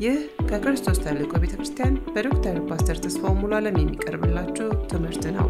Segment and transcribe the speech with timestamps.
[0.00, 0.16] ይህ
[0.48, 5.46] ከክርስቶስ ተልእኮ ቤተ ክርስቲያን በዶክተር ፓስተር ተስፋው ሙሉ ዓለም የሚቀርብላችሁ ትምህርት ነው።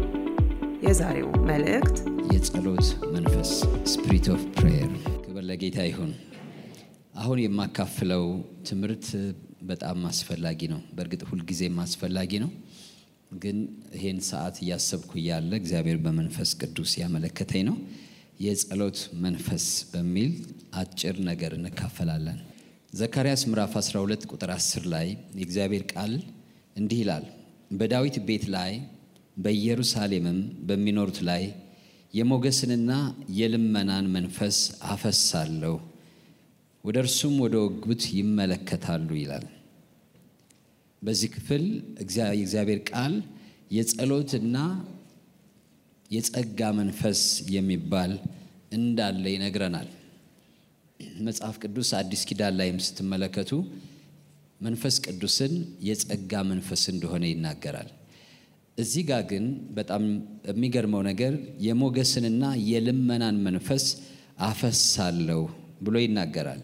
[0.85, 1.97] የዛሬው መልእክት
[2.31, 2.85] የጸሎት
[3.15, 3.51] መንፈስ
[3.93, 4.91] spirit of prayer።
[5.25, 6.11] ክብር ለጌታ ይሁን።
[7.15, 8.25] አሁን የማካፍለው
[8.69, 9.07] ትምህርት
[9.63, 12.51] በጣም አስፈላጊ ነው። በእርግጥ ሁልጊዜም አስፈላጊ ነው፣
[13.37, 13.57] ግን
[13.95, 17.77] ይሄን ሰዓት እያሰብኩ እያለ እግዚአብሔር በመንፈስ ቅዱስ ያመለከተኝ ነው።
[18.39, 20.31] የጸሎት መንፈስ በሚል
[20.75, 22.39] አጭር ነገር እንካፈላለን።
[22.95, 25.07] ዘካርያስ ምዕራፍ 12 ቁጥር 10 ላይ
[25.37, 26.11] የእግዚአብሔር ቃል
[26.75, 27.25] እንዲህ ይላል፣
[27.71, 28.71] በዳዊት ቤት ላይ
[29.37, 31.43] በኢየሩሳሌምም በሚኖሩት ላይ
[32.13, 32.91] የሞገስንና
[33.39, 34.57] የልመናን መንፈስ
[34.91, 35.73] አፈሳለሁ፣
[36.83, 39.45] ወደ እርሱም ወደ ወጉት ይመለከታሉ ይላል።
[41.01, 41.63] በዚህ ክፍል
[41.97, 43.13] የእግዚአብሔር ቃል
[43.71, 44.57] የጸሎትና
[46.11, 48.11] የጸጋ መንፈስ የሚባል
[48.71, 49.89] እንዳለ ይነግረናል።
[51.25, 53.51] መጽሐፍ ቅዱስ አዲስ ኪዳን ላይም ስትመለከቱ
[54.61, 55.53] መንፈስ ቅዱስን
[55.87, 57.89] የጸጋ መንፈስ እንደሆነ ይናገራል።
[58.77, 59.45] እዚህ ጋር ግን
[59.77, 60.03] በጣም
[60.49, 61.33] የሚገርመው ነገር
[61.65, 63.85] የሞገስንና የልመናን መንፈስ
[64.47, 65.41] አፈሳለሁ
[65.85, 66.61] ብሎ ይናገራል።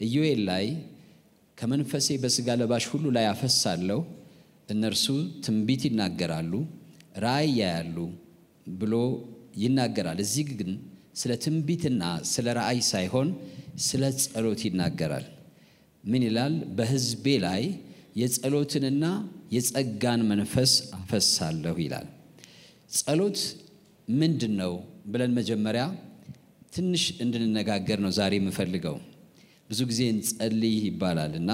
[0.00, 0.66] ኢዮኤል ላይ
[1.58, 4.00] ከመንፈሴ በሥጋ ለባሽ ሁሉ ላይ አፈሳለሁ፣
[4.68, 5.06] እነርሱ
[5.44, 6.52] ትንቢት ይናገራሉ፣
[7.24, 7.96] ራእይ ያያሉ
[8.80, 8.94] ብሎ
[9.62, 10.72] ይናገራል። እዚህ ግን
[11.16, 13.28] ስለ ትንቢትና ስለ ራእይ ሳይሆን
[13.84, 15.26] ስለ ጸሎት ይናገራል።
[16.04, 16.54] ምን ይላል?
[16.76, 17.62] በሕዝቤ ላይ
[18.20, 19.04] የጸሎትንና
[19.52, 22.06] የጸጋን መንፈስ አፈሳለሁ ይላል።
[22.98, 23.38] ጸሎት
[24.08, 24.72] ምንድን ነው
[25.12, 25.84] ብለን መጀመሪያ
[26.74, 28.96] ትንሽ እንድንነጋገር ነው ዛሬ የምፈልገው።
[29.70, 31.50] ብዙ ጊዜ እንጸልይ ይባላል እና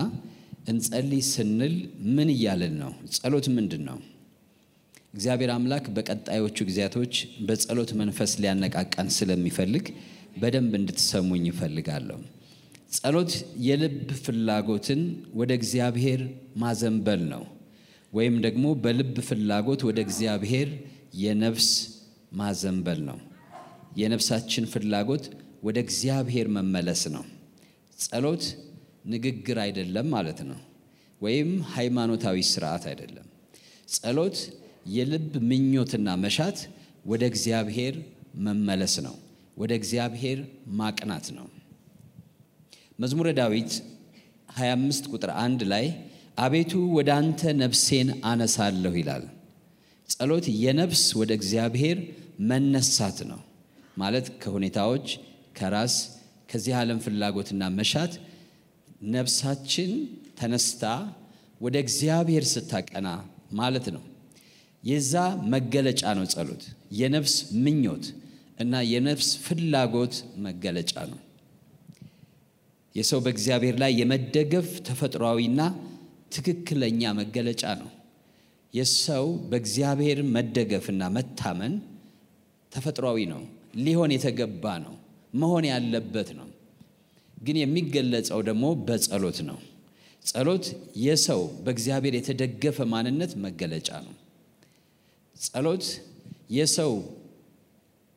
[0.68, 1.74] እንጸልይ ስንል
[2.16, 2.90] ምን እያልን ነው?
[3.16, 3.98] ጸሎት ምንድን ነው?
[5.14, 7.14] እግዚአብሔር አምላክ በቀጣዮቹ ጊዜያቶች
[7.46, 9.86] በጸሎት መንፈስ ሊያነቃቃን ስለሚፈልግ
[10.36, 12.19] በደንብ እንድትሰሙኝ ይፈልጋለሁ።
[12.97, 13.33] ጸሎት
[13.66, 13.94] የልብ
[14.25, 15.02] ፍላጎትን
[15.34, 16.20] ወደ እግዚአብሔር
[16.56, 17.44] ማዘንበል ነው፣
[18.12, 20.69] ወይም ደግሞ በልብ ፍላጎት ወደ እግዚአብሔር
[21.22, 21.69] የነፍስ
[22.33, 23.19] ማዘንበል ነው።
[23.96, 25.24] የነፍሳችን ፍላጎት
[25.62, 27.24] ወደ እግዚአብሔር መመለስ ነው።
[27.98, 28.45] ጸሎት
[29.06, 30.61] ንግግር አይደለም ማለት ነው፣
[31.20, 33.27] ወይም ሃይማኖታዊ ስርዓት አይደለም።
[33.89, 34.39] ጸሎት
[34.89, 36.58] የልብ ምኞትና መሻት
[37.06, 37.95] ወደ እግዚአብሔር
[38.46, 39.14] መመለስ ነው፣
[39.57, 40.39] ወደ እግዚአብሔር
[40.79, 41.46] ማቅናት ነው።
[42.98, 43.73] መዝሙረ ዳዊት
[44.57, 45.86] 25 ቁጥር አንድ ላይ
[46.39, 49.24] አቤቱ ወደ አንተ ነፍሴን አነሳለሁ ይላል።
[50.08, 51.98] ጸሎት የነፍስ ወደ እግዚአብሔር
[52.51, 53.41] መነሳት ነው
[53.96, 55.07] ማለት ከሁኔታዎች
[55.58, 55.95] ከራስ
[56.51, 58.12] ከዚህ ዓለም ፍላጎትና መሻት
[59.14, 59.91] ነፍሳችን
[60.41, 60.85] ተነስታ
[61.61, 63.08] ወደ እግዚአብሔር ስታቀና
[63.61, 64.02] ማለት ነው።
[64.83, 65.14] የዛ
[65.52, 66.62] መገለጫ ነው ጸሎት።
[67.01, 68.05] የነፍስ ምኞት
[68.62, 70.14] እና የነፍስ ፍላጎት
[70.45, 71.20] መገለጫ ነው።
[72.95, 75.61] የሰው በእግዚአብሔር ላይ የመደገፍ ተፈጥሯዊና
[76.34, 77.90] ትክክለኛ መገለጫ ነው።
[78.74, 81.74] የሰው በእግዚአብሔር መደገፍና መታመን
[82.73, 83.42] ተፈጥሯዊ ነው፣
[83.84, 84.94] ሊሆን የተገባ ነው፣
[85.34, 86.48] መሆን ያለበት ነው።
[87.39, 89.58] ግን የሚገለጸው ደግሞ በጸሎት ነው።
[90.23, 90.67] ጸሎት
[91.05, 94.14] የሰው በእግዚአብሔር የተደገፈ ማንነት መገለጫ ነው።
[95.36, 95.86] ጸሎት
[96.56, 96.92] የሰው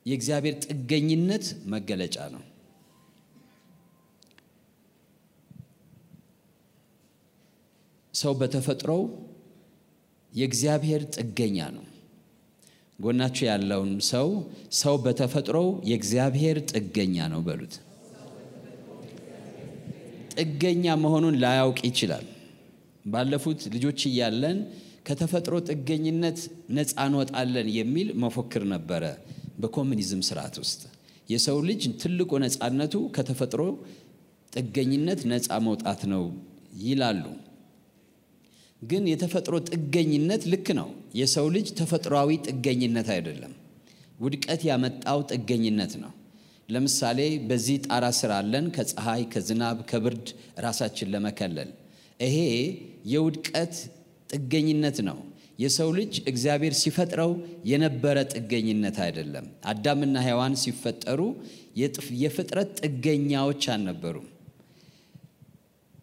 [0.05, 2.43] የእግዚአብሔር ጥገኝነት መገለጫ ነው።
[8.13, 9.01] ሰው በተፈጥሮው
[10.33, 11.85] የእግዚአብሔር ጥገኛ ነው።
[12.99, 14.27] ጎናችሁ ያለውን ሰው
[14.79, 17.73] ሰው በተፈጥሮው የእግዚአብሔር ጥገኛ ነው በሉት።
[20.35, 22.25] ጥገኛ መሆኑን ላያውቅ ይችላል።
[23.05, 24.57] ባለፉት ልጆች እያለን
[25.07, 26.39] ከተፈጥሮ ጥገኝነት
[26.77, 29.03] ነፃ እንወጣለን የሚል መፎክር ነበረ።
[29.57, 30.81] በኮሚኒዝም ስርዓት ውስጥ
[31.29, 33.61] የሰው ልጅ ትልቁ ነፃነቱ ከተፈጥሮ
[34.53, 36.23] ጥገኝነት ነፃ መውጣት ነው
[36.83, 37.23] ይላሉ።
[38.81, 40.89] ግን የተፈጥሮ ጥገኝነት ልክ ነው።
[41.19, 43.53] የሰው ልጅ ተፈጥሯዊ ጥገኝነት አይደለም፣
[44.19, 46.11] ውድቀት ያመጣው ጥገኝነት ነው።
[46.69, 50.27] ለምሳሌ በዚህ ጣራ ስር አለን፣ ከፀሐይ፣ ከዝናብ፣ ከብርድ
[50.59, 51.71] ራሳችን ለመከለል።
[52.19, 52.38] ይሄ
[53.13, 53.74] የውድቀት
[54.30, 55.18] ጥገኝነት ነው።
[55.60, 57.31] የሰው ልጅ እግዚአብሔር ሲፈጥረው
[57.69, 61.22] የነበረ ጥገኝነት አይደለም። አዳምና ሔዋን ሲፈጠሩ
[62.24, 64.28] የፍጥረት ጥገኛዎች አልነበሩም።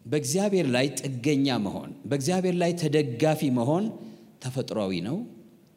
[0.05, 3.85] በእግዚአብሔር ላይ ጥገኛ መሆን፣ በእግዚአብሔር ላይ ተደጋፊ መሆን
[4.43, 5.17] ተፈጥሯዊ ነው፣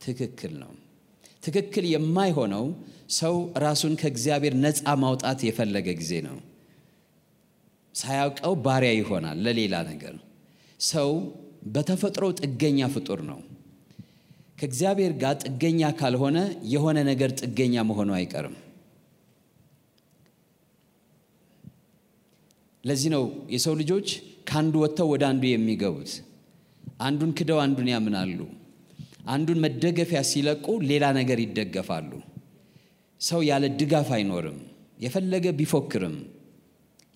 [0.04, 0.72] ትክክል ነው።
[1.42, 2.64] ትክክል የማይሆነው
[3.16, 3.34] ሰው
[3.64, 6.38] ራሱን ከእግዚአብሔር ነፃ ማውጣት የፈለገ ጊዜ ነው።
[7.94, 10.16] ሳያውቀው ባሪያ ይሆናል ለሌላ ነገር።
[10.80, 11.10] ሰው
[11.74, 13.38] በተፈጥሮ ጥገኛ ፍጡር ነው።
[14.58, 16.38] ከእግዚአብሔር ጋር ጥገኛ ካልሆነ
[16.72, 18.54] የሆነ ነገር ጥገኛ መሆኑ አይቀርም።
[22.84, 23.24] ለዚህ ነው
[23.54, 24.08] የሰው ልጆች
[24.48, 26.12] ከአንዱ ወጥተው ወደ አንዱ የሚገቡት።
[27.00, 28.38] አንዱን ክደው አንዱን ያምናሉ።
[29.26, 32.10] አንዱን መደገፊያ ሲለቁ ሌላ ነገር ይደገፋሉ።
[33.20, 34.58] ሰው ያለ ድጋፍ አይኖርም።
[35.00, 36.16] የፈለገ ቢፎክርም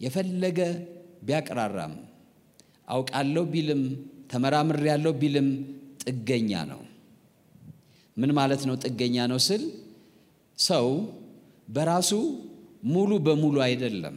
[0.01, 0.59] የፈለገ
[1.27, 1.95] ቢያቅራራም
[2.89, 3.83] አውቃለሁ ቢልም
[4.31, 5.49] ተመራምሬያለሁ ቢልም
[6.05, 6.81] ጥገኛ ነው።
[8.17, 8.75] ምን ማለት ነው?
[8.85, 9.63] ጥገኛ ነው ስል
[10.59, 10.87] ሰው
[11.69, 12.11] በራሱ
[12.87, 14.17] ሙሉ በሙሉ አይደለም።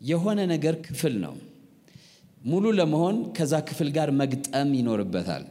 [0.00, 1.34] የሆነ ነገር ክፍል ነው።
[2.42, 5.44] ሙሉ ለመሆን ከዛ ክፍል ጋር መግጠም ይኖርበታል።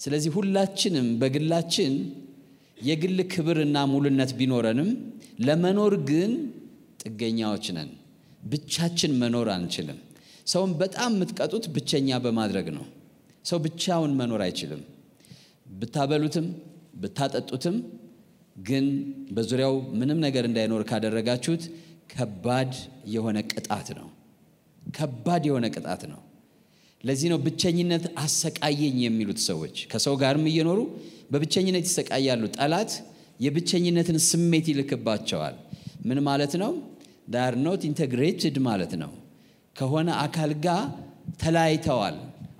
[0.00, 1.94] ስለዚህ ሁላችንም በግላችን
[2.78, 4.90] የግል ክብርና ሙሉነት ቢኖረንም
[5.40, 6.32] ለመኖር ግን
[7.02, 7.90] ጥገኛዎች ነን።
[8.44, 9.98] ብቻችን መኖር አንችልም።
[10.46, 12.84] ሰውን በጣም የምትቀጡት ብቸኛ በማድረግ ነው።
[13.44, 14.80] ሰው ብቻውን መኖር አይችልም።
[15.74, 16.46] ብታበሉትም
[17.02, 17.76] ብታጠጡትም
[18.66, 18.86] ግን
[19.30, 21.62] በዙሪያው ምንም ነገር እንዳይኖር ካደረጋችሁት
[22.12, 22.72] ከባድ
[23.06, 24.08] የሆነ ቅጣት ነው።
[24.92, 26.20] ከባድ የሆነ ቅጣት ነው።
[27.04, 30.80] ለዚህ ነው ብቸኝነት አሰቃየኝ የሚሉት ሰዎች ከሰው ጋርም እየኖሩ
[31.32, 32.92] በብቸኝነት ይሰቃያሉ። ጠላት
[33.40, 35.54] የብቸኝነትን ስሜት ይልክባቸዋል።
[36.04, 36.72] ምን ማለት ነው?
[37.30, 39.12] they're not integrated ማለት ነው።
[39.76, 40.82] ከሆነ አካል ጋር
[41.42, 42.16] ተለያይተዋል፣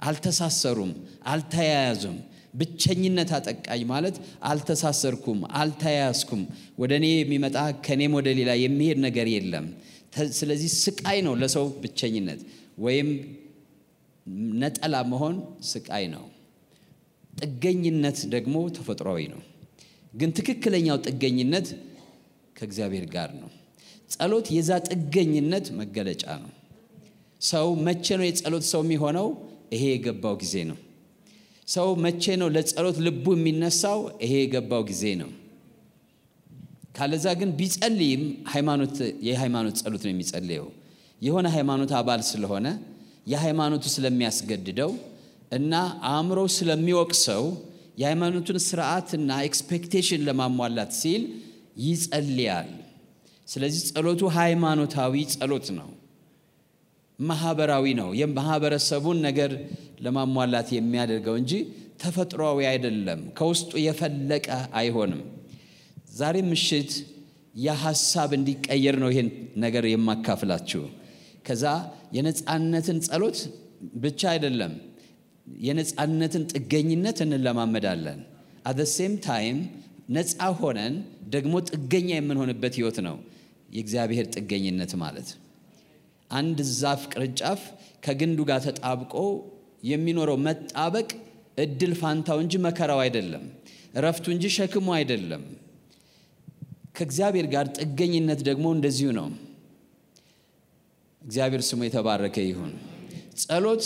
[0.09, 0.93] አልተሳሰሩም፣
[1.25, 2.19] አልተያያዙም።
[2.55, 4.17] ብቸኝነት አጠቃኝ ማለት
[4.51, 6.43] አልተሳሰርኩም፣ አልተያያዝኩም፣
[6.79, 7.57] ወደ እኔ የሚመጣ
[7.87, 9.67] ከእኔም ወደ ሌላ የሚሄድ ነገር የለም።
[10.39, 12.41] ስለዚህ ስቃይ ነው ለሰው ብቸኝነት
[12.85, 13.09] ወይም
[14.61, 15.37] ነጠላ መሆን
[15.71, 16.25] ስቃይ ነው።
[17.41, 19.41] ጥገኝነት ደግሞ ተፈጥሯዊ ነው።
[20.13, 21.67] ግን ትክክለኛው ጥገኝነት
[22.57, 23.51] ከእግዚአብሔር ጋር ነው።
[24.11, 26.51] ጸሎት የዛ ጥገኝነት መገለጫ ነው።
[27.41, 29.29] ሰው መቼ ነው የጸሎት ሰው የሚሆነው?
[29.75, 30.79] ይሄ የገባው ጊዜ ነው።
[31.71, 33.99] ሰው መቼ ነው ለጸሎት ልቡ የሚነሳው?
[34.25, 35.31] ይሄ የገባው ጊዜ ነው።
[36.97, 38.23] ካለዛ ግን ቢጸልይም
[38.53, 38.97] ሃይማኖት
[39.27, 40.67] የሃይማኖት ጸሎት ነው የሚጸልየው
[41.21, 42.67] የሆነ ሃይማኖት አባል ስለሆነ
[43.33, 44.91] የሃይማኖቱ ስለሚያስገድደው
[45.53, 45.73] እና
[46.11, 47.45] አእምሮ ስለሚወቅሰው
[48.01, 51.23] የሃይማኖቱን ስርዓትና expectation ለማሟላት ሲል
[51.85, 52.69] ይጸልያል።
[53.49, 55.89] ስለዚህ ጸሎቱ ሃይማኖታዊ ጸሎት ነው፣
[57.21, 59.51] ማህበራዊ ነው። የማህበረሰቡን ነገር
[60.05, 61.53] ለማሟላት የሚያደርገው እንጂ
[62.03, 64.47] ተፈጥሯዊ አይደለም። ከውስጡ የፈለቀ
[64.81, 65.23] አይሆንም።
[66.15, 66.93] ዛሬ ምሽት
[67.65, 69.29] የሀሳብ እንዲቀየር ነው ይሄን
[69.65, 70.83] ነገር የማካፍላችሁ።
[71.47, 71.65] ከዛ
[72.17, 73.39] የነፃነትን ጸሎት
[73.97, 74.73] ብቻ አይደለም
[75.65, 78.19] የነፃነትን ጥገኝነት እንለማመዳለን።
[78.71, 79.59] at same time
[80.11, 80.31] ነፃ
[80.61, 80.95] ሆነን
[81.35, 83.17] ደግሞ ጥገኛ የምንሆንበት ህይወት ነው
[83.75, 85.29] የእግዚአብሔር ጥገኝነት ማለት።
[86.31, 87.61] አንድ ዛፍ ቅርንጫፍ
[88.05, 89.15] ከግንዱ ጋር ተጣብቆ
[89.91, 91.09] የሚኖረው መጣበቅ
[91.59, 93.45] እድል ፋንታው እንጂ መከራው አይደለም፣
[93.95, 95.43] እረፍቱ እንጂ ሸክሙ አይደለም።
[96.97, 99.29] ከእግዚአብሔር ጋር ጥገኝነት ደግሞ እንደዚሁ ነው።
[101.23, 102.73] እግዚአብሔር ስሙ የተባረከ ይሁን።
[103.43, 103.85] ጸሎት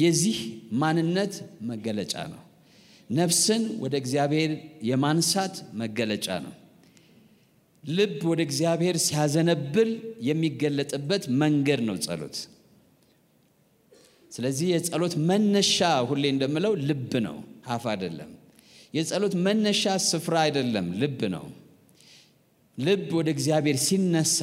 [0.00, 0.38] የዚህ
[0.80, 1.34] ማንነት
[1.70, 2.40] መገለጫ ነው።
[3.10, 4.50] ነፍስን ወደ እግዚአብሔር
[4.88, 6.52] የማንሳት መገለጫ ነው።
[7.84, 9.90] ልብ ወደ እግዚአብሔር ሲያዘነብል
[10.22, 12.36] የሚገለጥበት መንገድ ነው ጸሎት።
[14.32, 15.78] ስለዚህ የጸሎት መነሻ
[16.10, 17.36] ሁሌ እንደምለው ልብ ነው፣
[17.66, 18.30] ሀፍ አይደለም።
[18.94, 21.44] የጸሎት መነሻ ስፍራ አይደለም፣ ልብ ነው።
[22.78, 24.38] ልብ ወደ እግዚአብሔር ሲነሳ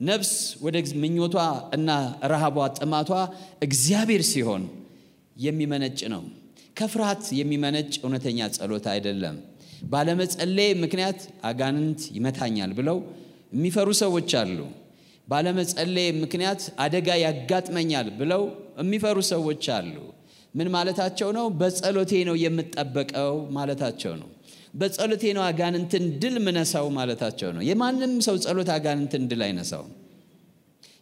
[0.00, 0.32] ነፍስ
[0.64, 1.36] ወደ ምኞቷ
[1.76, 1.88] እና
[2.32, 3.10] ረሃቧ ጥማቷ
[3.62, 4.62] እግዚአብሔር ሲሆን
[5.36, 6.22] የሚመነጭ ነው።
[6.76, 9.36] ከፍርሃት የሚመነጭ እውነተኛ ጸሎት አይደለም።
[9.88, 12.98] ባለመጸለይ ምክንያት አጋንንት ይመታኛል ብለው
[13.54, 14.58] የሚፈሩ ሰዎች አሉ።
[15.28, 18.42] ባለመጸለይ ምክንያት አደጋ ያጋጥመኛል ብለው
[18.80, 19.94] የሚፈሩ ሰዎች አሉ።
[20.54, 21.46] ምን ማለታቸው ነው?
[21.60, 24.28] በጸሎቴ ነው የምጠበቀው ማለታቸው ነው።
[24.74, 29.92] በጸሎቴ ነው አጋንንትን ድል ምነሳው ማለታቸው ነው። የማንም ሰው ጸሎት አጋንንትን ድል አይነሳውም።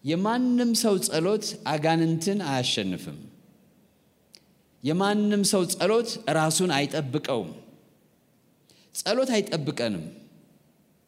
[0.05, 3.19] የማንም ሰው ጸሎት አጋንንትን አያሸንፍም።
[4.83, 7.51] የማንም ሰው ጸሎት ራሱን አይጠብቀውም።
[8.99, 10.05] ጸሎት አይጠብቀንም።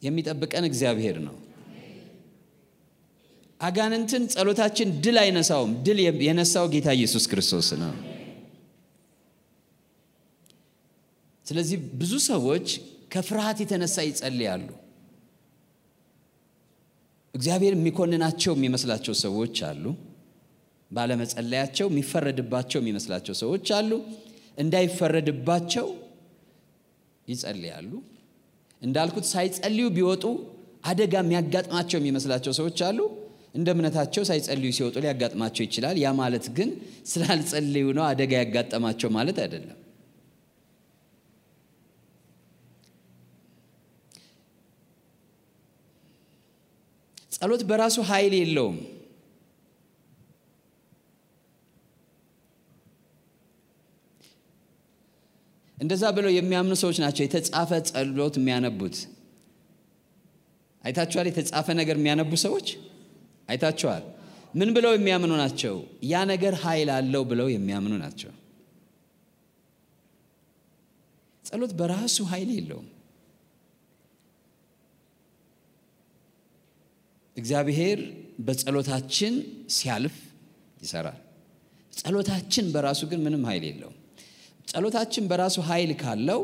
[0.01, 1.35] የሚጠብቀን እግዚአብሔር ነው።
[3.59, 7.91] አጋንንትን ጸሎታችን ድል አይነሳውም። ድል የነሳው ጌታ ኢየሱስ ክርስቶስ ነው።
[11.45, 12.67] ስለዚህ ብዙ ሰዎች
[13.13, 14.67] ከፍርሃት የተነሳ ይጸልያሉ።
[17.33, 19.83] እግዚአብሔር የሚኮንናቸው የሚመስላቸው ሰዎች አሉ።
[20.91, 23.91] ባለመጸለያቸው የሚፈረድባቸው የሚመስላቸው ሰዎች አሉ።
[24.57, 25.85] እንዳይፈረድባቸው
[27.31, 27.91] ይጸልያሉ።
[28.81, 30.23] እንዳልኩት ሳይጸልዩ ቢወጡ
[30.91, 32.99] አደጋ የሚያጋጥማቸው የሚመስላቸው ሰዎች አሉ።
[33.55, 36.69] እንደ እምነታቸው ሳይጸልዩ ሲወጡ ሊያጋጥማቸው ይችላል። ያ ማለት ግን
[37.11, 39.77] ስላልጸልዩ ነው አደጋ ያጋጠማቸው ማለት አይደለም።
[47.35, 48.77] ጸሎት በራሱ ኃይል የለውም።
[55.81, 58.97] እንደዛ ብለው የሚያምኑ ሰዎች ናቸው የተጻፈ ጸሎት የሚያነቡት።
[60.83, 61.25] አይታችኋል?
[61.29, 62.67] የተጻፈ ነገር የሚያነቡ ሰዎች
[63.49, 64.03] አይታችኋል?
[64.55, 65.75] ምን ብለው የሚያምኑ ናቸው?
[66.03, 68.31] ያ ነገር ኃይል አለው ብለው የሚያምኑ ናቸው።
[71.45, 72.87] ጸሎት በራሱ ኃይል የለውም።
[77.35, 77.99] እግዚአብሔር
[78.39, 79.33] በጸሎታችን
[79.75, 80.15] ሲያልፍ
[80.81, 81.19] ይሰራል።
[81.93, 83.97] ጸሎታችን በራሱ ግን ምንም ኃይል የለውም።
[84.71, 86.41] ጸሎታችን በራሱ ኃይል ካለው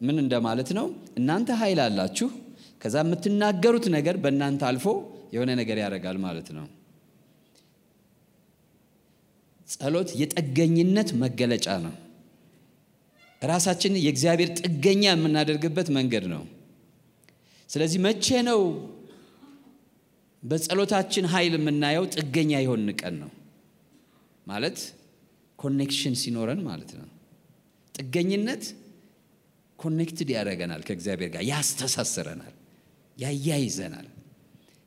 [0.00, 0.86] ምን እንደማለት ነው?
[1.18, 2.28] እናንተ ኃይል አላችሁ፣
[2.82, 4.86] ከዛ የምትናገሩት ነገር በእናንተ አልፎ
[5.34, 6.66] የሆነ ነገር ያደርጋል ማለት ነው።
[9.68, 11.94] ጸሎት የጥገኝነት መገለጫ ነው።
[13.42, 16.42] ራሳችንን የእግዚአብሔር ጥገኛ የምናደርግበት መንገድ ነው።
[17.70, 18.60] ስለዚህ መቼ ነው
[20.42, 22.04] በጸሎታችን ኃይል የምናየው?
[22.14, 23.30] ጥገኛ የሆን ቀን ነው
[24.46, 24.78] ማለት
[25.58, 27.08] connection ሲኖረን ማለት ነው።
[27.96, 28.64] ጥገኝነት
[29.78, 32.54] connected ያደርገናል ከእግዚአብሔር ጋር ያስተሳስረናል፣
[33.16, 34.06] ያያይዘናል።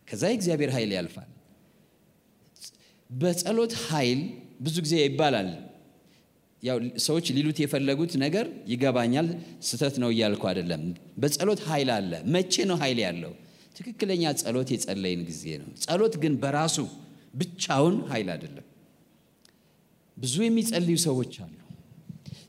[0.07, 1.29] ከዛ የእግዚአብሔር ኃይል ያልፋል።
[3.09, 4.19] በጸሎት ኃይል
[4.61, 5.49] ብዙ ጊዜ ይባላል።
[6.63, 9.27] ያው ሰዎች ሊሉት የፈለጉት ነገር ይገባኛል፣
[9.67, 10.81] ስህተት ነው እያልኩ አይደለም።
[11.21, 13.33] በጸሎት ኃይል አለ። መቼ ነው ኃይል ያለው?
[13.75, 16.77] ትክክለኛ ጸሎት የጸለይን ጊዜ ነው። ጸሎት ግን በራሱ
[17.33, 18.65] ብቻውን ኃይል አይደለም።
[20.17, 21.55] ብዙ የሚጸልዩ ሰዎች አሉ።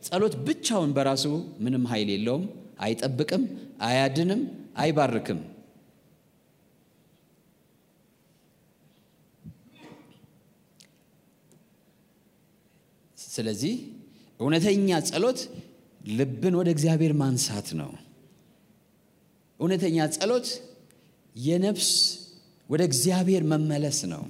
[0.03, 1.25] ጸሎት ብቻውን በራሱ
[1.65, 2.45] ምንም ኃይል የለውም።
[2.81, 3.43] አይጠብቅም፣
[3.83, 4.43] አያድንም፣
[4.77, 5.41] አይባርክም።
[13.19, 13.75] ስለዚህ
[14.41, 15.41] እውነተኛ ጸሎት
[16.11, 17.91] ልብን ወደ እግዚአብሔር ማንሳት ነው።
[19.61, 20.47] እውነተኛ ጸሎት
[21.35, 21.91] የነፍስ
[22.69, 24.23] ወደ እግዚአብሔር መመለስ ነው።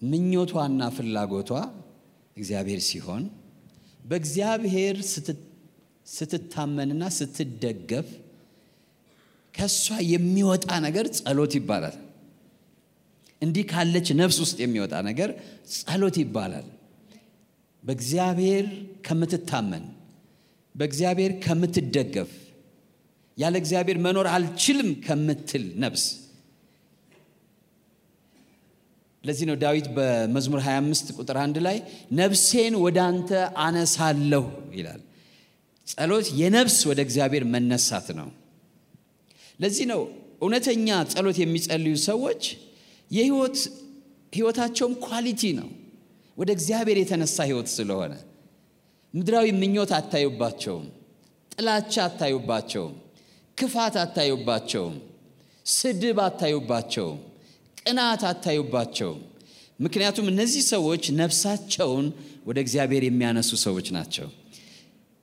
[0.00, 1.50] ምኞቷና ፍላጎቷ
[2.36, 3.22] እግዚአብሔር ሲሆን
[4.04, 4.96] በእግዚአብሔር
[6.14, 8.08] ስትታመንና ስትደገፍ
[9.54, 11.96] ከእሷ የሚወጣ ነገር ጸሎት ይባላል።
[13.42, 15.30] እንዲህ ካለች ነፍስ ውስጥ የሚወጣ ነገር
[15.74, 16.66] ጸሎት ይባላል።
[17.82, 18.66] በእግዚአብሔር
[19.06, 19.84] ከምትታመን
[20.74, 22.30] በእግዚአብሔር ከምትደገፍ
[23.38, 26.04] ያለ እግዚአብሔር መኖር አልችልም ከምትል ነፍስ
[29.24, 31.76] ለዚህ ነው ዳዊት በመዝሙር 25 ቁጥር አንድ ላይ
[32.18, 33.30] ነፍሴን ወደ አንተ
[33.64, 35.00] አነሳለሁ ይላል።
[35.86, 38.28] ጸሎት የነፍስ ወደ እግዚአብሔር መነሳት ነው።
[39.60, 40.02] ለዚህ ነው
[40.42, 42.42] እውነተኛ ጸሎት የሚጸልዩ ሰዎች
[43.10, 43.58] የህይወት
[44.32, 45.68] ህይወታቸውም ኳሊቲ ነው።
[46.36, 48.12] ወደ እግዚአብሔር የተነሳ ህይወት ስለሆነ
[49.14, 50.86] ምድራዊ ምኞት አታዩባቸውም፣
[51.52, 52.94] ጥላቻ አታዩባቸውም፣
[53.58, 54.94] ክፋት አታዩባቸውም፣
[55.66, 57.18] ስድብ አታዩባቸውም፣
[57.86, 59.22] ቅናት አታዩባቸውም።
[59.78, 62.06] ምክንያቱም እነዚህ ሰዎች ነፍሳቸውን
[62.46, 64.28] ወደ እግዚአብሔር የሚያነሱ ሰዎች ናቸው።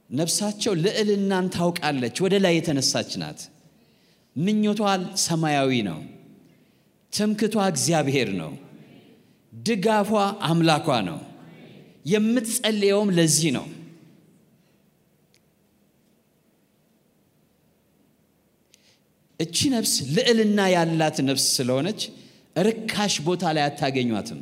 [0.09, 3.41] ነፍሳቸው ልዕልናን ታውቃለች፣ ወደ ላይ የተነሳች ናት።
[4.35, 4.81] ምኞቷ
[5.23, 5.99] ሰማያዊ ነው።
[7.13, 8.51] ትምክቷ እግዚአብሔር ነው።
[9.53, 10.11] ድጋፏ
[10.49, 11.19] አምላኳ ነው።
[12.05, 13.65] የምትጸልየውም ለዚህ ነው።
[19.39, 22.01] እቺ ነፍስ ልዕልና ያላት ነፍስ ስለሆነች
[22.55, 24.39] ርካሽ ቦታ ላይ አታገኟትም።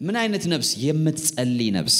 [0.00, 0.70] ምን አይነት ነፍስ?
[0.82, 1.96] የምትጸልይ ነፍስ።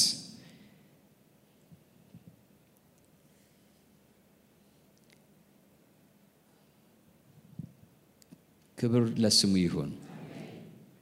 [8.78, 9.90] ክብር ለስሙ ይሁን።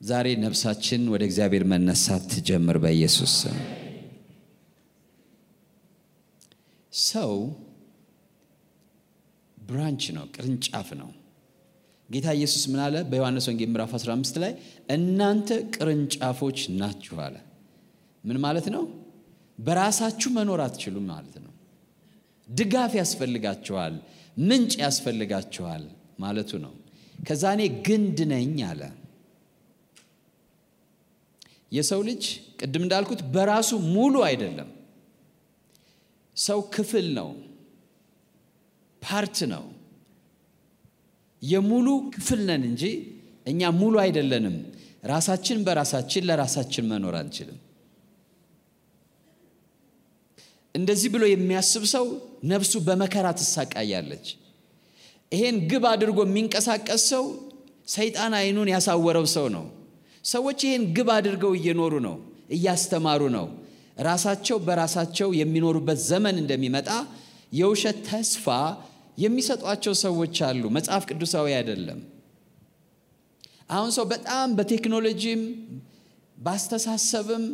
[0.00, 3.56] ዛሬ ነፍሳችን ወደ እግዚአብሔር መነሳት ትጀምር በኢየሱስ ስም።
[6.92, 7.32] ሰው
[9.58, 11.10] ብራንች ነው፣ ቅርንጫፍ ነው።
[12.08, 12.96] ጌታ ኢየሱስ ምን አለ?
[13.10, 14.52] በዮሐንስ ወንጌል ምዕራፍ 15 ላይ
[14.94, 17.36] እናንተ ቅርንጫፎች ናችሁ አለ።
[18.24, 18.84] ምን ማለት ነው?
[19.58, 21.52] በራሳችሁ መኖር አትችሉም ማለት ነው።
[22.48, 23.94] ድጋፍ ያስፈልጋችኋል፣
[24.42, 25.82] ምንጭ ያስፈልጋችኋል
[26.20, 26.72] ማለቱ ነው።
[27.28, 28.82] ከዛ እኔ ግንድ ነኝ አለ።
[31.72, 32.24] የሰው ልጅ
[32.60, 34.68] ቅድም እንዳልኩት በራሱ ሙሉ አይደለም።
[36.36, 37.28] ሰው ክፍል ነው፣
[39.02, 39.64] part ነው።
[41.42, 42.82] የሙሉ ክፍል ነን እንጂ
[43.46, 44.56] እኛ ሙሉ አይደለንም።
[45.04, 47.58] ራሳችን በራሳችን ለራሳችን መኖር አንችልም።
[50.74, 52.06] እንደዚህ ብሎ የሚያስብ ሰው
[52.50, 54.26] ነፍሱ በመከራ ትሳቃያለች።
[55.32, 57.24] ይሄን ግብ አድርጎ የሚንቀሳቀስ ሰው
[57.88, 59.64] ሰይጣን ዓይኑን ያሳወረው ሰው ነው።
[60.24, 62.16] ሰዎች ይህን ግብ አድርገው እየኖሩ ነው፣
[62.56, 63.46] እያስተማሩ ነው።
[64.00, 66.88] ራሳቸው በራሳቸው የሚኖሩበት ዘመን እንደሚመጣ
[67.52, 68.46] የውሸት ተስፋ
[69.18, 72.00] የሚሰጧቸው ሰዎች አሉ። መጽሐፍ ቅዱሳዊ አይደለም።
[73.70, 75.40] አሁን ሰው በጣም በቴክኖሎጂም
[76.38, 77.44] በአስተሳሰብም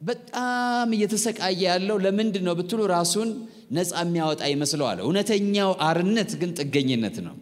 [0.00, 3.28] በጣም እየተሰቃየ ያለው ለምንድን ነው ብትሉ ራሱን
[3.72, 7.36] ነፃ የሚያወጣ ይመስለዋል። እውነተኛው አርነት ግን ጥገኝነት ነው።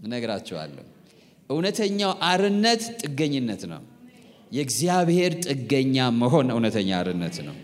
[0.00, 0.84] እነግራቸዋለሁ።
[1.50, 3.82] እውነተኛው አርነት ጥገኝነት ነው።
[4.52, 7.56] የእግዚአብሔር ጥገኛ መሆን እውነተኛ አርነት ነው።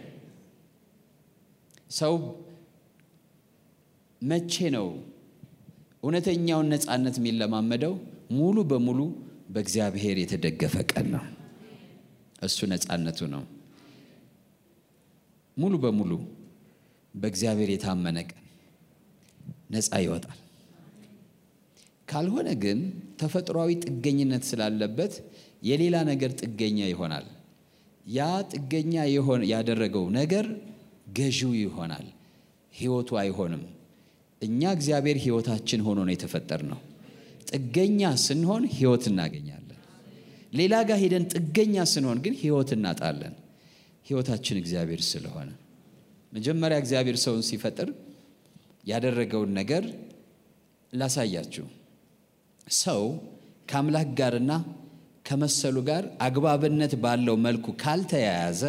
[1.92, 2.14] ሰው
[4.22, 4.86] መቼ ነው
[6.02, 7.94] እውነተኛውን ነፃነት የሚለማመደው?
[8.32, 9.00] ሙሉ በሙሉ
[9.54, 11.24] በእግዚአብሔር የተደገፈ ቀን ነው።
[12.42, 13.42] እሱ ነፃነቱ ነው።
[15.56, 16.12] ሙሉ በሙሉ
[17.14, 18.44] በእግዚአብሔር የታመነ ቀን
[19.74, 20.38] ነፃ ይወጣል።
[22.08, 22.78] ካልሆነ ግን
[23.20, 25.12] ተፈጥሯዊ ጥገኝነት ስላለበት
[25.62, 27.26] የሌላ ነገር ጥገኛ ይሆናል።
[28.10, 28.20] ያ
[28.52, 28.94] ጥገኛ
[29.52, 30.46] ያደረገው ነገር
[31.16, 32.06] ገዢው ይሆናል።
[32.74, 33.62] ሕይወቱ አይሆንም።
[34.42, 36.78] እኛ እግዚአብሔር ሕይወታችን ሆኖ ነው የተፈጠር ነው።
[37.50, 39.56] ጥገኛ ስንሆን ሕይወት እናገኛለን።
[40.52, 43.34] ሌላ ጋር ሄደን ጥገኛ ስንሆን ግን ሕይወት እናጣለን።
[44.06, 45.50] ሕይወታችን እግዚአብሔር ስለሆነ
[46.32, 47.88] መጀመሪያ እግዚአብሔር ሰውን ሲፈጥር
[48.86, 49.84] ያደረገውን ነገር
[50.92, 51.66] ላሳያችሁ።
[52.78, 53.02] ሰው
[53.68, 54.52] ከአምላክ ጋርና
[55.26, 58.62] ከመሰሉ ጋር አግባብነት ባለው መልኩ ካልተያያዘ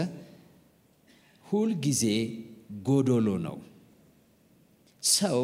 [1.45, 2.03] ሁልጊዜ
[2.87, 3.55] ጎዶሎ ነው።
[5.03, 5.39] ሰው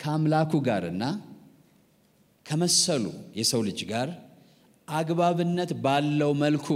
[0.00, 1.04] ከአምላኩ ጋርና
[2.46, 3.04] ከመሰሉ
[3.38, 4.08] የሰው ልጅ ጋር
[4.88, 6.68] አግባብነት ባለው መልኩ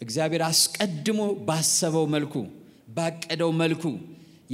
[0.00, 2.34] እግዚአብሔር አስቀድሞ ባሰበው መልኩ
[2.96, 3.84] ባቀደው መልኩ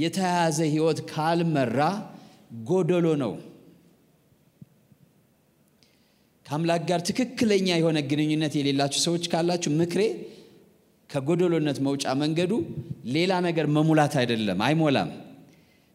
[0.03, 1.79] የተያያዘ ሕይወት ካልመራ
[2.69, 3.33] ጎደሎ ነው።
[6.45, 10.01] ከአምላክ ጋር ትክክለኛ የሆነ ግንኙነት የሌላችሁ ሰዎች ካላችሁ ምክሬ
[11.09, 12.51] ከጎደሎነት መውጫ መንገዱ
[13.15, 15.09] ሌላ ነገር መሙላት አይደለም፣ አይሞላም።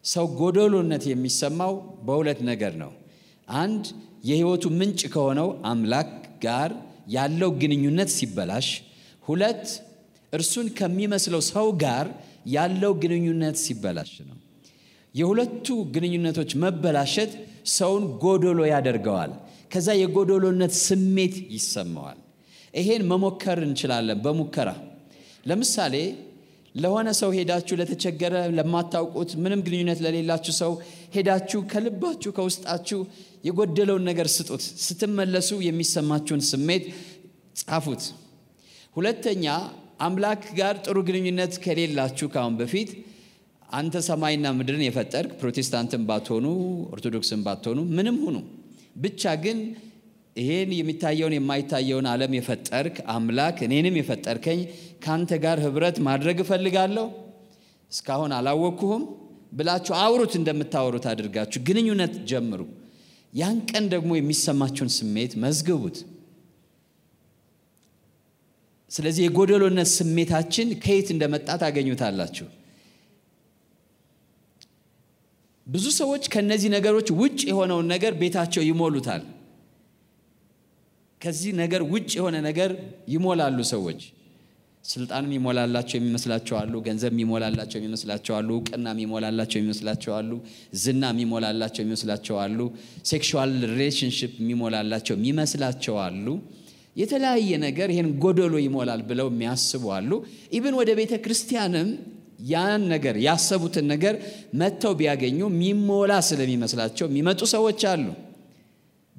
[0.05, 1.73] ሰው ጎደሎነት የሚሰማው
[2.05, 2.91] በሁለት ነገር ነው።
[3.57, 3.83] አንድ
[4.29, 6.11] የሕይወቱ ምንጭ ከሆነው አምላክ
[6.45, 6.71] ጋር
[7.15, 8.67] ያለው ግንኙነት ሲበላሽ፣
[9.23, 9.65] ሁለት
[10.33, 12.05] እርሱን ከሚመስለው ሰው ጋር
[12.53, 14.37] ያለው ግንኙነት ሲበላሽ ነው።
[15.15, 17.31] የሁለቱ ግንኙነቶች መበላሸት
[17.73, 19.31] ሰውን ጎዶሎ ያደርገዋል።
[19.73, 22.19] ከዛ የጎዶሎነት ስሜት ይሰማዋል።
[22.73, 24.69] ይሄን መሞከር እንችላለን። በሙከራ
[25.45, 25.95] ለምሳሌ
[26.75, 30.71] ለሆነ ሰው ሄዳችሁ ለተቸገረ፣ ለማታውቁት፣ ምንም ግንኙነት ለሌላችሁ ሰው
[31.15, 32.99] ሄዳችሁ ከልባችሁ ከውስጣችሁ
[33.47, 36.83] የጎደለውን ነገር ስጡት። ስትመለሱ የሚሰማችሁን ስሜት
[37.61, 38.03] ጻፉት።
[38.95, 39.45] ሁለተኛ
[40.01, 42.89] አምላክ ጋር ጥሩ ግንኙነት ከሌላችሁ ካሁን በፊት
[43.69, 46.45] አንተ ሰማይና ምድርን የፈጠርክ ፕሮቴስታንትን ባትሆኑ
[46.95, 48.37] ኦርቶዶክስን ባትሆኑ ምንም ሁኑ
[49.03, 49.59] ብቻ ግን
[50.35, 54.59] ይሄን የሚታየውን የማይታየውን ዓለም የፈጠርክ አምላክ እኔንም የፈጠርከኝ
[55.03, 57.07] ከአንተ ጋር ህብረት ማድረግ እፈልጋለሁ፣
[57.91, 59.03] እስካሁን አላወቅኩህም
[59.53, 62.61] ብላችሁ አውሩት። እንደምታወሩት አድርጋችሁ ግንኙነት ጀምሩ።
[63.33, 65.97] ያን ቀን ደግሞ የሚሰማችሁን ስሜት መዝግቡት።
[68.91, 72.47] ስለዚህ የጎደሎነት ስሜታችን ከየት እንደመጣ ታገኙታላችሁ።
[75.67, 79.21] ብዙ ሰዎች ከነዚህ ነገሮች ውጭ የሆነውን ነገር ቤታቸው ይሞሉታል።
[81.21, 82.71] ከዚህ ነገር ውጭ የሆነ ነገር
[83.13, 84.01] ይሞላሉ ሰዎች።
[84.85, 90.31] ስልጣን የሚሞላላቸው የሚመስላቸው አሉ። ገንዘብ የሚሞላላቸው የሚመስላቸው እውቅና የሚሞላላቸው የሚመስላቸው አሉ።
[90.83, 92.59] ዝና የሚሞላላቸው የሚመስላቸው አሉ።
[93.09, 96.25] sexual relationship የሚሞላላቸው የሚመስላቸው አሉ።
[96.95, 100.11] የተለያየ ነገር ይህን ጎደሎ ይሞላል ብለው የሚያስቡ አሉ።
[100.57, 101.89] even ወደ ቤተ ክርስቲያንም
[102.49, 104.15] ያን ነገር ያሰቡትን ነገር
[104.59, 108.05] መጥተው ቢያገኙ የሚሞላ ስለሚመስላቸው የሚመጡ ሰዎች አሉ።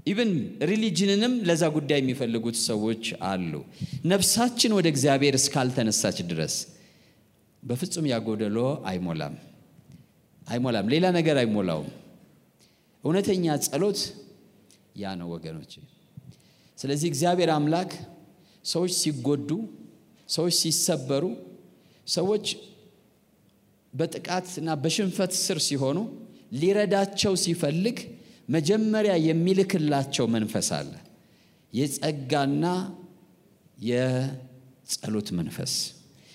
[0.06, 0.30] ኢብን
[0.70, 3.52] ሪሊጅንንም ለዛ ጉዳይ የሚፈልጉት ሰዎች አሉ።
[4.12, 6.54] ነፍሳችን ወደ እግዚአብሔር እስካልተነሳች ድረስ
[7.62, 8.58] በፍጹም ያጎደሎ
[8.90, 9.34] አይሞላም
[10.46, 11.90] አይሞላም። ሌላ ነገር አይሞላውም።
[13.04, 14.00] እውነተኛ ጸሎት
[15.02, 15.72] ያ ነው ወገኖች።
[16.78, 17.90] ስለዚህ እግዚአብሔር አምላክ
[18.64, 19.48] ሰዎች ሲጎዱ፣
[20.28, 21.24] ሰዎች ሲሰበሩ፣
[22.06, 22.46] ሰዎች
[23.92, 25.98] በጥቃት እና በሽንፈት ስር ሲሆኑ
[26.60, 27.98] ሊረዳቸው ሲፈልግ
[28.52, 30.92] መጀመሪያ የሚልክላቸው መንፈስ አለ።
[31.72, 32.64] የጸጋና
[33.86, 35.74] የጸሎት መንፈስ።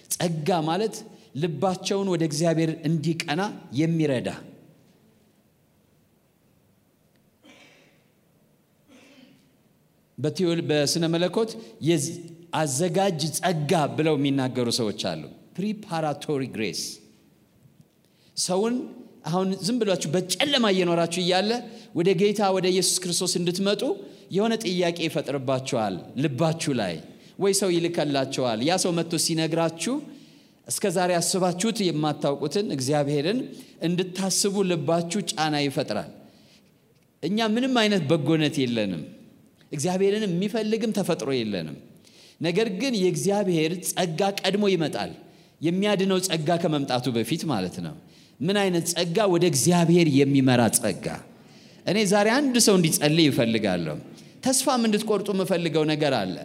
[0.10, 0.96] ጸጋ ማለት
[1.42, 3.42] ልባቸውን ወደ እግዚአብሔር እንዲቀና
[3.80, 4.30] የሚረዳ
[10.70, 11.52] በስነ መለኮት
[12.60, 15.24] አዘጋጅ ጸጋ ብለው የሚናገሩ ሰዎች አሉ።
[15.58, 16.82] ፕሪፓራቶሪ ግሬስ
[18.38, 18.76] ሰውን
[19.28, 21.52] አሁን ዝም ብላችሁ በጨለማ እየኖራችሁ እያለ
[21.98, 23.82] ወደ ጌታ ወደ ኢየሱስ ክርስቶስ እንድትመጡ
[24.36, 26.96] የሆነ ጥያቄ ይፈጥርባችኋል ልባችሁ ላይ
[27.40, 29.96] ወይ ሰው ይልከላችኋል። ያ ሰው መጥቶ ሲነግራችሁ
[30.68, 33.40] እስከ ዛሬ አስባችሁት የማታውቁትን እግዚአብሔርን
[33.88, 36.10] እንድታስቡ ልባችሁ ጫና ይፈጥራል።
[37.24, 39.04] እኛ ምንም አይነት በጎነት የለንም፣
[39.72, 41.78] እግዚአብሔርን የሚፈልግም ተፈጥሮ የለንም።
[42.42, 45.14] ነገር ግን የእግዚአብሔር ጸጋ ቀድሞ ይመጣል።
[45.62, 47.96] የሚያድነው ጸጋ ከመምጣቱ በፊት ማለት ነው።
[48.40, 49.18] ምን አይነት ጸጋ?
[49.34, 51.06] ወደ እግዚአብሔር የሚመራ ጸጋ።
[51.86, 53.96] እኔ ዛሬ አንድ ሰው እንዲጸልይ ይፈልጋለሁ።
[54.46, 56.36] ተስፋም እንድትቆርጡ የምፈልገው ነገር አለ።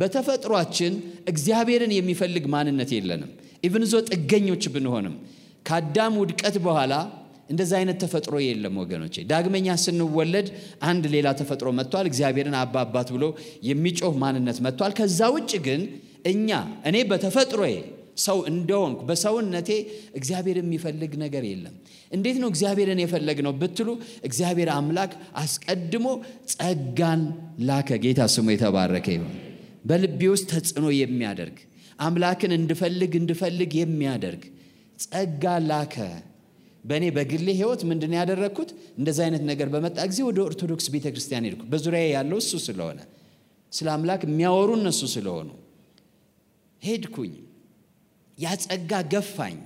[0.00, 0.94] በተፈጥሯችን
[1.30, 3.30] እግዚአብሔርን የሚፈልግ ማንነት የለንም።
[3.64, 5.14] ኢቭን ዞ ጥገኞች ብንሆንም
[5.66, 6.94] ከአዳም ውድቀት በኋላ
[7.50, 10.46] እንደዛ አይነት ተፈጥሮ የለም ወገኖቼ። ዳግመኛ ስንወለድ
[10.84, 13.24] አንድ ሌላ ተፈጥሮ መጥቷል። እግዚአብሔርን አባ አባት ብሎ
[13.68, 15.82] የሚጮህ ማንነት መጥቷል። ከዛ ውጭ ግን
[16.26, 16.50] እኛ
[16.88, 17.74] እኔ በተፈጥሮዬ
[18.16, 19.70] ሰው እንደሆንኩ በሰውነቴ
[20.18, 21.74] እግዚአብሔር የሚፈልግ ነገር የለም።
[22.12, 23.88] እንዴት ነው እግዚአብሔርን የፈለግነው ብትሉ
[24.28, 26.06] እግዚአብሔር አምላክ አስቀድሞ
[26.52, 27.22] ጸጋን
[27.68, 29.34] ላከ። ጌታ ስሙ የተባረከ ይሁን።
[29.86, 31.58] በልቤ ውስጥ ተጽዕኖ የሚያደርግ
[31.98, 34.42] አምላክን እንድፈልግ እንድፈልግ የሚያደርግ
[35.04, 35.96] ጸጋ ላከ።
[36.84, 38.70] በእኔ በግሌ ህይወት ምንድን ነው ያደረግኩት?
[38.98, 42.98] እንደዚ አይነት ነገር በመጣ ጊዜ ወደ ኦርቶዶክስ ቤተ ክርስቲያን ሄድኩ። በዙሪያ ያለው እሱ ስለሆነ
[43.72, 45.48] ስለ አምላክ የሚያወሩ እነሱ ስለሆኑ
[46.82, 47.32] ሄድኩኝ።
[48.38, 49.56] ያ ጸጋ ገፋኝ።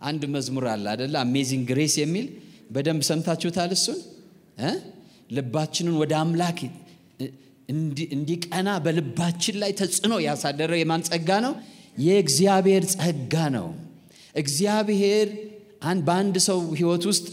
[0.00, 1.14] አንድ መዝሙር አለ አደለ?
[1.24, 2.26] አሜዚንግ ግሬስ የሚል
[2.74, 3.98] በደንብ ሰምታችሁታል። እሱን
[5.36, 6.58] ልባችንን ወደ አምላክ
[8.14, 11.52] እንዲቀና በልባችን ላይ ተጽዕኖ ያሳደረው የማን ጸጋ ነው?
[11.98, 13.68] የእግዚአብሔር ጸጋ ነው።
[14.34, 15.28] እግዚአብሔር
[16.06, 17.26] በአንድ ሰው ህይወት ውስጥ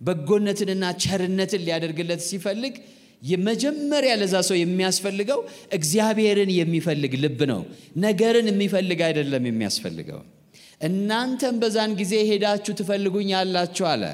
[0.00, 2.74] በጎነትንና ቸርነትን ሊያደርግለት ሲፈልግ
[3.22, 5.40] የመጀመሪያ ለዛ ሰው የሚያስፈልገው
[5.72, 7.62] እግዚአብሔርን የሚፈልግ ልብ ነው።
[7.98, 10.20] ነገርን የሚፈልግ አይደለም የሚያስፈልገው።
[10.80, 14.04] እናንተም በዛን ጊዜ ሄዳችሁ ትፈልጉኛላችሁ አለ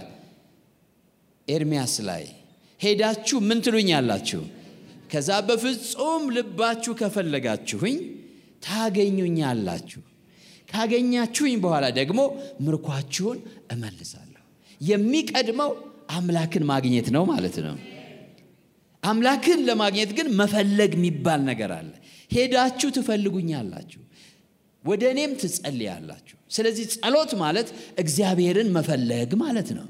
[1.49, 2.25] ኤርሚያስ ላይ
[2.81, 4.41] ሄዳችሁ ምን ትሉኛላችሁ?
[5.13, 7.97] ከዛ በፍጹም ልባችሁ ከፈለጋችሁኝ
[8.67, 10.01] ታገኙኛላችሁ።
[10.69, 12.21] ካገኛችሁኝ በኋላ ደግሞ
[12.61, 13.39] ምርኳችሁን
[13.73, 14.43] እመልሳለሁ።
[14.81, 15.71] የሚቀድመው
[16.11, 17.77] አምላክን ማግኘት ነው ማለት ነው።
[19.05, 21.91] አምላክን ለማግኘት ግን መፈለግ የሚባል ነገር አለ።
[22.31, 24.01] ሄዳችሁ ትፈልጉኛላችሁ፣
[24.85, 29.87] ወደ እኔም ትጸልያላችሁ። ስለዚህ ጸሎት ማለት እግዚአብሔርን መፈለግ ማለት ነው።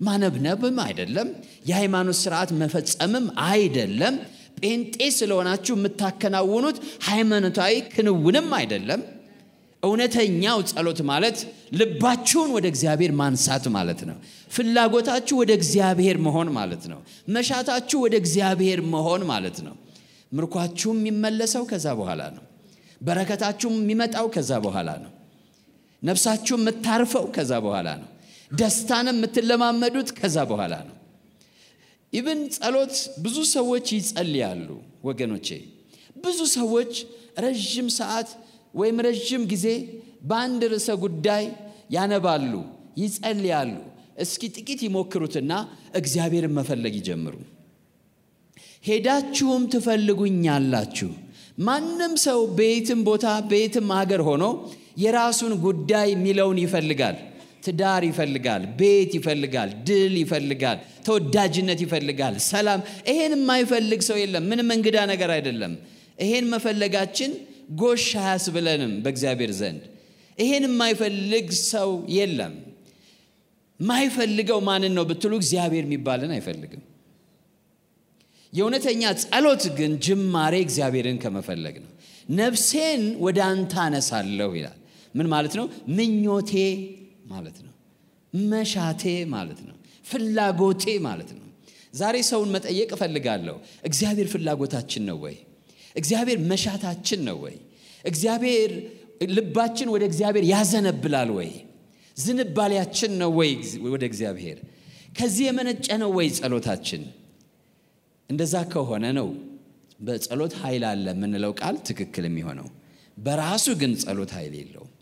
[0.00, 1.28] ማነብነብም አይደለም፣
[1.68, 4.16] የሃይማኖት ስርዓት መፈጸምም አይደለም።
[4.60, 6.78] ጴንጤ ስለሆናችሁ የምታከናውኑት
[7.08, 9.00] ሃይማኖታዊ ክንውንም አይደለም።
[9.82, 11.38] እውነተኛው ጸሎት ማለት
[11.78, 14.16] ልባችሁን ወደ እግዚአብሔር ማንሳት ማለት ነው።
[14.50, 19.74] ፍላጎታችሁ ወደ እግዚአብሔር መሆን ማለት ነው። መሻታችሁ ወደ እግዚአብሔር መሆን ማለት ነው።
[20.32, 22.44] ምርኳችሁም የሚመለሰው ከዛ በኋላ ነው።
[23.00, 25.12] በረከታችሁም የሚመጣው ከዛ በኋላ ነው።
[26.02, 28.08] ነፍሳችሁም የምታርፈው ከዛ በኋላ ነው።
[28.50, 30.94] ደስታንም የምትለማመዱት ከዛ በኋላ ነው።
[32.12, 34.68] ኢብን ጸሎት ብዙ ሰዎች ይጸልያሉ
[35.04, 35.48] ወገኖቼ።
[36.16, 36.92] ብዙ ሰዎች
[37.44, 38.28] ረዥም ሰዓት
[38.74, 39.66] ወይም ረዥም ጊዜ
[40.22, 41.44] በአንድ ርዕሰ ጉዳይ
[41.90, 42.52] ያነባሉ፣
[42.98, 43.72] ይጸልያሉ።
[44.18, 45.52] እስኪ ጥቂት ይሞክሩትና
[45.94, 47.34] እግዚአብሔርን መፈለግ ይጀምሩ።
[48.84, 51.10] ሄዳችሁም ትፈልጉኛላችሁ።
[51.58, 54.44] ማንም ሰው በየትም ቦታ በየትም ሀገር ሆኖ
[54.98, 57.16] የራሱን ጉዳይ የሚለውን ይፈልጋል።
[57.64, 64.98] ትዳር ይፈልጋል፣ ቤት ይፈልጋል፣ ድል ይፈልጋል፣ ተወዳጅነት ይፈልጋል፣ ሰላም። ይሄን የማይፈልግ ሰው የለም። ምንም እንግዳ
[65.12, 65.72] ነገር አይደለም።
[66.18, 67.32] ይሄን መፈለጋችን
[67.78, 69.82] ጎሽ አያስብለንም በእግዚአብሔር ዘንድ።
[70.38, 72.54] ይሄን የማይፈልግ ሰው የለም።
[73.80, 76.82] ማይፈልገው ማንን ነው ብትሉ እግዚአብሔር የሚባልን አይፈልግም።
[78.52, 81.90] የእውነተኛ ጸሎት ግን ጅማሬ እግዚአብሔርን ከመፈለግ ነው።
[82.34, 84.78] ነፍሴን ወደ አንተ አነሳለሁ ይላል።
[85.14, 85.66] ምን ማለት ነው?
[85.96, 86.52] ምኞቴ
[87.26, 87.74] ማለት ነው።
[88.32, 89.02] መሻቴ
[89.34, 91.44] ማለት ነው። ፍላጎቴ ማለት ነው።
[91.94, 95.36] ዛሬ ሰውን መጠየቅ እፈልጋለሁ። እግዚአብሔር ፍላጎታችን ነው ወይ?
[95.98, 97.56] እግዚአብሔር መሻታችን ነው ወይ?
[98.04, 98.70] እግዚአብሔር
[99.34, 101.50] ልባችን ወደ እግዚአብሔር ያዘነብላል ወይ?
[102.16, 103.50] ዝንባሌያችን ነው ወይ
[103.88, 104.58] ወደ እግዚአብሔር?
[105.18, 107.02] ከዚህ የመነጨ ነው ወይ ጸሎታችን?
[108.30, 109.28] እንደዛ ከሆነ ነው
[110.00, 112.68] በጸሎት ኃይል አለ የምንለው ቃል ትክክል የሚሆነው።
[113.16, 114.92] በራሱ ግን ጸሎት ኃይል የለውም።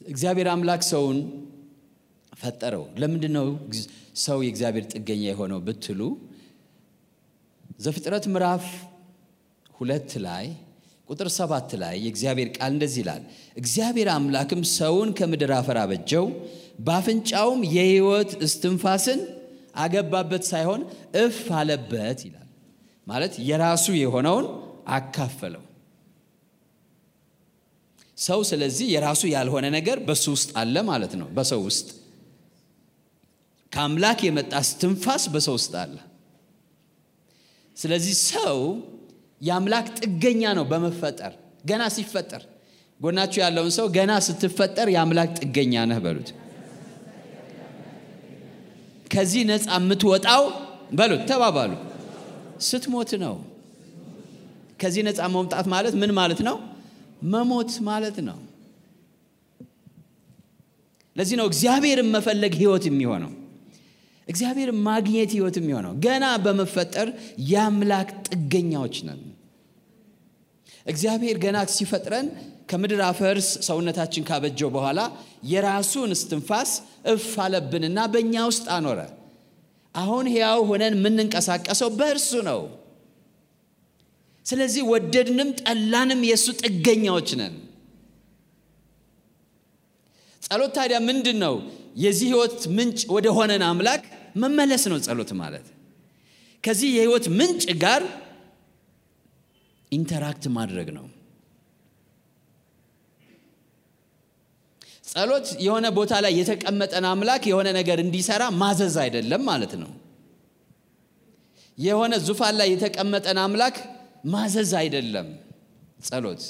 [0.00, 1.18] እግዚአብሔር አምላክ ሰውን
[2.32, 3.46] ፈጠረው። ለምንድን ነው
[4.24, 6.00] ሰው የእግዚአብሔር ጥገኛ የሆነው ብትሉ
[7.80, 8.64] ዘፍጥረት ምዕራፍ
[9.74, 10.46] ሁለት ላይ
[11.08, 13.22] ቁጥር ሰባት ላይ የእግዚአብሔር ቃል እንደዚህ ይላል፣
[13.56, 16.26] እግዚአብሔር አምላክም ሰውን ከምድር አፈር አበጀው፣
[16.86, 19.20] በአፍንጫውም የሕይወት እስትንፋስን
[19.76, 20.82] አገባበት ሳይሆን
[21.22, 22.46] እፍ አለበት ይላል።
[23.06, 24.46] ማለት የራሱ የሆነውን
[24.96, 25.64] አካፈለው።
[28.18, 31.88] ሰው ስለዚህ የራሱ ያልሆነ ነገር በሱ ውስጥ አለ ማለት ነው። በሰው ውስጥ
[33.72, 35.96] ከአምላክ የመጣ እስትንፋስ በሰው ውስጥ አለ።
[37.80, 38.58] ስለዚህ ሰው
[39.40, 41.32] የአምላክ ጥገኛ ነው በመፈጠር
[41.66, 42.42] ገና ሲፈጠር።
[43.00, 46.30] ጎናችሁ ያለውን ሰው ገና ስትፈጠር የአምላክ ጥገኛ ነህ በሉት።
[49.12, 50.42] ከዚህ ነፃ የምትወጣው
[50.98, 51.72] በሉት ተባባሉ፣
[52.68, 53.34] ስትሞት ነው።
[54.80, 56.56] ከዚህ ነፃ መውጣት ማለት ምን ማለት ነው?
[57.32, 58.38] መሞት ማለት ነው።
[61.16, 63.32] ለዚህ ነው እግዚአብሔርን መፈለግ ህይወት የሚሆነው
[64.30, 67.08] እግዚአብሔርን ማግኘት ህይወት የሚሆነው ገና በመፈጠር
[67.50, 69.20] የአምላክ ጥገኛዎች ነን።
[70.86, 72.26] እግዚአብሔር ገና ሲፈጥረን
[72.70, 75.00] ከምድር አፈር ሰውነታችን ካበጀው በኋላ
[75.50, 76.70] የራሱን እስትንፋስ
[77.12, 79.00] እፍ አለብንና በእኛ ውስጥ አኖረ።
[79.94, 82.60] አሁን ሕያው ሆነን የምንንቀሳቀሰው በእርሱ ነው።
[84.46, 87.54] ስለዚህ ወደድንም ጠላንም የእሱ ጥገኛዎች ነን።
[90.42, 91.54] ጸሎት ታዲያ ምንድን ነው
[91.96, 94.02] የዚህ ህይወት ምንጭ ወደ ሆነን አምላክ
[94.34, 95.66] መመለስ ነው ጸሎት ማለት።
[96.64, 98.02] ከዚህ የህይወት ምንጭ ጋር
[99.92, 101.06] interact ማድረግ ነው።
[105.10, 109.90] ጸሎት የሆነ ቦታ ላይ የተቀመጠን አምላክ የሆነ ነገር እንዲሰራ ማዘዝ አይደለም ማለት ነው።
[111.78, 113.76] የሆነ ዙፋን ላይ የተቀመጠን አምላክ
[114.32, 115.28] ማዘዝ አይደለም
[116.08, 116.42] ጸሎት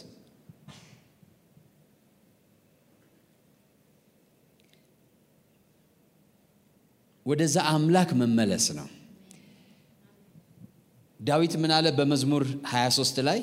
[7.26, 8.88] ወደዛ አምላክ መመለስ ነው።
[11.20, 13.40] ዳዊት ምን አለ በመዝሙር 23 ላይ?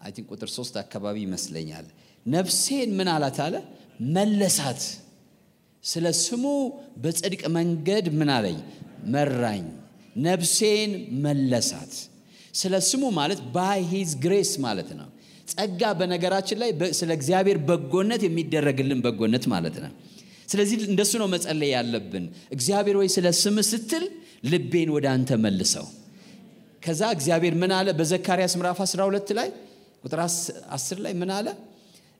[0.00, 1.86] I think ቁጥር 3 አካባቢ ይመስለኛል።
[2.26, 3.54] ነፍሴን ምን አላት አለ?
[4.16, 4.80] መለሳት።
[5.84, 6.44] ስለ ስሙ
[7.02, 8.58] በጽድቅ መንገድ ምን አለኝ?
[9.14, 9.64] መራኝ።
[10.26, 10.90] ነፍሴን
[11.24, 11.92] መለሳት።
[12.54, 15.08] ስለ ስሙ ማለት by his grace ማለት ነው።
[15.50, 19.92] ጸጋ በነገራችን ላይ ስለ እግዚአብሔር በጎነት የሚደረግልን በጎነት ማለት ነው
[20.48, 22.24] ስለዚህ እንደሱ ነው መጸለይ ያለብን።
[22.56, 24.04] እግዚአብሔር ወይ ስለ ስም ስትል
[24.50, 25.86] ልቤን ወደ አንተ መልሰው።
[26.82, 27.88] ከዛ እግዚአብሔር ምን አለ?
[27.98, 29.48] በዘካርያስ ምዕራፍ 12 ላይ
[30.04, 30.20] ቁጥር
[30.72, 31.46] 10 ላይ ምን አለ?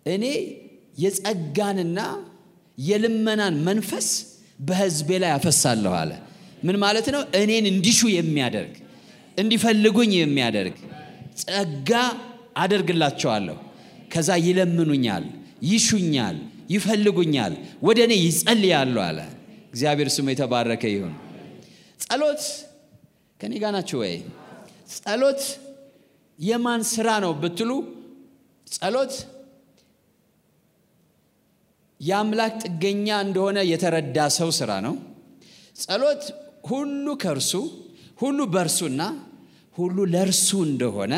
[0.06, 0.24] እኔ
[1.04, 1.98] የጸጋንና
[2.78, 4.08] የልመናን መንፈስ
[4.60, 6.12] በህዝቤ ላይ አፈሳለሁ አለ።
[6.66, 7.22] ምን ማለት ነው?
[7.40, 8.74] እኔን እንዲሹ የሚያደርግ
[9.36, 10.76] እንዲፈልጉኝ የሚያደርግ።
[11.42, 11.90] ጸጋ
[12.62, 13.56] አደርግላቸዋለሁ።
[14.12, 15.24] ከዛ ይለምኑኛል
[15.70, 16.36] ይሹኛል
[16.70, 17.52] ይፈልጉኛል
[17.83, 19.18] ወደ እኔ ይጸልያሉ አለ።
[19.70, 21.14] እግዚአብሔር ስሙ የተባረከ ይሁን።
[22.00, 22.42] ጸሎት
[23.40, 24.14] ከኔ ጋር ናችሁ ወይ?
[24.94, 25.42] ጸሎት
[26.38, 27.70] የማን ስራ ነው ብትሉ
[28.66, 29.14] ጸሎት
[32.00, 34.94] የአምላክ ጥገኛ እንደሆነ የተረዳ ሰው ስራ ነው።
[35.76, 36.22] ጸሎት
[36.70, 37.52] ሁሉ ከእርሱ
[38.22, 39.02] ሁሉ በእርሱና
[39.76, 41.14] ሁሉ ለእርሱ እንደሆነ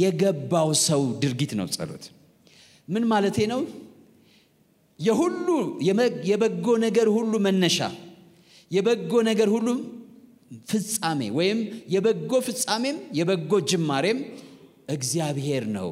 [0.00, 2.04] የገባው ሰው ድርጊት ነው ጸሎት።
[2.88, 3.60] ምን ማለቴ ነው
[5.00, 5.46] የሁሉ
[6.28, 7.78] የበጎ ነገር ሁሉ መነሻ
[8.70, 9.68] የበጎ ነገር ሁሉ
[10.70, 11.58] ፍጻሜ ወይም
[11.94, 14.18] የበጎ ፍጻሜም የበጎ ጅማሬም
[14.94, 15.90] እግዚአብሔር ነው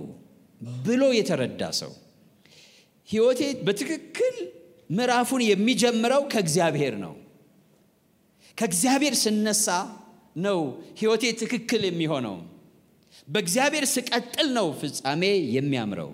[0.80, 1.92] ብሎ የተረዳ ሰው
[3.08, 4.36] ህይወቴ በትክክል
[4.90, 7.14] ምዕራፉን የሚጀምረው ከእግዚአብሔር ነው።
[8.58, 9.66] ከእግዚአብሔር ስነሳ
[10.36, 10.58] ነው
[11.00, 12.36] ህይወቴ ትክክል የሚሆነው።
[13.28, 15.22] በእግዚአብሔር ስቀጥል ነው ፍጻሜ
[15.56, 16.10] የሚያምረው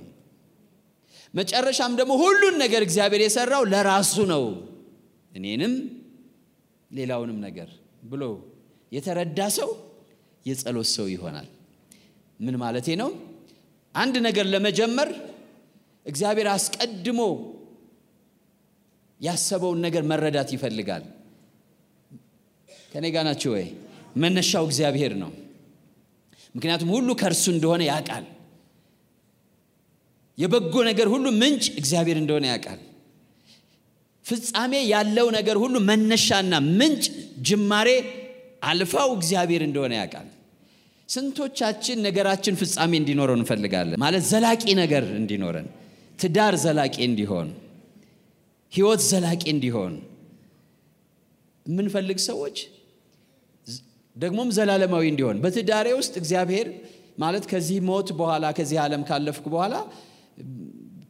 [1.35, 4.45] መጨረሻም ደግሞ ሁሉን ነገር እግዚአብሔር የሰራው ለራሱ ነው።
[5.33, 5.75] እኔንም
[6.91, 7.69] ሌላውንም ነገር
[8.11, 8.23] ብሎ
[8.93, 9.71] የተረዳ ሰው
[10.47, 11.49] የጸሎት ሰው ይሆናል።
[12.41, 13.11] ምን ማለቴ ነው?
[13.95, 15.09] አንድ ነገር ለመጀመር
[16.07, 17.21] እግዚአብሔር አስቀድሞ
[19.21, 21.05] ያሰበውን ነገር መረዳት ይፈልጋል።
[22.93, 23.67] ከኔ ጋ ናቸው ወይ?
[24.17, 25.31] መነሻው እግዚአብሔር ነው።
[26.55, 28.25] ምክንያቱም ሁሉ ከእርሱ እንደሆነ ያውቃል
[30.39, 32.81] የበጎ ነገር ሁሉ ምንጭ እግዚአብሔር እንደሆነ ያውቃል።
[34.25, 37.05] ፍጻሜ ያለው ነገር ሁሉ መነሻና ምንጭ
[37.49, 37.89] ጅማሬ
[38.63, 40.29] አልፋው እግዚአብሔር እንደሆነ ያውቃል።
[41.09, 43.99] ስንቶቻችን ነገራችን ፍጻሜ እንዲኖረን እንፈልጋለን?
[44.05, 45.69] ማለት ዘላቂ ነገር እንዲኖረን
[46.19, 47.49] ትዳር ዘላቂ እንዲሆን
[48.73, 49.95] ህይወት ዘላቂ እንዲሆን
[51.67, 52.57] የምንፈልግ ሰዎች
[54.17, 56.69] ደግሞም ዘላለማዊ እንዲሆን። በትዳሬ ውስጥ እግዚአብሔር
[57.19, 59.75] ማለት ከዚህ ሞት በኋላ ከዚህ ዓለም ካለፍኩ በኋላ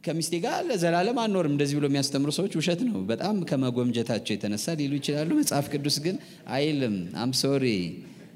[0.03, 5.29] ከሚስቴ ጋር ለዘላለም አንኖርም። እንደዚህ ብሎ የሚያስተምሩ ሰዎች ውሸት ነው። በጣም ከመጎምጀታቸው የተነሳ ሊሉ ይችላሉ።
[5.39, 6.15] መጽሐፍ ቅዱስ ግን
[6.55, 7.65] አይልም። አም ሶሪ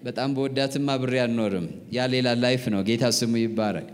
[0.04, 3.88] በጣም በወዳትም አብሬ አልኖርም። ያ ሌላ life ነው። ጌታ ስሙ ይባረክ።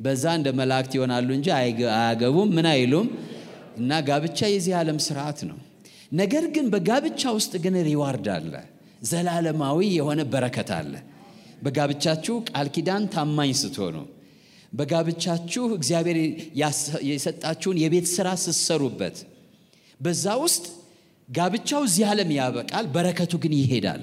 [0.00, 3.08] በዛ እንደ መላእክት ይሆናሉ እንጂ አያገቡም። ምን አይሉም?
[3.78, 5.58] እና ጋብቻ የዚህ ዓለም ስርዓት ነው።
[6.12, 8.52] ነገር ግን በጋብቻ ውስጥ ግን reward አለ።
[9.02, 10.92] ዘላለማዊ የሆነ በረከት አለ።
[11.64, 13.96] በጋብቻችሁ ቃል ኪዳን ታማኝ ስትሆኑ
[14.72, 16.18] በጋብቻችሁ እግዚአብሔር
[17.10, 19.16] የሰጣችሁን የቤት ስራ ስትሰሩበት።
[20.00, 20.64] በዛ ውስጥ
[21.28, 24.02] ጋብቻው እዚህ ዓለም ያበቃል በረከቱ ግን ይሄዳል።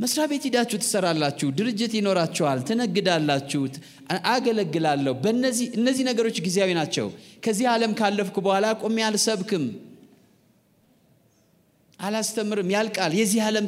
[0.00, 3.62] መስሪያ ቤት ሂዳችሁ ትሰራላችሁ ድርጅት ይኖራችኋል ትነግዳላችሁ
[4.32, 7.06] አገለግላለሁ። በእነዚህ እነዚህ ነገሮች ጊዜያዊ ናቸው።
[7.44, 9.64] ከዚህ ዓለም ካለፍኩ በኋላ ቆሜ አልሰብክም።
[11.98, 13.66] አላስተምርም። ያልቃል። የዚህ ዓለም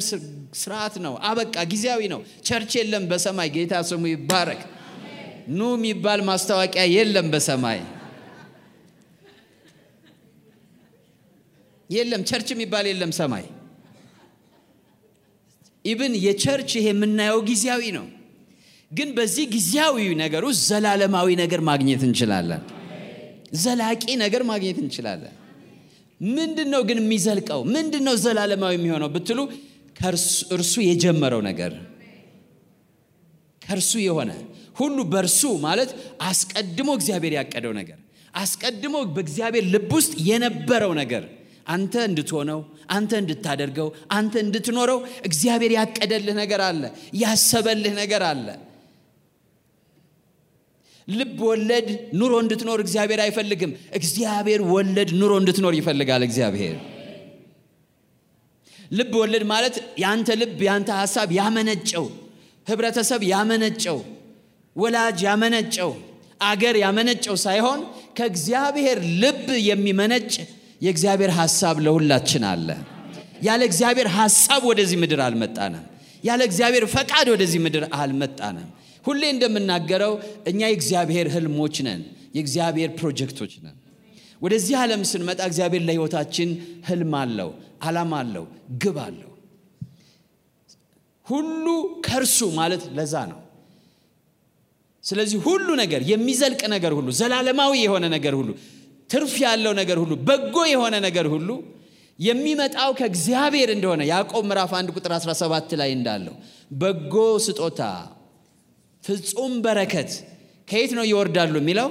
[0.59, 4.61] ስርዓት ነው። አበቃ። ጊዜያዊ ነው። ቸርች የለም በሰማይ። ጌታ ስሙ ይባረክ
[5.53, 7.79] ኑ የሚባል ማስታወቂያ የለም በሰማይ።
[11.89, 13.45] የለም church የሚባል የለም ሰማይ።
[15.85, 18.05] even የ church ይሄ የምናየው ጊዜያዊ ነው።
[18.91, 22.63] ግን በዚህ ጊዜያዊ ነገር ውስጥ ዘላለማዊ ነገር ማግኘት እንችላለን።
[23.63, 25.33] ዘላቂ ነገር ማግኘት እንችላለን።
[26.21, 27.61] ምንድን ነው ግን የሚዘልቀው?
[27.75, 29.39] ምንድን ነው ዘላለማዊ የሚሆነው ብትሉ
[30.55, 31.73] እርሱ የጀመረው ነገር
[33.65, 34.31] ከእርሱ የሆነ
[34.79, 35.91] ሁሉ በእርሱ ማለት
[36.27, 37.99] አስቀድሞ እግዚአብሔር ያቀደው ነገር
[38.33, 41.23] አስቀድሞ በእግዚአብሔር ልብ ውስጥ የነበረው ነገር
[41.73, 42.59] አንተ እንድትሆነው
[42.95, 46.81] አንተ እንድታደርገው አንተ እንድትኖረው እግዚአብሔር ያቀደልህ ነገር አለ
[47.21, 48.47] ያሰበልህ ነገር አለ።
[51.07, 51.87] ልብ ወለድ
[52.19, 56.77] ኑሮ እንድትኖር እግዚአብሔር አይፈልግም። እግዚአብሔር ወለድ ኑሮ እንድትኖር ይፈልጋል እግዚአብሔር።
[58.91, 62.05] ልብ ወለድ ማለት የአንተ ልብ የአንተ ሀሳብ ያመነጨው
[62.67, 63.99] ህብረተሰብ ያመነጨው
[64.75, 65.91] ወላጅ ያመነጨው
[66.41, 67.79] አገር ያመነጨው ሳይሆን
[68.17, 70.31] ከእግዚአብሔር ልብ የሚመነጭ
[70.81, 72.69] የእግዚአብሔር ሐሳብ ለሁላችን አለ።
[73.41, 75.85] ያለ እግዚአብሔር ሐሳብ ወደዚህ ምድር አልመጣንም።
[76.23, 78.67] ያለ እግዚአብሔር ፈቃድ ወደዚህ ምድር አልመጣንም።
[79.05, 80.13] ሁሌ እንደምናገረው
[80.47, 82.01] እኛ የእግዚአብሔር ህልሞች ነን
[82.35, 83.75] የእግዚአብሔር ፕሮጀክቶች ነን።
[84.41, 86.49] ወደዚህ ዓለም ስንመጣ እግዚአብሔር ለህይወታችን
[86.87, 87.49] ህልም አለው
[87.87, 88.45] አላማ አለው
[88.83, 89.31] ግብ አለው
[91.27, 91.65] ሁሉ
[92.05, 93.39] ከእርሱ ማለት ለዛ ነው።
[95.03, 98.49] ስለዚህ ሁሉ ነገር የሚዘልቅ ነገር ሁሉ ዘላለማዊ የሆነ ነገር ሁሉ
[99.09, 101.49] ትርፍ ያለው ነገር ሁሉ በጎ የሆነ ነገር ሁሉ
[102.19, 106.35] የሚመጣው ከእግዚአብሔር እንደሆነ ያዕቆብ ምዕራፍ 1 ቁጥር 17 ላይ እንዳለው
[106.73, 107.81] በጎ ስጦታ
[109.03, 110.11] ፍጹም በረከት
[110.67, 111.89] ከየት ነው ይወርዳሉ የሚለው?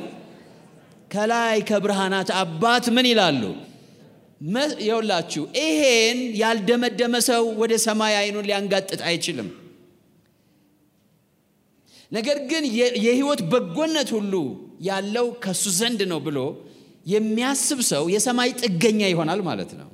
[1.10, 3.42] ከላይ ከብርሃናት አባት ምን ይላሉ
[4.86, 9.48] የውላችሁ ይሄን ያልደመደመ ሰው ወደ ሰማይ አይኑን ሊያንጋጥጥ አይችልም።
[12.12, 12.64] ነገር ግን
[12.98, 14.34] የህይወት በጎነት ሁሉ
[14.88, 16.38] ያለው ከሱ ዘንድ ነው ብሎ
[17.06, 19.88] የሚያስብ ሰው የሰማይ ጥገኛ ይሆናል ማለት ነው።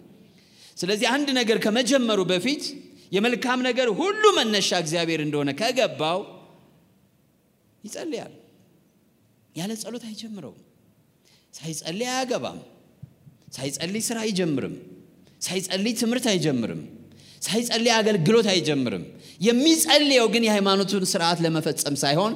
[0.77, 2.65] ስለዚህ አንድ ነገር ከመጀመሩ በፊት
[3.13, 6.21] የመልካም ነገር ሁሉ መነሻ እግዚአብሔር እንደሆነ ከገባው
[7.85, 8.35] ይጸልያል።
[9.55, 10.59] ያለ ጸሎት አይጀምረውም።
[11.55, 12.59] ሳይጸልይ አያገባም
[13.53, 14.75] ሳይጸልይ ስራ አይጀምርም።
[15.43, 16.81] ሳይጸልይ ትምህርት አይጀምርም።
[17.43, 19.05] ሳይጸልይ አገልግሎት አይጀምርም።
[19.41, 22.33] የሚጸልየው ግን የሃይማኖቱን ስርዓት ለመፈጸም ሳይሆን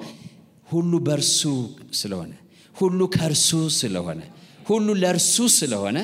[0.69, 1.41] ሁሉ በእርሱ
[1.99, 2.33] ስለሆነ
[2.77, 3.49] ሁሉ ከእርሱ
[3.81, 4.21] ስለሆነ
[4.69, 5.99] ሁሉ ለእርሱ ስለሆነ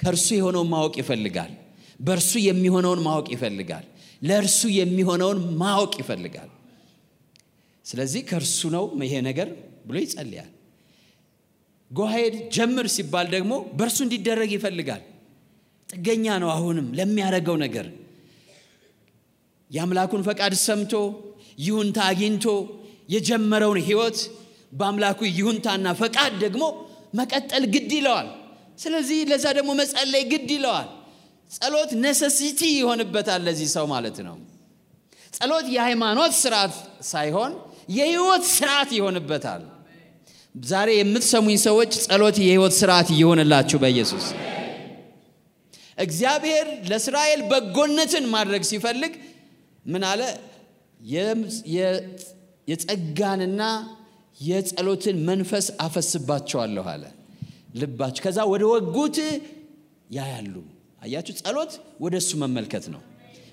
[0.00, 1.52] ከእርሱ የሆነውን ማወቅ ይፈልጋል።
[2.00, 3.84] በእርሱ የሚሆነውን ማወቅ ይፈልጋል።
[4.22, 6.50] ለእርሱ የሚሆነውን ማወቅ ይፈልጋል።
[7.84, 9.48] ስለዚህ ከእርሱ ነው ይሄ ነገር
[9.86, 10.50] ብሎ ይጸልያል
[11.90, 15.02] ጎሄድ ጀምር ሲባል ደግሞ በእርሱ እንዲደረግ ይፈልጋል።
[15.88, 17.86] ጥገኛ ነው አሁንም ለሚያደርገው ነገር።
[19.70, 20.92] የአምላኩን ፈቃድ ሰምቶ
[21.58, 22.46] ይሁንታ አግኝቶ
[23.14, 24.18] የጀመረውን ህይወት
[24.72, 26.62] በአምላኩ ይሁንታና ፈቃድ ደግሞ
[27.14, 28.28] መቀጠል ግድ ይለዋል።
[28.78, 30.88] ስለዚህ ለዛ ደግሞ መጸለይ ግድ ይለዋል።
[31.50, 34.36] ጸሎት ነሰሲቲ ይሆንበታል ለዚህ ሰው ማለት ነው።
[35.32, 36.74] ጸሎት የሃይማኖት ስርዓት
[37.06, 37.52] ሳይሆን
[37.96, 39.62] የህይወት ስርዓት ይሆንበታል
[40.56, 44.26] ዛሬ የምትሰሙኝ ሰዎች ጸሎት የህይወት ስርዓት ይሆንላችሁ በኢየሱስ።
[45.98, 49.12] እግዚአብሔር ለእስራኤል በጎነትን ማድረግ ሲፈልግ
[49.86, 50.22] ምን አለ?
[52.68, 53.62] የጸጋንና
[54.40, 57.04] የጸሎትን መንፈስ አፈስባቸዋለሁ አለ።
[57.80, 59.16] ልባቸው ከዛ ወደ ወጉት
[60.10, 60.54] ያያሉ።
[61.02, 61.34] አያችሁ?
[61.40, 63.02] ጸሎት ወደ እሱ መመልከት ነው።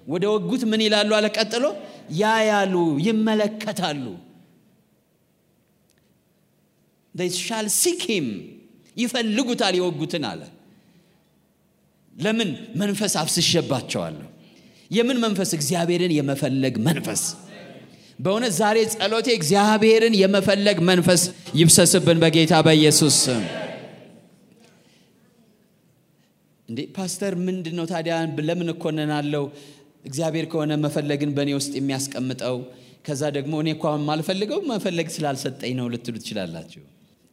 [0.08, 1.66] ወደ ወጉት ምን ይላሉ አለ ቀጥሎ?
[2.22, 2.74] ያያሉ
[3.08, 4.06] ይመለከታሉ
[7.39, 8.28] ሻል ሲኪም
[8.97, 10.41] ይፈልጉታል የወጉትን አለ።
[12.13, 12.49] ለምን?
[12.76, 14.28] መንፈስ አፍስሸባቸዋለሁ
[14.91, 15.49] የምን መንፈስ?
[15.58, 17.21] እግዚአብሔርን የመፈለግ መንፈስ።
[18.19, 21.21] በእውነት ዛሬ ጸሎቴ እግዚአብሔርን የመፈለግ መንፈስ
[21.60, 23.17] ይብሰስብን በጌታ በኢየሱስ
[26.69, 28.13] እንዴ ፓስተር ምንድን ነው ታዲያ?
[28.47, 29.43] ለምን እኮነናለው
[30.06, 32.57] እግዚአብሔር ከሆነ መፈለግን በእኔ ውስጥ የሚያስቀምጠው።
[33.07, 36.82] ከዛ ደግሞ እኔ እኳ ማልፈልገው መፈለግ ስላልሰጠኝ ነው ልትሉ ትችላላችሁ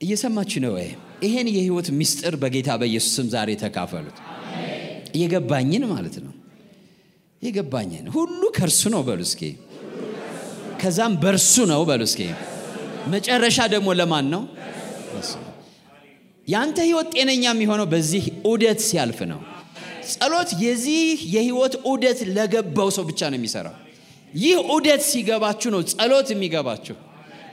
[0.01, 0.89] እየሰማችሁ ነው ወይ?
[1.25, 4.19] ይሄን የህይወት ሚስጥር በጌታ በኢየሱስ ስም ዛሬ ተካፈሉት።
[5.21, 6.33] የገባኝን ማለት ነው።
[7.43, 9.21] የገባኝን ሁሉ ከእርሱ ነው በሉ
[10.81, 12.03] ከዛም በእርሱ ነው በሉ
[13.13, 14.43] መጨረሻ ደግሞ ለማን ነው።
[16.49, 19.41] ያንተ ህይወት ጤነኛ የሚሆነው በዚህ ዑደት ሲያልፍ ነው።
[20.13, 21.03] ጸሎት የዚህ
[21.35, 23.77] የህይወት ዑደት ለገባው ሰው ብቻ ነው የሚሰራው።
[24.35, 26.97] ይህ ዑደት ሲገባችሁ ነው ጸሎት የሚገባችሁ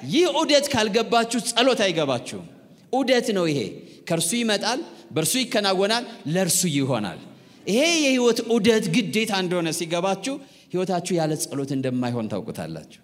[0.07, 2.45] ይህ ዑደት ካልገባችሁ ጸሎት አይገባችሁም።
[2.93, 3.59] ዑደት ነው ይሄ።
[4.07, 4.79] ከእርሱ ይመጣል
[5.15, 7.19] በእርሱ ይከናወናል ለእርሱ ይሆናል።
[7.67, 10.35] ይሄ የህይወት ዑደት ግዴታ እንደሆነ ሲገባችሁ
[10.71, 13.01] ህይወታችሁ ያለ ጸሎት እንደማይሆን ታውቁታላችሁ።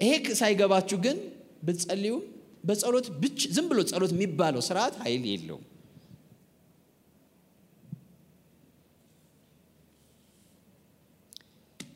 [0.00, 0.10] ይሄ
[0.40, 1.16] ሳይገባችሁ ግን
[1.66, 2.22] ብትጸልዩም
[2.68, 5.64] በጸሎት ብቻ ዝም ብሎ ጸሎት የሚባለው ስርዓት ኃይል የለውም።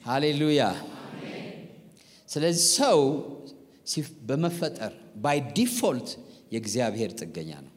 [0.07, 0.63] ሃሌሉያ።
[2.29, 3.01] ስለዚህ ሰው
[4.29, 4.93] በመፈጠር
[5.25, 6.09] by default
[6.53, 7.73] የእግዚአብሔር ጥገኛ ነው።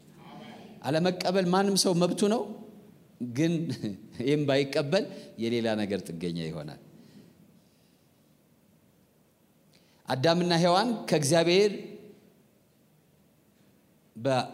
[0.84, 2.42] አለመቀበል ማንም ሰው መብቱ ነው።
[3.36, 3.54] ግን
[4.26, 5.06] ይህም ባይቀበል
[5.42, 6.80] የሌላ ነገር ጥገኛ ይሆናል።
[10.08, 11.72] አዳምና ሔዋን ከእግዚአብሔር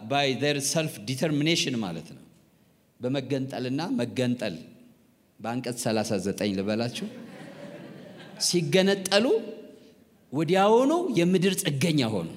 [0.09, 2.24] by their self determination ማለት ነው
[2.99, 4.56] በመገንጠልና መገንጠል
[5.39, 7.08] በአንቀጽ 39 ልበላችሁ
[8.45, 9.26] ሲገነጠሉ
[10.36, 12.29] ወዲያውኑ የምድር ጥገኛ ሆኑ።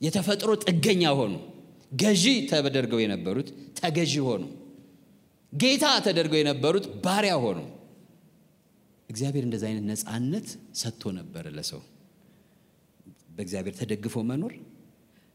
[0.00, 1.34] የተፈጥሮ ጥገኛ ሆኑ።
[1.92, 3.48] ገዢ ተደርገው የነበሩት
[3.78, 4.42] ተገዢ ሆኑ።
[5.52, 7.58] ጌታ ተደርገው የነበሩት ባሪያ ሆኑ።
[9.10, 10.46] እግዚአብሔር እንደዚህ አይነት ነፃነት
[10.80, 11.82] ሰጥቶ ነበር ለሰው
[13.36, 14.54] በእግዚአብሔር ተደግፎ መኖር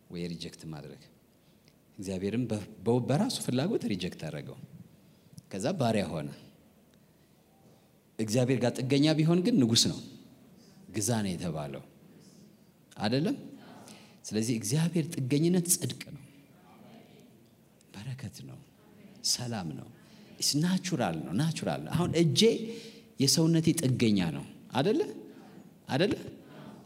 [0.09, 1.01] ወይ ሪጀክት ማድረግ።
[1.97, 2.43] እግዚአብሔርም
[3.07, 4.57] በራሱ ፍላጎት ሪጀክት አደረገው።
[5.51, 6.30] ከዛ ባሪያ ሆነ።
[8.20, 9.99] እግዚአብሔር ጋር ጥገኛ ቢሆን ግን ንጉሥ ነው፣
[10.98, 11.84] ግዛ ነው የተባለው።
[12.98, 13.36] አይደለም።
[14.26, 16.24] ስለዚህ እግዚአብሔር ጥገኝነት ጽድቅ ነው፣
[17.93, 18.58] በረከት ነው፣
[19.32, 19.88] ሰላም ነው፣
[20.64, 22.41] natural ነው። natural ነው። አሁን እጄ
[23.20, 25.00] የሰውነቴ ጥገኛ ነው። አደለ
[25.89, 26.14] አደለ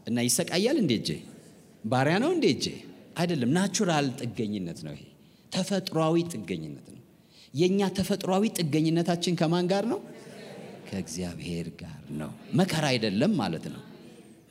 [0.08, 1.10] እና ይሰቃያል እንዴ እጄ?
[1.84, 2.66] ባሪያ ነው እንዴ እጄ?
[3.20, 5.04] አይደለም። natural ጥገኝነት ነው ይሄ።
[5.52, 7.00] ተፈጥሯዊ ጥገኝነት ነው።
[7.54, 10.00] የእኛ ተፈጥሯዊ ጥገኝነታችን ከማን ጋር ነው?
[10.88, 13.82] ከእግዚአብሔር ጋር ነው። መከራ አይደለም ማለት ነው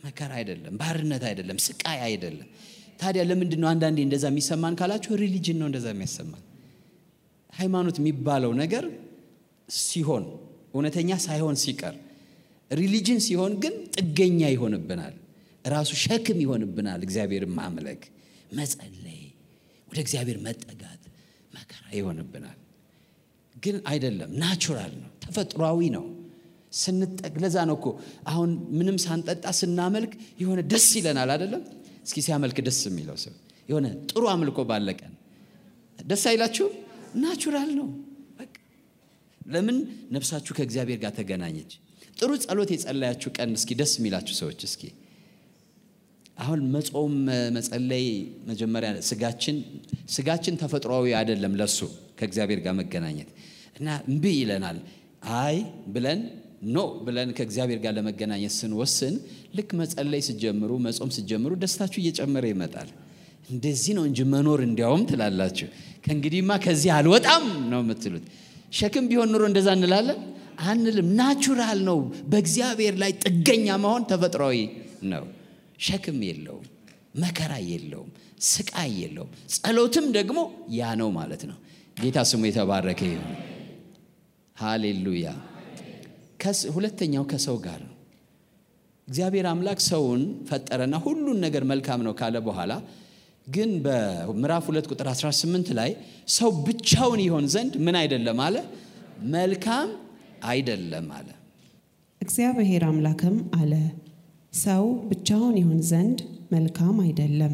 [0.03, 2.47] መከራ አይደለም ባርነት አይደለም ስቃይ አይደለም።
[3.01, 6.43] ታዲያ ለምንድን ነው አንዳንዴ እንደዛ የሚሰማን ካላችሁ religion ነው እንደዛ የሚያሰማን?
[7.53, 8.85] ሃይማኖት የሚባለው ነገር
[9.69, 10.25] ሲሆን
[10.73, 11.95] እውነተኛ ሳይሆን ሲቀር
[12.71, 15.15] religion ሲሆን ግን ጥገኛ ይሆንብናል።
[15.65, 18.01] ራሱ ሸክም ይሆንብናል እግዚአብሔርን ማምለክ
[18.51, 19.19] መጸለይ
[19.87, 21.01] ወደ እግዚአብሔር መጠጋት
[21.53, 22.57] መከራ ይሆንብናል።
[23.55, 26.05] ግን አይደለም natural ነው ተፈጥሯዊ ነው
[26.71, 27.87] ስንጠቅ ለዛ ነው እኮ
[28.29, 30.11] አሁን ምንም ሳንጠጣ ስናመልክ
[30.41, 31.63] የሆነ ደስ ይለናል አይደለም?
[32.05, 33.33] እስኪ ሲያመልክ ደስ የሚለው ሰው
[33.69, 35.13] የሆነ ጥሩ አምልኮ ባለ ቀን።
[35.99, 36.73] ደስ አይላችሁም
[37.21, 37.87] natural ነው።
[39.47, 39.77] ለምን?
[40.15, 41.71] ነፍሳችሁ ከእግዚአብሔር ጋር ተገናኘች።
[42.17, 44.83] ጥሩ ጸሎት የጸለያችሁ ቀን እስኪ ደስ የሚላችሁ ሰዎች እስኪ።
[46.37, 47.13] አሁን መጾም
[47.55, 48.05] መጸለይ
[48.47, 49.57] መጀመሪያ ስጋችን
[50.09, 51.79] ስጋችን ተፈጥሯዊ አይደለም ለሱ
[52.19, 53.29] ከእግዚአብሔር ጋር መገናኘት።
[53.77, 54.77] እና እምቢ ይለናል።
[55.37, 55.57] አይ
[55.87, 56.21] ብለን
[56.69, 59.13] no ብለን ከእግዚአብሔር ጋር ለመገናኘት ስንወስን
[59.57, 62.89] ልክ መጸለይ ስጀምሩ መጾም ስጀምሩ ደስታችሁ እየጨመረ ይመጣል።
[63.49, 65.67] እንደዚህ ነው እንጂ መኖር እንዲያውም ትላላችሁ።
[66.05, 68.25] ከእንግዲህማ ከዚህ አልወጣም ነው የምትሉት።
[68.71, 70.19] ሸክም ቢሆን ኑሮ እንደዛ እንላለን?
[70.65, 71.99] አንልም። natural ነው።
[72.31, 74.57] በእግዚአብሔር ላይ ጥገኛ መሆን ተፈጥሯዊ
[75.11, 75.25] ነው።
[75.79, 76.65] ሸክም የለውም
[77.21, 78.09] መከራ የለውም
[78.47, 80.39] ስቃይ የለውም። ጸሎትም ደግሞ
[80.71, 81.57] ያ ነው ማለት ነው።
[81.97, 83.33] ጌታ ስሙ የተባረከ ይሁን።
[84.55, 85.27] ሃሌሉያ
[86.75, 87.95] ሁለተኛው ከሰው ጋር ነው።
[89.07, 92.73] እግዚአብሔር አምላክ ሰውን ፈጠረና ሁሉን ነገር መልካም ነው ካለ በኋላ
[93.47, 95.91] ግን በምዕራፍ ሁለት ቁጥር 18 ላይ
[96.35, 98.55] ሰው ብቻውን ይሆን ዘንድ ምን አይደለም አለ?
[99.33, 99.89] መልካም
[100.45, 101.29] አይደለም አለ።
[102.21, 103.73] እግዚአብሔር አምላክም አለ
[104.53, 106.19] ሰው ብቻውን ይሆን ዘንድ
[106.51, 107.53] መልካም አይደለም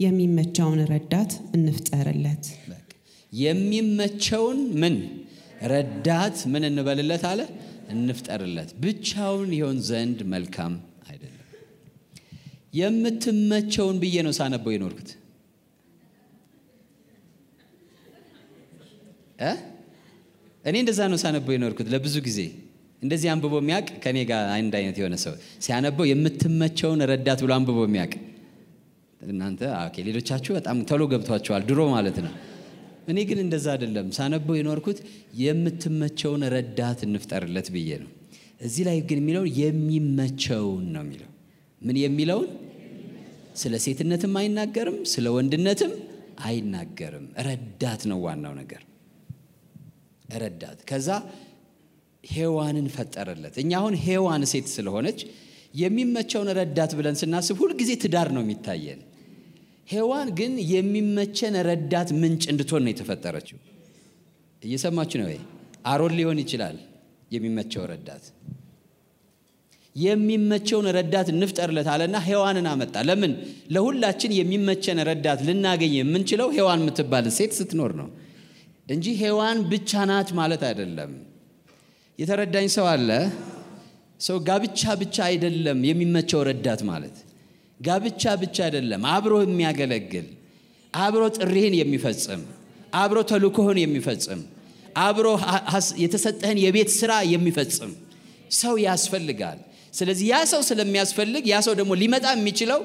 [0.00, 2.44] የሚመቸውን ረዳት እንፍጠርለት።
[3.32, 4.94] የሚመቸውን ምን?
[5.70, 7.40] ረዳት ምን እንበልለት አለ
[7.92, 10.74] እንፍጠርለት። ብቻውን ይሆን ዘንድ መልካም
[11.06, 11.36] አይደለም።
[12.80, 15.10] የምትመቸውን ብዬ ነው ሳነበው የኖርኩት።
[20.64, 22.40] እኔ እንደዛ ነው ሳነበው የኖርኩት ለብዙ ጊዜ።
[23.02, 25.34] እንደዚህ አንብቦ የሚያውቅ ከኔ ጋር አንድ አይነት የሆነ ሰው
[25.64, 28.14] ሲያነበው የምትመቸውን ረዳት ብሎ አንብቦ የሚያውቅ።
[29.28, 29.62] እናንተ
[30.08, 32.32] ሌሎቻችሁ በጣም ቶሎ ገብቷቸዋል ድሮ ማለት ነው
[33.10, 34.98] እኔ ግን እንደዛ አይደለም። ሳነበው የኖርኩት
[35.42, 38.10] የምትመቸውን ረዳት እንፍጠርለት ብዬ ነው።
[38.60, 41.30] እዚህ ላይ ግን የሚለውን የሚመቸውን ነው የሚለው።
[41.80, 42.48] ምን የሚለውን?
[43.54, 45.92] ስለ ሴትነትም አይናገርም ስለ ወንድነትም
[46.44, 48.82] አይናገርም። ረዳት ነው ዋናው ነገር።
[50.36, 51.08] ረዳት። ከዛ
[52.24, 55.20] ሔዋንን ፈጠረለት። እኛ አሁን ሔዋን ሴት ስለሆነች
[55.74, 59.00] የሚመቸውን ረዳት ብለን ስናስብ ሁልጊዜ ትዳር ነው የሚታየን
[59.88, 63.58] ሔዋን ግን የሚመቸን ረዳት ምንጭ እንድትሆን ነው የተፈጠረችው።
[64.62, 65.28] እየሰማችሁ ነው?
[65.30, 65.38] ወይ
[65.90, 66.76] አሮን ሊሆን ይችላል
[67.34, 68.24] የሚመቸው ረዳት።
[69.96, 73.32] የሚመቸውን ረዳት እንፍጠርለት አለና ሔዋንን አመጣ። ለምን?
[73.74, 78.08] ለሁላችን የሚመቸን ረዳት ልናገኝ የምንችለው ሔዋን የምትባል ሴት ስትኖር ነው
[78.86, 81.10] እንጂ ሔዋን ብቻ ናት ማለት አይደለም።
[82.18, 83.10] የተረዳኝ ሰው አለ?
[84.20, 87.16] ሰው ጋብቻ ብቻ አይደለም የሚመቸው ረዳት ማለት
[87.80, 90.26] ጋብቻ ብቻ አይደለም አብሮ የሚያገለግል
[90.94, 92.42] አብሮ ጥሪህን የሚፈጽም
[93.00, 94.40] አብሮ ተልኮህን የሚፈጽም
[95.02, 95.26] አብሮ
[96.02, 97.92] የተሰጠህን የቤት ስራ የሚፈጽም
[98.60, 99.58] ሰው ያስፈልጋል።
[99.94, 102.80] ስለዚህ ያ ሰው ስለሚያስፈልግ ያ ሰው ደግሞ ሊመጣ የሚችለው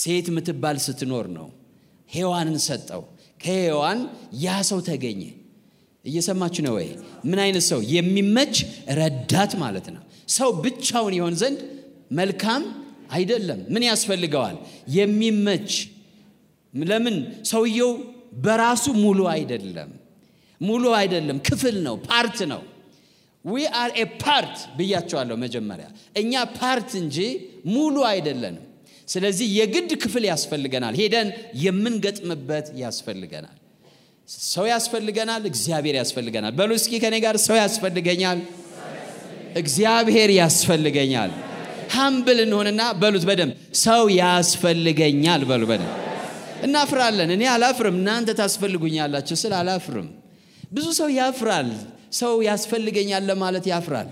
[0.00, 1.46] ሴት ምትባል ስትኖር ነው።
[2.08, 3.02] ሔዋንን ሰጠው።
[3.42, 4.00] ከሔዋን
[4.44, 5.22] ያ ሰው ተገኘ።
[6.04, 6.88] እየሰማችሁ ነው ወይ?
[7.28, 7.80] ምን አይነት ሰው?
[7.94, 8.54] የሚመች
[8.98, 10.02] ረዳት ማለት ነው።
[10.36, 11.58] ሰው ብቻውን ይሆን ዘንድ
[12.12, 12.62] መልካም
[13.10, 14.56] አይደለም። ምን ያስፈልገዋል?
[14.96, 15.70] የሚመች
[16.74, 17.16] ለምን?
[17.50, 17.92] ሰውየው
[18.44, 19.90] በራሱ ሙሉ አይደለም።
[20.60, 22.62] ሙሉ አይደለም፣ ክፍል ነው፣ part ነው።
[23.44, 25.86] we are a part ብያቸዋለሁ መጀመሪያ።
[26.16, 27.16] እኛ part እንጂ
[27.74, 28.64] ሙሉ አይደለንም።
[29.08, 31.28] ስለዚህ የግድ ክፍል ያስፈልገናል። ሄደን
[31.64, 33.56] የምንገጥምበት ያስፈልገናል።
[34.46, 38.38] ሰው ያስፈልገናል። እግዚአብሔር ያስፈልገናል። በሉ እስኪ ከኔ ጋር ሰው ያስፈልገኛል፣
[39.56, 41.30] እግዚአብሔር ያስፈልገኛል።
[41.94, 45.94] ሀምብል እንሆንና በሉት በደንብ ሰው ያስፈልገኛል በሉ በደንብ።
[46.66, 50.08] እናፍራለን። እኔ አላፍርም፣ እናንተ ታስፈልጉኛላችሁ ስል አላፍርም።
[50.72, 51.68] ብዙ ሰው ያፍራል።
[52.18, 54.08] ሰው ያስፈልገኛል ለማለት ያፍራል።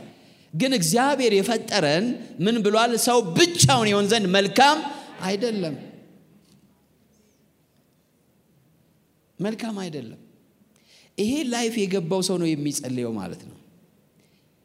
[0.54, 2.04] ግን እግዚአብሔር የፈጠረን
[2.44, 2.92] ምን ብሏል?
[3.06, 4.78] ሰው ብቻውን ይሆን ዘንድ መልካም
[5.24, 5.74] አይደለም፣
[9.38, 10.20] መልካም አይደለም።
[11.18, 13.56] ይሄ ላይፍ የገባው ሰው ነው የሚጸልየው ማለት ነው።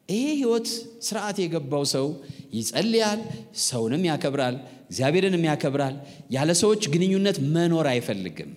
[0.08, 0.68] ይሄ ህይወት
[1.06, 2.06] ስርዓት የገባው ሰው
[2.50, 3.20] ይጸልያል፣
[3.64, 5.96] ሰውንም ያከብራል፣ እግዚአብሔርንም ያከብራል።
[6.30, 8.50] ያለ ሰዎች ግንኙነት መኖር አይፈልግም።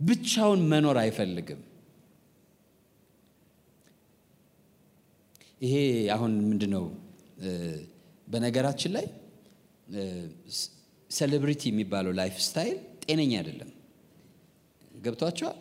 [0.00, 1.60] ብቻውን መኖር አይፈልግም።
[5.60, 5.74] ይሄ
[6.14, 6.84] አሁን ምንድን ነው?
[8.28, 9.06] በነገራችን ላይ
[11.10, 13.70] celebrity የሚባለው lifestyle ጤነኛ አይደለም።
[15.04, 15.58] ገብቷቸዋል።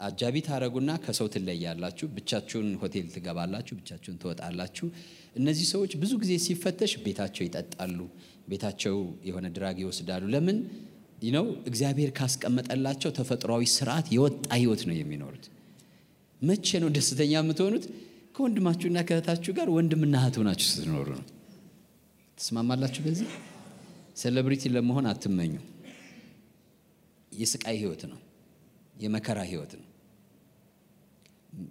[0.00, 4.86] አጃቢ ታረጉና ከሰው ትለያላችሁ። ብቻችሁን ሆቴል ትገባላችሁ፣ ብቻችሁን ትወጣላችሁ።
[5.36, 7.98] እነዚህ ሰዎች ብዙ ጊዜ ሲፈተሽ ቤታቸው ይጠጣሉ፣
[8.50, 8.96] ቤታቸው
[9.28, 10.58] የሆነ drug ይወስዳሉ። ለምን
[11.30, 11.46] ነው?
[11.70, 15.44] እግዚአብሔር ካስቀመጠላቸው ተፈጥሯዊ ስርዓት የወጣ ህይወት ነው የሚኖሩት።
[16.40, 17.84] መቼ ነው ደስተኛ የምትሆኑት?
[18.34, 21.26] ከወንድማችሁና ከእህታችሁ ጋር ወንድምና እህት ሆናችሁ ስትኖሩ ነው።
[22.38, 23.00] ትስማማላችሁ?
[23.06, 23.28] በዚህ
[24.16, 25.52] celebrity ለመሆን አትመኙ።
[27.32, 28.18] የስቃይ ህይወት ነው፣
[29.00, 29.86] የመከራ ህይወት ነው።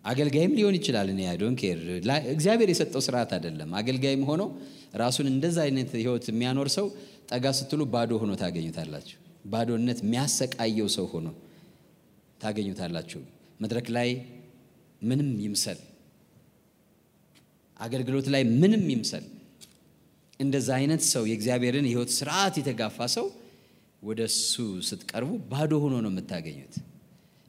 [0.05, 1.79] አገልጋይም ሊሆን ይችላል። እኔ don't care
[2.33, 4.41] እግዚአብሔር የሰጠው ስርዓት አይደለም። አገልጋይም ሆኖ
[4.95, 6.87] ራሱን እንደዛ አይነት ህይወት የሚያኖር ሰው
[7.31, 11.27] ጠጋ ስትሉ ባዶ ሆኖ ታገኙታላችሁ። ባዶነት የሚያሰቃየው ሰው ሆኖ
[12.41, 13.21] ታገኙታላችሁ።
[13.59, 14.09] መድረክ ላይ
[15.01, 15.79] ምንም ይምሰል
[17.79, 19.25] አገልግሎት ላይ ምንም ይምሰል
[20.39, 23.25] እንደዛ አይነት ሰው የእግዚአብሔርን የህይወት ስርዓት የተጋፋ ሰው
[24.03, 24.53] ወደ እሱ
[24.89, 26.75] ስትቀርቡ ባዶ ሆኖ ነው የምታገኙት።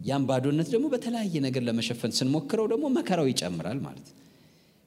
[0.00, 4.06] ያም ባዶነት ደግሞ በተለያየ ነገር ለመሸፈን ስንሞክረው ደግሞ መከራው ይጨምራል ማለት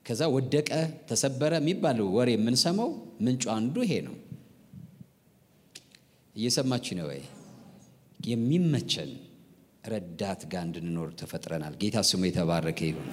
[0.06, 0.70] ከዛ ወደቀ፣
[1.10, 2.90] ተሰበረ የሚባል ወሬ የምንሰማው
[3.26, 4.16] ምንጩ አንዱ ይሄ ነው።
[6.36, 7.22] እየሰማችሁ ነው ወይ?
[8.28, 9.12] የሚመቸን
[9.86, 13.08] ረዳት ጋር እንድንኖር ተፈጥረናል። ጌታ ስሙ የተባረከ ይሁን።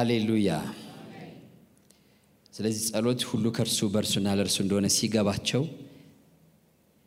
[0.00, 0.50] ሃሌሉያ።
[2.54, 5.62] ስለዚህ ጸሎት ሁሉ ከእርሱ በእርሱና ለእርሱ እንደሆነ ሲገባቸው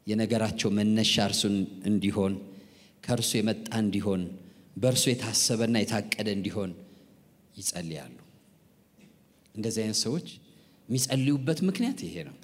[0.08, 1.56] የነገራቸው መነሻ እርሱን
[1.90, 2.34] እንዲሆን
[3.04, 4.22] ከእርሱ የመጣ እንዲሆን
[4.78, 6.72] በእርሱ የታሰበና የታቀደ እንዲሆን
[7.56, 8.16] ይጸልያሉ።
[9.56, 10.28] እንደዚህ አይነት ሰዎች
[10.90, 12.38] የሚጸልዩበት ምክንያት ይሄ ነው።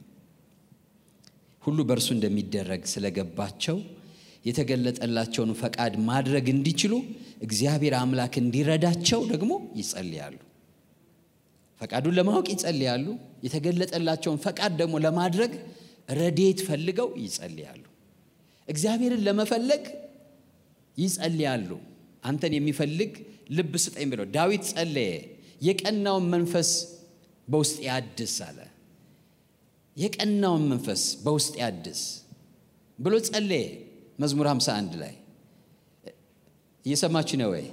[1.64, 3.78] ሁሉ በእርሱ እንደሚደረግ ስለገባቸው
[4.46, 6.94] የተገለጠላቸውን ፈቃድ ማድረግ እንዲችሉ
[7.42, 10.38] እግዚአብሔር አምላክ እንዲረዳቸው ደግሞ ይጸልያሉ።
[11.82, 13.06] ፈቃዱን ለማወቅ ይጸልያሉ።
[13.46, 15.52] የተገለጠላቸውን ፈቃድ ደግሞ ለማድረግ
[16.20, 17.84] ረዴት ፈልገው ይጸልያሉ።
[18.68, 19.84] እግዚአብሔርን ለመፈለግ
[20.98, 21.70] ይጸልያሉ።
[22.24, 23.12] አንተን የሚፈልግ
[23.50, 25.12] ልብ ስጠኝ ብለው ዳዊት ጸለየ።
[25.62, 26.72] የቀናውን መንፈስ
[27.48, 28.60] በውስጥ ያድስ አለ።
[29.98, 32.02] የቀናውን መንፈስ በውስጥ ያድስ
[33.00, 33.64] ብሎ ጸለየ።
[34.20, 35.14] መዝሙር 51 ላይ
[36.86, 37.66] እየሰማችሁ ነው ወይ?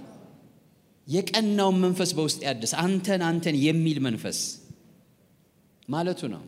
[1.07, 4.38] የቀናውን መንፈስ በውስጥ ያድስ፣ አንተን አንተን የሚል መንፈስ
[5.88, 6.42] ማለቱ ነው።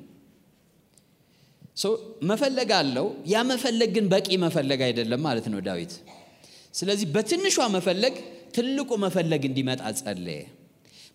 [2.31, 5.93] መፈለግ አለው። ያ መፈለግ ግን በቂ መፈለግ አይደለም ማለት ነው ዳዊት።
[6.75, 8.15] ስለዚህ በትንሿ መፈለግ
[8.57, 10.41] ትልቁ መፈለግ እንዲመጣ ጸለየ።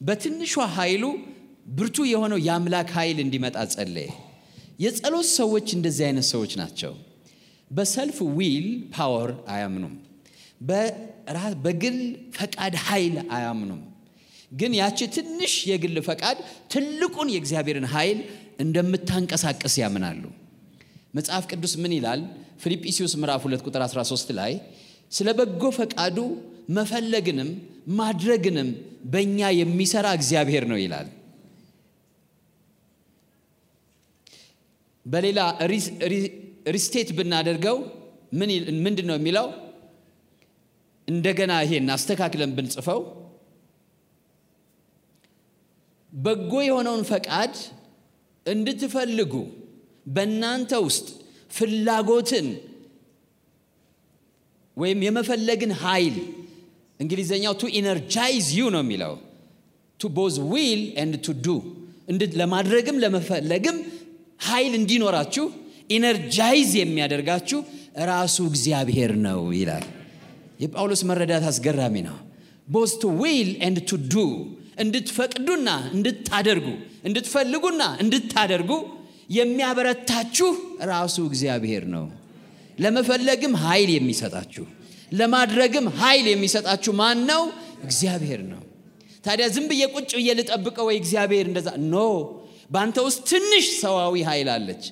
[0.02, 1.04] በትንሿ ኃይሉ
[1.78, 4.10] ብርቱ የሆነው የአምላክ ኃይል እንዲመጣ ጸለየ።
[4.80, 6.94] የጸሎት ሰዎች እንደዚህ አይነት ሰዎች ናቸው።
[7.74, 8.66] በ self
[8.96, 9.94] willpower አያምኑም።
[11.64, 11.98] በግል
[12.38, 13.82] ፈቃድ ኃይል አያምኑም።
[14.52, 16.38] ግን ያቺ ትንሽ የግል ፈቃድ
[16.74, 18.20] ትልቁን የእግዚአብሔርን ኃይል
[18.64, 20.24] እንደምታንቀሳቀስ ያምናሉ።
[21.18, 22.22] መጽሐፍ ቅዱስ ምን ይላል?
[22.64, 24.54] ፊልጵስዩስ ምዕራፍ 2 ቁጥር 13 ላይ
[25.12, 26.18] ስለ በጎ ፈቃዱ
[26.70, 27.50] መፈለግንም
[28.00, 28.70] ማድረግንም
[29.06, 31.08] በእኛ የሚሰራ እግዚአብሔር ነው ይላል።
[35.06, 35.40] በሌላ
[36.66, 37.78] restate ብናደርገው
[38.82, 39.48] ምንድን ነው የሚለው?
[41.08, 43.00] እንደገና ይሄን አስተካክለን ብንጽፈው
[46.12, 47.54] በጎ የሆነውን ፈቃድ
[48.46, 49.34] እንድትፈልጉ
[50.16, 51.08] በእናንተ ውስጥ
[51.52, 52.48] ፍላጎትን
[54.78, 56.16] ወይም የመፈለግን ኃይል
[57.00, 59.14] እንግሊዝኛው to energize you ነው የሚለው
[60.00, 61.58] to both will and to do
[62.42, 63.78] ለማድረግም ለመፈለግም
[64.48, 65.46] ኃይል እንዲኖራችሁ
[65.94, 67.60] energize የሚያደርጋችሁ
[68.10, 69.86] ራሱ እግዚአብሔር ነው ይላል።
[70.64, 72.18] የጳውሎስ መረዳት አስገራሚ ነው።
[72.68, 74.26] both to will and to do
[74.84, 76.68] እንድትፈቅዱና እንድታደርጉ
[77.08, 78.72] እንድትፈልጉና እንድታደርጉ
[79.38, 80.50] የሚያበረታችሁ
[80.92, 82.06] ራሱ እግዚአብሔር ነው።
[82.78, 84.66] ለመፈለግም ኃይል የሚሰጣችሁ
[85.12, 87.42] ለማድረግም ኃይል የሚሰጣችሁ ማን ነው?
[87.86, 88.62] እግዚአብሔር ነው።
[89.24, 91.98] ታዲያ ዝም ብዬ ቁጭ ብዬ ልጠብቀው ወይ እግዚአብሔር እንደዛ no።
[92.74, 94.84] በአንተ ውስጥ ትንሽ ሰዋዊ ኃይል አለች።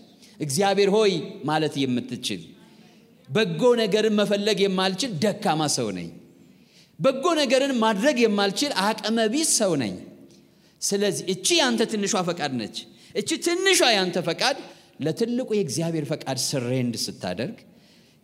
[0.42, 1.14] እግዚአብሔር ሆይ
[1.46, 2.42] ማለት የምትችል
[3.30, 6.10] በጎ ነገርን መፈለግ የማልችል ደካማ ሰው ነኝ።
[7.00, 9.94] በጎ ነገርን ማድረግ የማልችል አቅመ ቢስ ሰው ነኝ።
[10.82, 12.78] ስለዚህ እቺ ያንተ ትንሿ ፈቃድ ነች።
[13.16, 14.58] እቺ ትንሿ ያንተ ፈቃድ
[15.06, 17.58] ለትልቁ የእግዚአብሔር ፈቃድ surrender ስታደርግ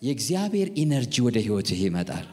[0.01, 2.25] የእግዚአብሔር ኢነርጂ ወደ ህይወትህ ይመጣል።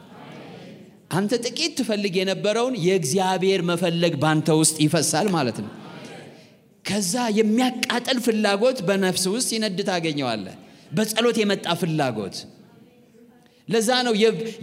[1.11, 5.71] አንተ ጥቂት ትፈልግ የነበረውን የእግዚአብሔር መፈለግ ባንተ ውስጥ ይፈሳል ማለት ነው።
[6.85, 10.55] ከዛ የሚያቃጠል ፍላጎት በነፍስ ውስጥ ይነድ ታገኘዋለህ።
[10.91, 12.35] በጸሎት የመጣ ፍላጎት
[13.67, 14.13] ለዛ ነው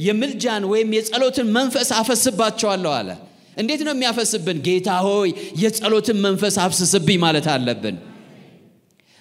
[0.06, 3.08] የምልጃን ወይም የጸሎትን መንፈስ አፈስባቸዋለሁ አለ።
[3.56, 4.58] እንዴት ነው የሚያፈስብን?
[4.66, 5.30] ጌታ ሆይ
[5.62, 7.96] የጸሎትን መንፈስ አፍስስብኝ ማለት አለብን።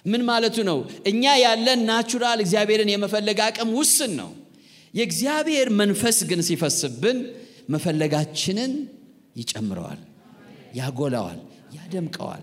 [0.04, 0.78] ምን ማለቱ ነው?
[1.10, 4.30] እኛ ያለን natural እግዚአብሔርን የመፈለግ አቅም ውስን ነው።
[4.94, 7.18] የእግዚአብሔር መንፈስ ግን ሲፈስብን
[7.74, 8.72] መፈለጋችንን
[9.36, 10.00] ይጨምረዋል፣
[10.76, 11.38] ያጎላዋል፣
[11.76, 12.42] ያደምቀዋል።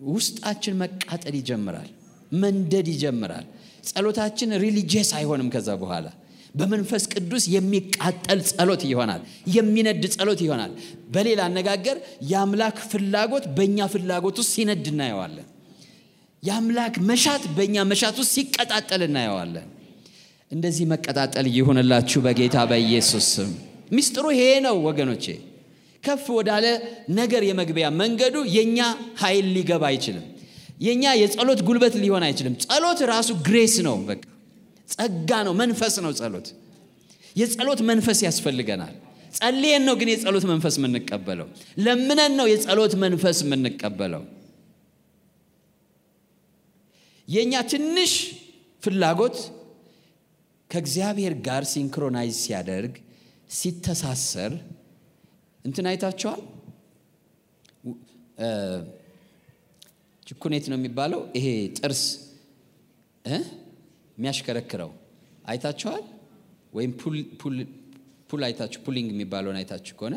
[0.00, 1.90] ውስጣችን መቃጠል ይጀምራል፣
[2.36, 3.46] መንደድ ይጀምራል።
[3.88, 6.06] ጸሎታችን religious አይሆንም ከዛ በኋላ
[6.54, 9.22] በመንፈስ ቅዱስ የሚቃጠል ጸሎት ይሆናል።
[9.54, 10.72] የሚነድ ጸሎት ይሆናል።
[11.14, 11.96] በሌላ አነጋገር
[12.30, 15.48] የአምላክ ፍላጎት በእኛ ፍላጎት ውስጥ ሲነድ እናየዋለን።
[16.42, 19.68] የአምላክ መሻት በእኛ መሻት ውስጥ ሲቀጣጠል እናየዋለን።
[20.50, 23.52] እንደዚህ መቀጣጠል ይሁንላችሁ በጌታ በኢየሱስ ስም።
[23.92, 25.24] ሚስጥሩ ይሄ ነው ወገኖቼ።
[26.06, 26.66] ከፍ ወዳለ
[27.18, 28.78] ነገር የመግቢያ መንገዱ የእኛ
[29.22, 30.24] ኃይል ሊገባ አይችልም።
[30.80, 34.22] የእኛ የጸሎት ጉልበት ሊሆን አይችልም። ጸሎት ራሱ ግሬስ ነው በቃ
[34.88, 36.48] ጸጋ ነው፣ መንፈስ ነው። ጸሎት
[37.36, 38.94] የጸሎት መንፈስ ያስፈልገናል።
[39.34, 41.48] ጸልየን ነው ግን የጸሎት መንፈስ የምንቀበለው።
[41.78, 44.22] ለምነን ነው የጸሎት መንፈስ የምንቀበለው።
[47.28, 48.12] የእኛ ትንሽ
[48.82, 49.36] ፍላጎት
[50.70, 52.94] ከእግዚአብሔር ጋር synchronize ሲያደርግ
[53.50, 54.52] ሲተሳሰር
[55.66, 56.40] እንትን አይታችኋል።
[60.22, 61.46] ችኩኔት ነው የሚባለው ይሄ
[61.78, 62.02] ጥርስ
[63.24, 64.90] የሚያሽከረክረው
[65.44, 66.04] አይታችኋል?
[66.72, 66.92] ወይም
[68.28, 70.14] pulley አይታችሁ pulling የሚባለውን አይታችሁ ከሆነ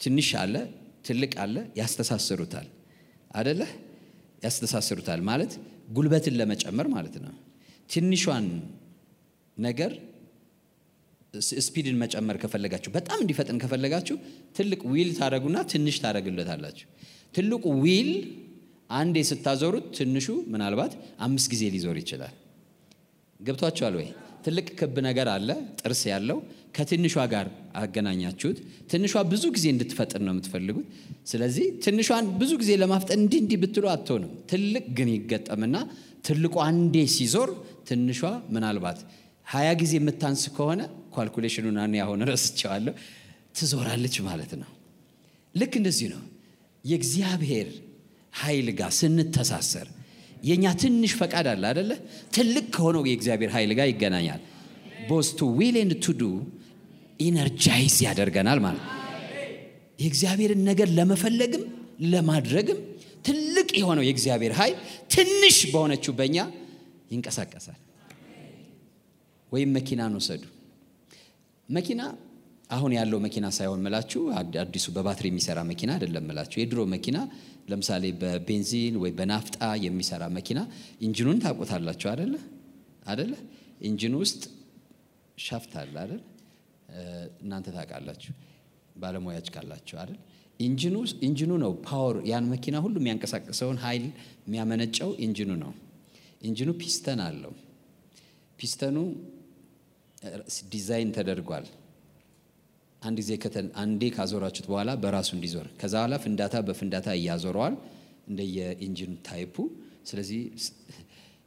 [0.00, 0.54] ትንሽ አለ፣
[1.06, 2.68] ትልቅ አለ፣ ያስተሳስሩታል
[3.34, 3.60] አደለ?
[4.44, 5.52] ያስተሳስሩታል ማለት
[5.92, 7.34] ጉልበትን ለመጨመር ማለት ነው።
[7.90, 8.46] ትንሿን
[9.56, 9.92] ነገር
[11.58, 14.16] speed ን መጨመር ከፈለጋችሁ፣ በጣም እንዲፈጥን ከፈለጋችሁ
[14.56, 16.86] ትልቅ wheel ታደርጉና ትንሽ ታደርጉለታላችሁ።
[17.34, 18.10] ትልቁ wheel
[18.92, 20.92] አንዴ ስታዞሩት ትንሹ ምናልባት
[21.26, 22.34] አምስት ጊዜ ሊዞር ይችላል።
[23.40, 24.08] ገብቷችኋል ወይ?
[24.44, 25.48] ትልቅ ክብ ነገር አለ
[25.80, 26.38] ጥርስ ያለው
[26.76, 27.46] ከትንሿ ጋር
[27.80, 28.58] አገናኛችሁት።
[28.90, 30.86] ትንሿ ብዙ ጊዜ እንድትፈጥን ነው የምትፈልጉት።
[31.26, 35.76] ስለዚህ ትንሿን ብዙ ጊዜ ለማፍጠን እንዲህ እንዲህ ብትሉ አትሆንም። ትልቅ ግን ይገጠምና
[36.26, 37.50] ትልቁ አንዴ ሲዞር
[37.88, 38.20] ትንሿ
[38.54, 38.98] ምናልባት
[39.46, 42.94] ሀያ ጊዜ የምታንስ ከሆነ calculation ኡን እኔ አሁን ረስቸዋለሁ
[43.56, 44.70] ትዞራለች ማለት ነው።
[45.54, 46.22] ልክ እንደዚህ ነው
[46.84, 47.68] የእግዚአብሔር
[48.34, 49.88] ኃይል ጋር ስንተሳሰር
[50.42, 51.90] የእኛ ትንሽ ፈቃድ አለ አደለ?
[52.34, 54.40] ትልቅ ከሆነው የእግዚአብሔር ኃይል ጋር ይገናኛል።
[55.08, 56.28] both to will and to
[57.20, 58.84] energize ያደርገናል ማለት
[60.00, 61.64] የእግዚአብሔርን ነገር ለመፈለግም
[62.12, 62.78] ለማድረግም
[63.26, 64.76] ትልቅ የሆነው የእግዚአብሔር ኃይል
[65.14, 66.38] ትንሽ በሆነችው በእኛ
[67.12, 67.78] ይንቀሳቀሳል።
[69.52, 70.42] ወይም መኪናን ውሰዱ።
[71.70, 72.02] መኪና
[72.70, 74.20] አሁን ያለው መኪና ሳይሆን ምላችሁ
[74.62, 77.18] አዲሱ በባትሪ የሚሰራ መኪና አይደለም ምላችሁ። የድሮ መኪና
[77.70, 80.60] ለምሳሌ በቤንዚን ወይ በናፍጣ የሚሰራ መኪና
[81.06, 82.34] ኢንጂኑን ታውቁታላችሁ አደለ
[83.12, 83.32] አደለ?
[83.88, 84.42] engine ኑ ውስጥ
[85.38, 86.22] shaft አለ አይደል?
[87.42, 88.32] እናንተ ታውቃላችሁ
[89.02, 90.18] ባለሙያዎች ካላችሁ አይደል?
[91.26, 94.04] engine ኑ ነው power ያን መኪና ሁሉ የሚያንቀሳቅሰውን ኃይል
[94.46, 95.72] የሚያመነጨው ኢንጂኑ ነው።
[96.48, 97.52] engine ኑ piston አለው።
[98.58, 98.96] piston ኑ
[100.72, 101.66] design ተደርጓል።
[103.02, 103.32] አንድ ጊዜ
[103.82, 107.74] አንዴ ካዞራችሁት በኋላ በራሱ እንዲዞር ከዛ በኋላ ፍንዳታ በፍንዳታ ያዞረዋል
[108.30, 109.54] እንደየ engine ኑ type ኡ።
[110.10, 110.40] ስለዚህ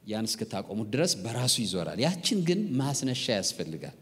[0.04, 3.96] ያን እስክታቆሙት ድረስ በራሱ ይዞራል። ያችን ግን ማስነሻ ያስፈልጋል፣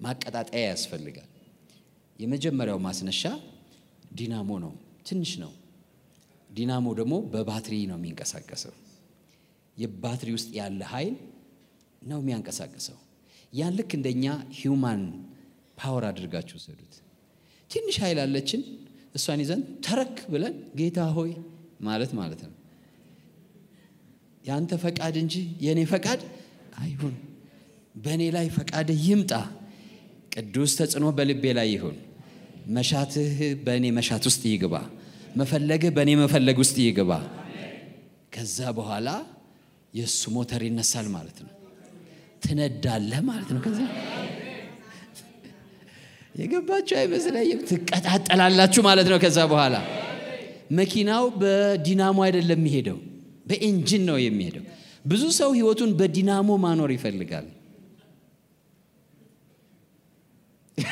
[0.00, 1.28] ማቀጣጠያ ያስፈልጋል።
[2.16, 3.22] የመጀመሪያው ማስነሻ
[4.18, 4.72] ዲናሞ ነው፣
[5.08, 5.52] ትንሽ ነው።
[6.50, 8.74] ዲናሞ ደግሞ በባትሪ ነው የሚንቀሳቀሰው።
[9.76, 11.14] የባትሪ ውስጥ ያለ ኃይል
[12.02, 12.98] ነው የሚያንቀሳቅሰው።
[13.54, 14.24] ያን ልክ እንደኛ
[14.58, 15.02] human
[15.78, 16.94] power አድርጋችሁ ውሰዱት።
[17.70, 18.60] ትንሽ ኃይል አለችን፣
[19.14, 21.30] እሷን ይዘን ተረክ ብለን ጌታ ሆይ
[21.86, 22.52] ማለት ማለት ነው።
[24.44, 25.34] የአንተ ፈቃድ እንጂ
[25.64, 26.20] የእኔ ፈቃድ
[26.80, 27.14] አይሁን፣
[27.96, 29.32] በእኔ ላይ ፈቃድ ይምጣ፣
[30.34, 31.96] ቅዱስ ተጽዕኖ በልቤ ላይ ይሁን፣
[32.76, 34.74] መሻትህ በእኔ መሻት ውስጥ ይግባ፣
[35.40, 37.12] መፈለግህ በእኔ መፈለግ ውስጥ ይግባ።
[38.34, 39.08] ከዛ በኋላ
[39.94, 41.53] የእሱ ሞተር ይነሳል ማለት ነው።
[42.44, 43.80] ትነዳለህ ማለት ነው። ከዛ
[46.40, 49.74] የገባችሁ አይመስለኝም። ትቀጣጠላላችሁ ማለት ነው። ከዛ በኋላ
[50.70, 52.98] መኪናው በዲናሞ አይደለም የሚሄደው፣
[53.48, 54.64] በኢንጂን ነው የሚሄደው።
[55.06, 57.46] ብዙ ሰው ህይወቱን በዲናሞ ማኖር ይፈልጋል።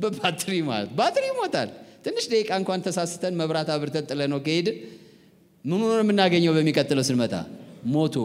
[0.00, 1.70] በባትሪ ማለት ባትሪ ይሞታል።
[2.04, 4.76] ትንሽ ደቂቃ እንኳን ተሳስተን መብራት አብርተን ጥለ ነው ከሄድን
[5.64, 6.52] ምኑ ነው የምናገኘው?
[6.56, 7.34] በሚቀጥለው ስንመጣ
[7.86, 8.16] ሞቶ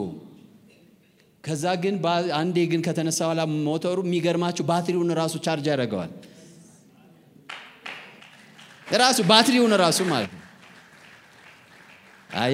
[1.45, 1.95] ከዛ ግን
[2.37, 6.11] አንዴ ግን ከተነሳ በኋላ ሞተሩ የሚገርማችሁ ባትሪውን ራሱ ቻርጅ ያደርገዋል።
[8.97, 10.41] ራሱ ባትሪውን ራሱ ማለት ነው።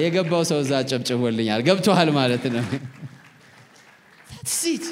[0.00, 2.64] የገባው ሰው እዛ ጨብጭቦልኛል። ገብቶሃል ማለት ነው።
[4.52, 4.84] ሲት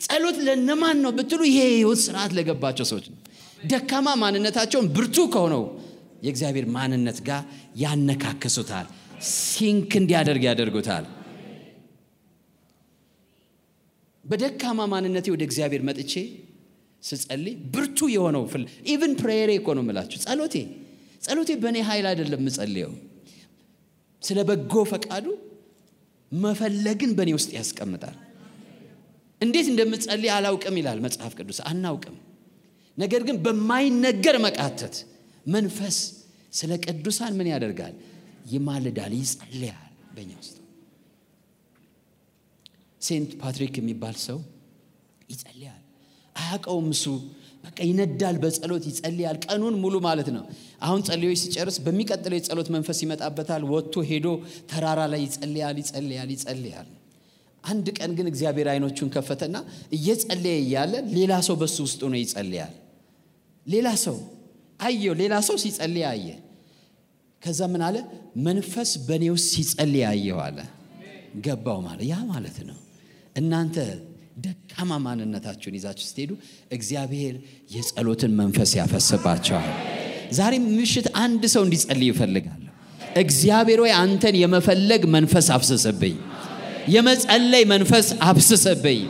[0.00, 3.18] ጸሎት ለነማን ነው ብትሉ ይሄ የህይወት ስርዓት ለገባቸው ሰዎች ነው።
[3.64, 5.62] ደካማ ማንነታቸውን ብርቱ ከሆነው
[6.24, 7.42] የእግዚአብሔር ማንነት ጋር
[7.82, 8.86] ያነካክሱታል።
[9.30, 11.04] sync እንዲያደርግ ያደርጉታል።
[14.24, 16.12] በደካማ ማንነቴ ወደ እግዚአብሔር መጥቼ
[17.02, 18.62] ስጸልይ ብርቱ የሆነው ፍል
[18.92, 20.54] even prayer ሬ እኮ ነው የምላችሁ። ጸሎቴ
[21.22, 22.92] ጸሎቴ በእኔ ኃይል አይደለም የምጸልየው፣
[24.22, 25.26] ስለ በጎ ፈቃዱ
[26.32, 28.16] መፈለግን በእኔ ውስጥ ያስቀምጣል።
[29.40, 32.16] እንዴት እንደምጸልይ አላውቅም ይላል መጽሐፍ ቅዱስ፣ አናውቅም።
[32.98, 34.96] ነገር ግን በማይነገር መቃተት
[35.46, 35.96] መንፈስ
[36.52, 37.94] ስለ ቅዱሳን ምን ያደርጋል?
[38.52, 40.56] ይማልዳል፣ ይጸልያል በእኛ ውስጥ
[43.04, 44.38] ሴንት ፓትሪክ የሚባል ሰው
[45.30, 45.80] ይጸልያል።
[46.36, 47.04] አያውቀውም እሱ
[47.64, 50.44] በቃ ይነዳል፣ በጸሎት ይጸልያል ቀኑን ሙሉ ማለት ነው።
[50.82, 54.26] አሁን ጸልዮ ሲጨርስ በሚቀጥለው የጸሎት መንፈስ ይመጣበታል። ወጥቶ ሄዶ
[54.70, 56.88] ተራራ ላይ ይጸልያል፣ ይጸልያል፣ ይጸልያል።
[57.64, 59.56] አንድ ቀን ግን እግዚአብሔር አይኖቹን ከፈተና
[59.96, 62.74] እየጸለየ እያለ ሌላ ሰው በሱ ውስጥ ሆኖ ይጸልያል።
[63.66, 64.16] ሌላ ሰው
[64.80, 66.26] አየው፣ ሌላ ሰው ሲጸልይ አየ።
[67.42, 67.96] ከዛ ምን አለ?
[68.44, 70.58] መንፈስ በእኔ ውስጥ ሲጸልይ አየው አለ።
[71.44, 72.78] ገባው ማለት ያ ማለት ነው።
[73.36, 73.76] እናንተ
[74.44, 76.30] ደካማ ማንነታችሁን ይዛችሁ ስትሄዱ
[76.72, 77.34] እግዚአብሔር
[77.70, 79.68] የጸሎትን መንፈስ ያፈስባቸዋል።
[80.32, 82.70] ዛሬ ምሽት አንድ ሰው እንዲጸልይ ይፈልጋለሁ።
[83.16, 86.16] እግዚአብሔር ወይ አንተን የመፈለግ መንፈስ አፍስስብኝ፣
[86.88, 89.02] የመጸለይ መንፈስ አፍስስብኝ።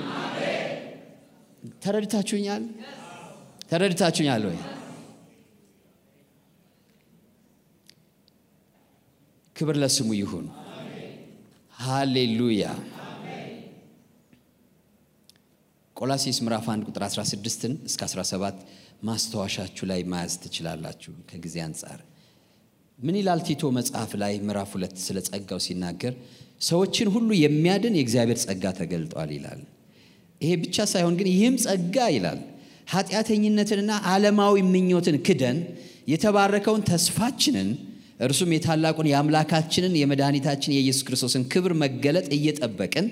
[1.85, 2.63] ተረድታችሁኛል?
[3.71, 4.59] ተረድታችሁኛል ወይ?
[9.57, 10.47] ክብር ለስሙ ይሁን።
[11.77, 12.65] ሃሌሉያ።
[15.97, 18.63] ቆላሴስ ምዕራፍ 1 ቁጥር 16ን እስከ 17
[19.09, 22.01] ማስታወሻችሁ ላይ መያዝ ትችላላችሁ። ከጊዜ አንጻር
[22.99, 23.41] ምን ይላል?
[23.47, 26.15] ቲቶ መጽሐፍ ላይ ምዕራፍ ሁለት ስለ ጸጋው ሲናገር
[26.69, 29.61] ሰዎችን ሁሉ የሚያድን የእግዚአብሔር ጸጋ ተገልጧል ይላል።
[30.41, 32.41] ይሄ ብቻ ሳይሆን ግን ይህም ጸጋ ይላል
[32.93, 35.59] ኃጢአተኝነትንና ዓለማዊ ምኞትን ክደን
[36.13, 37.69] የተባረከውን ተስፋችንን
[38.27, 43.07] እርሱም የታላቁን የአምላካችንን የመድኃኒታችን የኢየሱስ ክርስቶስን ክብር መገለጥ እየጠበቅን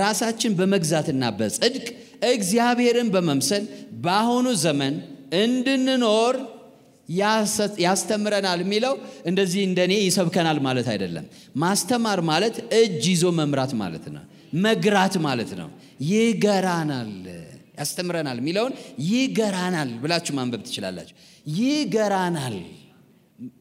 [0.00, 1.86] ራሳችን በመግዛትና በጽድቅ
[2.30, 3.64] እግዚአብሔርን በመምሰል
[4.04, 4.94] በአሁኑ ዘመን
[5.40, 6.36] እንድንኖር
[7.84, 8.94] ያስተምረናል። የሚለው
[9.30, 11.26] እንደዚህ እንደኔ ይሰብከናል ማለት አይደለም።
[11.62, 14.24] ማስተማር ማለት እጅ ይዞ መምራት ማለት ነው።
[14.66, 15.68] መግራት ማለት ነው።
[16.10, 17.12] ይገራናል፣
[17.78, 18.72] ያስተምረናል የሚለውን
[19.10, 21.14] ይገራናል ብላችሁ ማንበብ ትችላላችሁ።
[21.60, 22.56] ይገራናል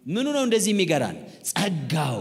[0.07, 1.17] ምኑ ነው እንደዚህ የሚገራን?
[1.49, 2.17] ጸጋው።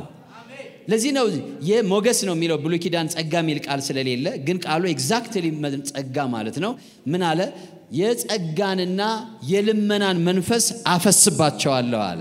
[0.89, 1.27] ለዚህ ነው
[1.69, 5.45] የሞገስ ነው የሚለው ብሉይ ኪዳን ጸጋ የሚል ቃል ስለሌለ፣ ግን ቃሉ exactly
[5.91, 6.73] ጸጋ ማለት ነው።
[7.13, 7.41] ምን አለ?
[7.99, 9.01] የጸጋንና
[9.51, 10.65] የልመናን መንፈስ
[10.95, 12.21] አፈስባቸዋለሁ አለ።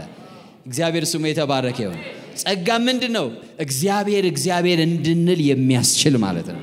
[0.67, 2.01] እግዚአብሔር ስሙ የተባረከ ይሁን።
[2.41, 3.27] ጸጋ ምንድን ነው?
[3.59, 6.61] እግዚአብሔር እግዚአብሔር እንድንል የሚያስችል ማለት ነው።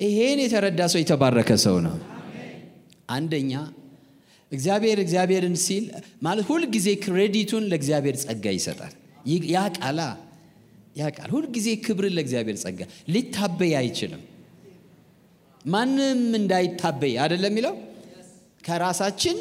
[0.00, 1.96] ይሄን የተረዳ ሰው የተባረከ ሰው ነው።
[3.10, 3.52] አንደኛ
[4.52, 5.84] እግዚአብሔር እግዚአብሔርን ሲል
[6.22, 8.94] ማለት ሁልጊዜ ክሬዲቱን ለእግዚአብሔር ጸጋ ይሰጣል።
[9.52, 10.00] ያ ቃላ
[10.96, 14.22] ያ ቃል ሁልጊዜ ክብርን ለእግዚአብሔር ጸጋ ሊታበይ አይችልም።
[15.64, 17.74] ማንም እንዳይታበይ አይደለም የሚለው
[18.64, 19.36] ከራሳችን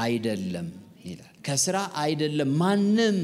[0.00, 0.68] አይደለም
[1.04, 3.18] ይላል። ከስራ አይደለም ማንም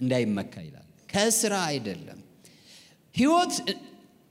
[0.00, 0.82] እንዳይመካ ይላል።
[1.12, 2.20] ከስራ አይደለም
[3.14, 3.54] ህይወት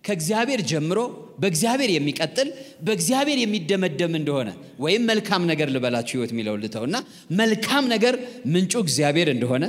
[0.03, 0.99] ከእግዚአብሔር ጀምሮ
[1.37, 2.49] በእግዚአብሔር የሚቀጥል
[2.85, 6.97] በእግዚአብሔር የሚደመደም እንደሆነ ወይም መልካም ነገር ልበላችሁ ህይወት የሚለው ልተውና
[7.39, 8.15] መልካም ነገር
[8.53, 9.65] ምንጩ እግዚአብሔር እንደሆነ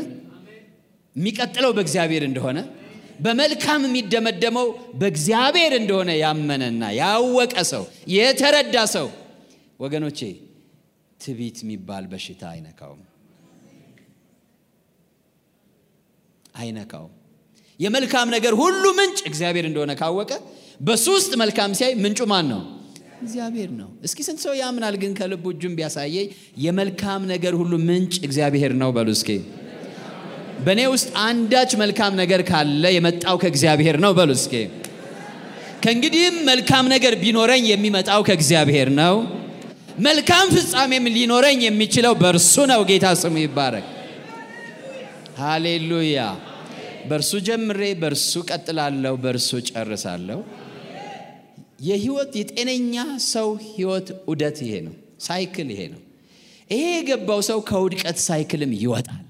[1.16, 2.58] የሚቀጥለው በእግዚአብሔር እንደሆነ
[3.20, 4.66] በመልካም የሚደመደመው
[5.00, 9.08] በእግዚአብሔር እንደሆነ ያመነና ያወቀ ሰው የተረዳ ሰው
[9.80, 10.20] ወገኖቼ
[11.20, 13.02] ትቢት የሚባል በሽታ አይነካውም
[16.58, 17.12] አይነካውም።
[17.80, 20.30] የመልካም ነገር ሁሉ ምንጭ እግዚአብሔር እንደሆነ ካወቀ
[20.80, 22.60] በሱ ውስጥ መልካም ሲያይ ምንጩ ማን ነው?
[23.22, 26.26] እግዚአብሔር ነው። እስኪ ስንት ሰው ያምናል ግን ከልቡ እጁን ቢያሳየኝ
[26.64, 29.30] የመልካም ነገር ሁሉ ምንጭ እግዚአብሔር ነው በሉ እስኪ።
[30.64, 34.54] በእኔ ውስጥ አንዳች መልካም ነገር ካለ የመጣው ከእግዚአብሔር ነው በሉ እስኪ።
[35.82, 39.16] ከእንግዲህም መልካም ነገር ቢኖረኝ የሚመጣው ከእግዚአብሔር ነው።
[40.06, 43.86] መልካም ፍጻሜም ሊኖረኝ የሚችለው በእርሱ ነው። ጌታ ስሙ ይባረክ።
[45.40, 46.18] ሃሌሉያ።
[47.08, 50.38] በእርሱ ጀምሬ በእርሱ ቀጥላለሁ፣ በእርሱ ጨርሳለሁ።
[51.78, 52.94] የህይወት የጤነኛ
[53.32, 54.94] ሰው ህይወት ዑደት ይሄ ነው።
[55.26, 56.00] ሳይክል ይሄ ነው።
[56.70, 59.22] ይሄ የገባው ሰው ከውድቀት ሳይክልም ይወጣል።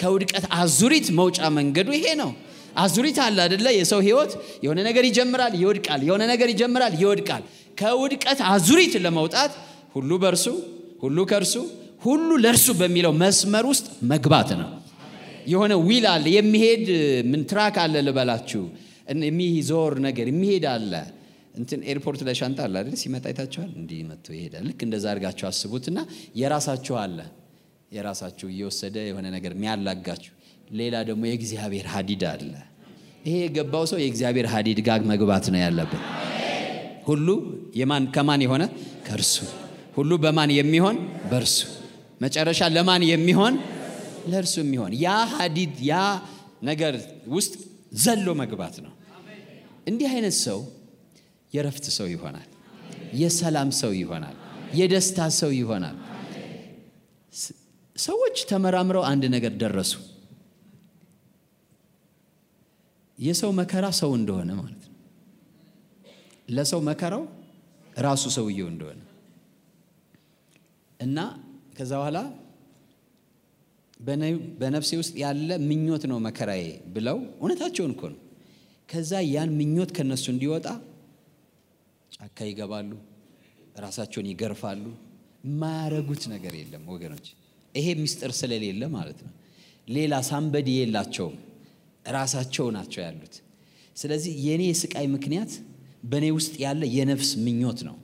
[0.00, 2.30] ከውድቀት አዙሪት መውጫ መንገዱ ይሄ ነው።
[2.78, 3.66] አዙሪት አለ አደለ?
[3.78, 4.32] የሰው ህይወት
[4.64, 7.42] የሆነ ነገር ይጀምራል፣ ይወድቃል። የሆነ ነገር ይጀምራል፣ ይወድቃል።
[7.78, 9.52] ከውድቀት አዙሪት ለመውጣት
[9.94, 10.46] ሁሉ በእርሱ
[11.02, 11.54] ሁሉ ከእርሱ
[12.04, 14.70] ሁሉ ለእርሱ በሚለው መስመር ውስጥ መግባት ነው።
[15.46, 16.86] የሆነ wheel አለ፣ የሚሄድ
[17.30, 17.42] ምን
[17.78, 18.62] አለ ልበላችሁ፣
[19.24, 20.92] የሚዞር ነገር የሚሄድ አለ።
[21.58, 22.96] እንትን airport ላይ ሻንጣ አለ አይደል?
[23.02, 25.98] ሲመጣ አይታችኋል። እንዲህ መጥቶ ይሄዳል። ልክ እንደዛ አድርጋችሁ አስቡትና
[26.40, 27.18] የራሳችሁ አለ
[27.92, 30.32] የራሳችሁ እየወሰደ የሆነ ነገር የሚያላጋችሁ፣
[30.78, 32.52] ሌላ ደግሞ የእግዚአብሔር ሀዲድ አለ።
[33.26, 36.02] ይሄ የገባው ሰው የእግዚአብሔር ሀዲድ ጋር መግባት ነው ያለበት።
[37.08, 37.28] ሁሉ
[37.78, 38.64] የማን ከማን የሆነ
[39.06, 39.34] ከእርሱ
[39.96, 40.96] ሁሉ በማን የሚሆን
[41.30, 41.56] በእርሱ
[42.20, 43.54] መጨረሻ ለማን የሚሆን
[44.30, 45.94] ለእርሱ የሚሆን ያ ሀዲድ ያ
[46.62, 46.94] ነገር
[47.34, 47.54] ውስጥ
[48.02, 48.92] ዘሎ መግባት ነው።
[49.86, 50.58] እንዲህ አይነት ሰው
[51.52, 52.48] የረፍት ሰው ይሆናል።
[53.14, 54.36] የሰላም ሰው ይሆናል።
[54.78, 55.96] የደስታ ሰው ይሆናል።
[57.96, 59.92] ሰዎች ተመራምረው አንድ ነገር ደረሱ።
[63.18, 64.94] የሰው መከራ ሰው እንደሆነ ማለት ነው።
[66.48, 67.22] ለሰው መከራው
[68.00, 69.00] ራሱ ሰውየው እንደሆነ
[71.00, 71.18] እና
[71.76, 72.18] ከዛ በኋላ
[74.60, 78.20] በነፍሴ ውስጥ ያለ ምኞት ነው መከራዬ ብለው እውነታቸውን እኮ ነው።
[78.88, 80.66] ከዛ ያን ምኞት ከነሱ እንዲወጣ
[82.12, 82.90] ጫካ ይገባሉ፣
[83.78, 84.84] ራሳቸውን ይገርፋሉ።
[85.44, 87.26] የማያረጉት ነገር የለም ወገኖች።
[87.74, 89.32] ይሄ ምስጢር ስለሌለ ማለት ነው።
[89.88, 91.36] ሌላ ሳንበዲ የላቸውም፣
[92.06, 93.34] ራሳቸው ናቸው ያሉት።
[93.96, 95.52] ስለዚህ የእኔ የስቃይ ምክንያት
[96.04, 97.96] በእኔ ውስጥ ያለ የነፍስ ምኞት ነው።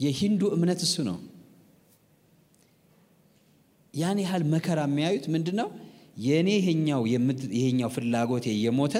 [0.00, 1.18] የሂንዱ እምነት እሱ ነው።
[3.94, 5.68] ያን ያህል መከራ የሚያዩት ምንድን ነው?
[6.24, 6.48] የእኔ
[7.56, 8.94] ይሄኛው ፍላጎቴ የሞተ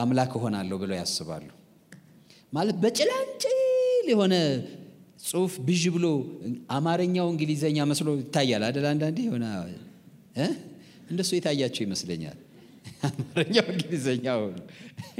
[0.00, 1.46] አምላክ እሆናለሁ ብለው ያስባሉ።
[2.52, 3.58] ማለት በጭላንጭል
[4.10, 4.34] የሆነ
[5.24, 6.06] ጽሁፍ ብዥ ብሎ
[6.76, 8.86] አማርኛው እንግሊዘኛ መስሎ ይታያል አይደል?
[8.90, 9.44] አንዳንዴ የሆነ
[11.10, 12.38] እንደሱ የታያቸው ይመስለኛል።
[13.08, 14.40] አማርኛው እንግሊዘኛው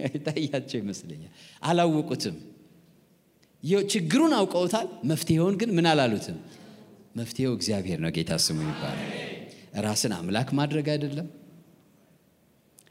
[0.06, 1.32] የታያቸው ይመስለኛል።
[1.62, 2.36] አላወቁትም።
[3.92, 6.38] ችግሩን አውቀውታል። መፍትሄውን ግን ምን አላሉትም።
[7.16, 9.10] መፍትሄው እግዚአብሔር ነው። ጌታ ስሙ ይባላል።
[9.84, 11.28] ራስን አምላክ ማድረግ አይደለም።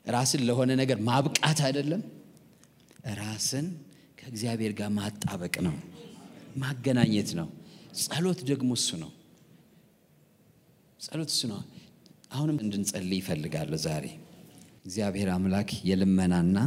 [0.06, 2.02] ራስን ለሆነ ነገር ማብቃት አይደለም።
[3.20, 3.68] ራስን
[4.18, 5.76] ከእግዚአብሔር ጋር ማጣበቅ ነው፣
[6.58, 7.48] ማገናኘት ነው።
[8.02, 9.12] ጸሎት ደግሞ እሱ ነው።
[11.00, 11.62] ጸሎት እሱ ነው።
[12.32, 14.06] አሁንም እንድንጸልይ ይፈልጋለሁ ዛሬ።
[14.86, 16.58] እግዚአብሔር አምላክ የልመናና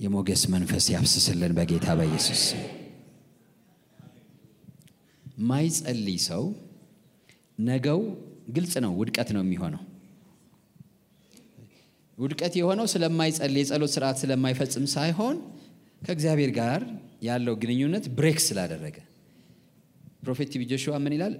[0.00, 2.42] የሞገስ መንፈስ ያብስስልን በጌታ በኢየሱስ
[5.46, 6.44] ማይጸልይ ሰው
[7.62, 8.00] ነገው
[8.56, 9.82] ግልጽ ነው፣ ውድቀት ነው የሚሆነው።
[12.18, 15.36] ውድቀት የሆነው ስለማይጸልይ የጸሎት ስርዓት ስለማይፈጽም ሳይሆን
[16.02, 16.80] ከእግዚአብሔር ጋር
[17.26, 18.96] ያለው ግንኙነት break ስላደረገ
[20.22, 21.34] prophet ቲቢ ጆሹዋ ምን ይላል?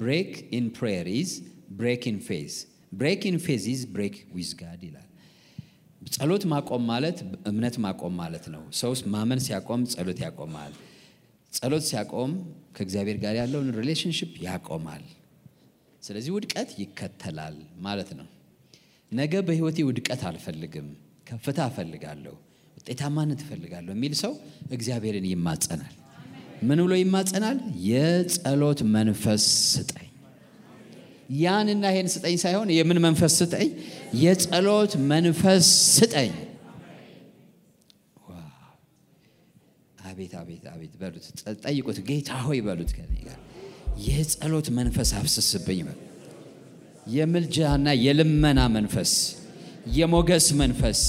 [0.00, 1.30] break in prayer is
[1.78, 2.52] break in faith
[2.92, 5.06] break in faith is break with God ይላል።
[6.10, 7.18] ጸሎት ማቆም ማለት
[7.50, 10.72] እምነት ማቆም ማለት ነው። ሰው ማመን ሲያቆም ጸሎት ያቆማል።
[11.52, 12.32] ጸሎት ሲያቆም
[12.76, 15.04] ከእግዚአብሔር ጋር ያለውን relationship ያቆማል።
[16.02, 18.28] ስለዚህ ውድቀት ይከተላል ማለት ነው።
[19.12, 20.88] ነገ በህይወቴ ውድቀት አልፈልግም፣
[21.28, 22.34] ከፍታ እፈልጋለሁ፣
[22.76, 24.32] ውጤታማነት እፈልጋለሁ የሚል ሰው
[24.76, 25.94] እግዚአብሔርን ይማጸናል።
[26.62, 27.58] ምን ብሎ ይማጸናል?
[27.88, 30.06] የጸሎት መንፈስ ስጠኝ።
[31.38, 33.68] ያንና ይሄን ስጠኝ ሳይሆን የምን መንፈስ ስጠኝ?
[34.22, 36.32] የጸሎት መንፈስ ስጠኝ።
[40.04, 41.26] አቤት አቤት አቤት በሉት፣
[41.64, 43.38] ጠይቁት። ጌታ ሆይ በሉት። ከኔ ጋር
[44.06, 45.98] የጸሎት መንፈስ አፍስስብኝ በሉ።
[47.10, 49.12] የምልጃና የልመና መንፈስ፣
[49.96, 51.00] የሞገስ መንፈስ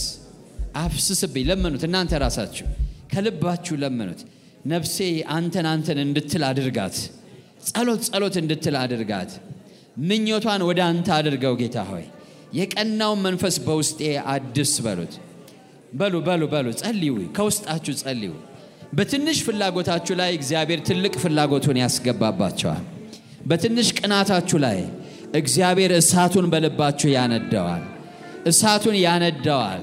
[0.81, 2.67] አፍስስብኝ። ለመኑት። እናንተ ራሳችሁ
[3.13, 4.21] ከልባችሁ ለመኑት።
[4.65, 4.97] ነፍሴ
[5.35, 6.95] አንተን አንተን እንድትል አድርጋት።
[7.69, 9.31] ጸሎት ጸሎት እንድትል አድርጋት።
[10.03, 12.05] ምኞቷን ወደ አንተ አድርገው ጌታ ሆይ
[12.53, 13.99] የቀናውን መንፈስ በውስጤ
[14.33, 15.13] አድስ በሉት።
[15.93, 18.31] በሉ በሉ በሉ ጸልዩ፣ ከውስጣችሁ ጸልዩ።
[18.93, 22.83] በትንሽ ፍላጎታችሁ ላይ እግዚአብሔር ትልቅ ፍላጎቱን ያስገባባቸዋል።
[23.47, 24.79] በትንሽ ቅናታችሁ ላይ
[25.39, 27.83] እግዚአብሔር እሳቱን በልባችሁ ያነደዋል።
[28.47, 29.81] እሳቱን ያነደዋል።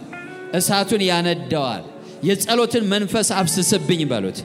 [0.55, 1.85] እሳቱን ያነደዋል።
[2.25, 4.39] የጸሎትን መንፈስ አፍስስብኝ በሉት።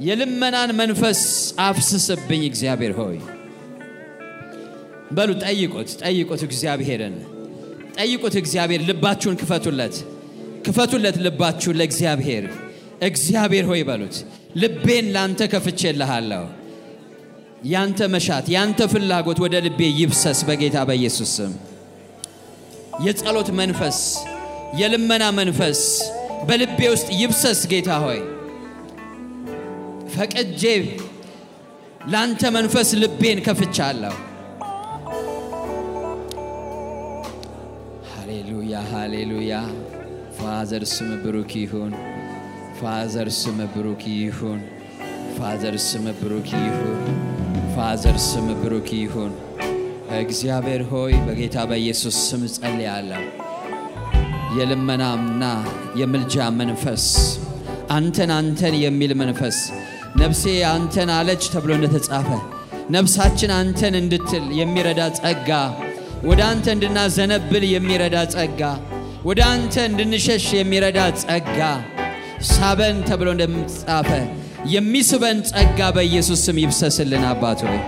[0.00, 1.20] የልመናን መንፈስ
[1.66, 3.18] አፍስስብኝ እግዚአብሔር ሆይ
[5.12, 7.16] በሉ። ጠይቁት፣ ጠይቁት እግዚአብሔርን
[7.96, 9.96] ጠይቁት። እግዚአብሔር ልባችሁን ክፈቱለት፣
[10.66, 12.46] ክፈቱለት ልባችሁን ለእግዚአብሔር።
[13.02, 14.16] እግዚአብሔር ሆይ በሉት፣
[14.56, 16.44] ልቤን ላንተ ከፍቼልሃለሁ።
[17.66, 21.52] ያንተ መሻት ያንተ ፍላጎት ወደ ልቤ ይብሰስ በጌታ በኢየሱስ ስም።
[23.06, 23.98] የጸሎት መንፈስ
[24.80, 25.80] የልመና መንፈስ
[26.48, 28.20] በልቤ ውስጥ ይብሰስ ጌታ ሆይ
[30.14, 30.62] ፈቅጄ
[32.12, 34.14] ላንተ መንፈስ ልቤን ከፍቻለሁ።
[38.12, 39.54] ሃሌሉያ ሃሌሉያ።
[40.38, 41.92] Father ስምህ ብሩክ ይሁን።
[42.80, 44.60] Father ስምህ ብሩክ ይሁን።
[45.38, 47.25] Father ስምህ ብሩክ ይሁን።
[47.76, 49.32] Father ስምህ ብሩክ ይሁን።
[50.18, 53.22] እግዚአብሔር ሆይ በጌታ በኢየሱስ ስም እጸልያለሁ።
[54.56, 55.44] የልመናና
[56.00, 57.04] የምልጃ መንፈስ
[57.96, 59.58] አንተን አንተን የሚል መንፈስ
[60.20, 62.28] ነፍሴ አንተን አለች ተብሎ እንደተጻፈ
[62.96, 65.50] ነፍሳችን አንተን እንድትል የሚረዳ ጸጋ፣
[66.28, 68.62] ወደ አንተ እንድናዘነብል የሚረዳ ጸጋ፣
[69.28, 71.60] ወደ አንተ እንድንሸሽ የሚረዳ ጸጋ
[72.50, 74.10] ሳበን ተብሎ እንደተጻፈ
[74.66, 77.80] የሚስበን ጸጋ በኢየሱስ ስም ይብሰስልን አባት ሆይ።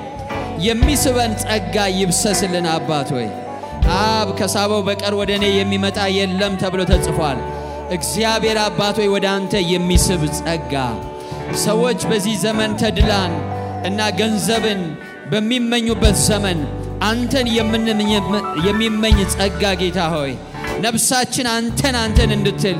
[0.66, 3.28] የሚስበን ጸጋ ይብሰስልን አባት ሆይ።
[3.98, 7.38] አብ ከሳበው በቀር ወደ እኔ የሚመጣ የለም ተብሎ ተጽፏል።
[7.96, 10.74] እግዚአብሔር አባት ሆይ ወደ አንተ የሚስብ ጸጋ።
[11.64, 13.34] ሰዎች በዚህ ዘመን ተድላን
[13.88, 14.80] እና ገንዘብን
[15.30, 16.58] በሚመኙበት ዘመን
[17.08, 17.46] አንተን
[18.66, 20.32] የሚመኝ ጸጋ ጌታ ሆይ።
[20.84, 22.78] ነፍሳችን አንተን አንተን እንድትል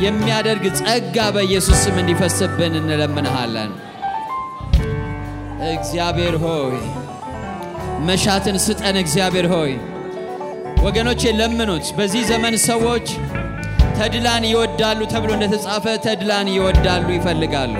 [0.00, 3.72] የሚያደርግ ጸጋ በኢየሱስ ስም እንዲፈስብን እንለምንሃለን።
[5.70, 6.76] እግዚአብሔር ሆይ
[8.08, 9.72] መሻትን ስጠን። እግዚአብሔር ሆይ
[10.84, 13.06] ወገኖቼ ለምኑት። በዚህ ዘመን ሰዎች
[13.98, 17.74] ተድላን ይወዳሉ ተብሎ እንደተጻፈ ተድላን ይወዳሉ፣ ይፈልጋሉ።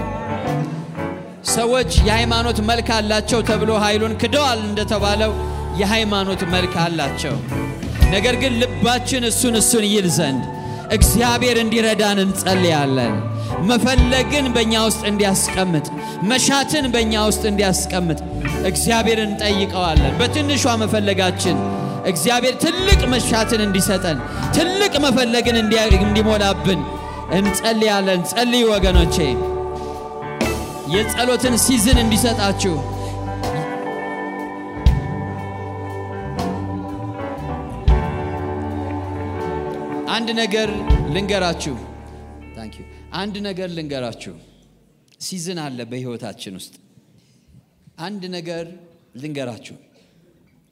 [1.52, 5.32] ሰዎች የሃይማኖት መልክ አላቸው ተብሎ ኃይሉን ክደዋል እንደተባለው
[5.80, 7.36] የሃይማኖት መልክ አላቸው።
[8.12, 10.42] ነገር ግን ልባችን እሱን እሱን ይል ዘንድ
[10.90, 13.14] እግዚአብሔር እንዲረዳን እንጸልያለን።
[13.68, 15.86] መፈለግን በእኛ ውስጥ እንዲያስቀምጥ፣
[16.30, 18.18] መሻትን በእኛ ውስጥ እንዲያስቀምጥ
[18.70, 21.58] እግዚአብሔር እንጠይቀዋለን። በትንሿ መፈለጋችን
[22.10, 24.18] እግዚአብሔር ትልቅ መሻትን እንዲሰጠን፣
[24.56, 25.56] ትልቅ መፈለግን
[26.02, 26.80] እንዲሞላብን
[27.38, 29.16] እንጸልያለን። ጸልዩ ወገኖቼ፣
[30.94, 32.74] የጸሎትን season እንዲሰጣችሁ
[40.20, 40.70] አንድ ነገር
[41.14, 41.74] ልንገራችሁ።
[43.12, 44.32] አንድ ነገር ልንገራችሁ።
[45.20, 46.74] season አለ በህይወታችን ውስጥ።
[47.98, 48.64] አንድ ነገር
[49.22, 49.76] ልንገራችሁ።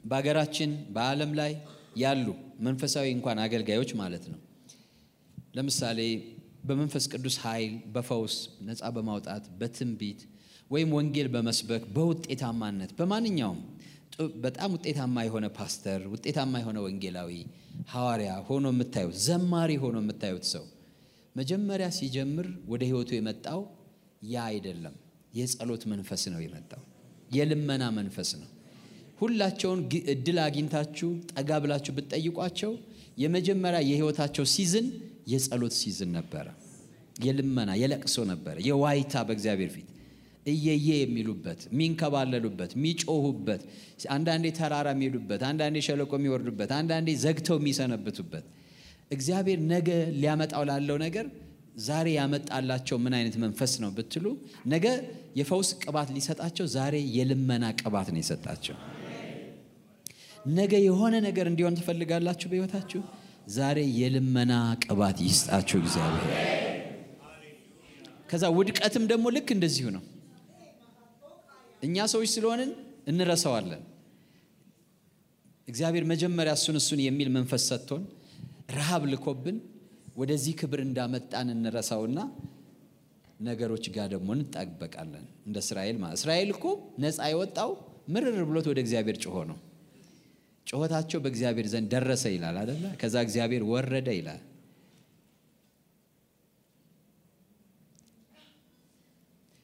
[0.05, 1.53] በሀገራችን በዓለም ላይ
[1.97, 2.27] ያሉ
[2.61, 4.39] መንፈሳዊ እንኳን አገልጋዮች ማለት ነው።
[5.55, 6.01] ለምሳሌ
[6.65, 10.21] በመንፈስ ቅዱስ ኃይል፣ በፈውስ ነፃ በማውጣት በትንቢት
[10.71, 13.63] ወይም ወንጌል በመስበክ በውጤታማነት በማንኛውም
[14.39, 17.31] በጣም ውጤታማ የሆነ ፓስተር፣ ውጤታማ የሆነ ወንጌላዊ
[17.93, 20.65] ሐዋርያ ሆኖ የምታዩት ዘማሪ ሆኖ የምታዩት ሰው
[21.37, 23.61] መጀመሪያ ሲጀምር ወደ ህይወቱ የመጣው
[24.29, 24.95] ያ አይደለም።
[25.35, 26.83] የጸሎት መንፈስ ነው የመጣው።
[27.37, 28.49] የልመና መንፈስ ነው።
[29.21, 29.81] ሁላቸውን
[30.13, 32.73] እድል አግኝታችሁ ጠጋ ብላችሁ ብትጠይቋቸው
[33.23, 34.87] የመጀመሪያ የህይወታቸው season
[35.33, 36.47] የጸሎት season ነበረ።
[37.25, 39.89] የልመና የለቅሶ ነበረ፣ የዋይታ በእግዚአብሔር ፊት
[40.51, 43.63] እየየ የሚሉበት የሚንከባለሉበት፣ የሚጮሁበት፣
[44.15, 48.47] አንዳንዴ ተራራ የሚሄዱበት፣ አንዳንዴ ሸለቆ የሚወርዱበት፣ አንዳንዴ ዘግተው የሚሰነብቱበት
[49.11, 49.89] እግዚአብሔር ነገ
[50.21, 51.27] ሊያመጣው ላለው ነገር
[51.85, 54.25] ዛሬ ያመጣላቸው ምን አይነት መንፈስ ነው ብትሉ፣
[54.73, 54.87] ነገ
[55.39, 58.77] የፈውስ ቅባት ሊሰጣቸው ዛሬ የልመና ቅባት ነው የሰጣቸው።
[60.53, 63.01] ነገ የሆነ ነገር እንዲሆን ትፈልጋላችሁ በሕይወታችሁ፣
[63.57, 64.53] ዛሬ የልመና
[64.85, 66.33] ቅባት ይስጣችሁ እግዚአብሔር።
[68.31, 70.03] ከዛ ውድቀትም ደግሞ ልክ እንደዚሁ ነው።
[71.83, 72.71] እኛ ሰዎች ስለሆንን
[73.11, 73.83] እንረሳዋለን።
[75.69, 78.03] እግዚአብሔር መጀመሪያ እሱን እሱን የሚል መንፈስ ሰጥቶን
[78.77, 79.57] ረሃብ ልኮብን
[80.17, 82.19] ወደዚህ ክብር እንዳመጣን እንረሳውና
[83.41, 86.65] ነገሮች ጋር ደግሞ እንጣበቃለን። እንደ እስራኤል ማለት እስራኤል እኮ
[87.03, 87.71] ነፃ የወጣው
[88.15, 89.59] ምርር ብሎት ወደ እግዚአብሔር ጮሆ ነው።
[90.67, 92.85] ጩኸታቸው በእግዚአብሔር ዘንድ ደረሰ ይላል አደለ?
[93.01, 94.41] ከዛ እግዚአብሔር ወረደ ይላል።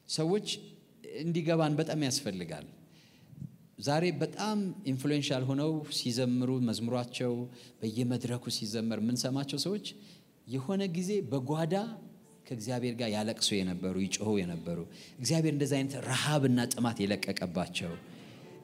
[0.09, 0.47] ሰዎች
[1.19, 2.65] እንዲገባን በጣም ያስፈልጋል።
[3.85, 4.57] ዛሬ በጣም
[4.91, 7.33] ኢንፍሉዌንሻል ሆነው ሲዘምሩ መዝሙሯቸው
[7.79, 9.87] በየመድረኩ ሲዘመር የምንሰማቸው ሰዎች
[10.47, 11.75] የሆነ ጊዜ በጓዳ
[12.47, 14.79] ከእግዚአብሔር ጋር ያለቅሱ የነበሩ ይጮሁ የነበሩ
[15.19, 17.93] እግዚአብሔር እንደዚህ አይነት ረሃብና ጥማት የለቀቀባቸው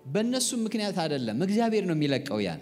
[0.08, 2.62] በእነሱም ምክንያት አይደለም፣ እግዚአብሔር ነው የሚለቀው። ያን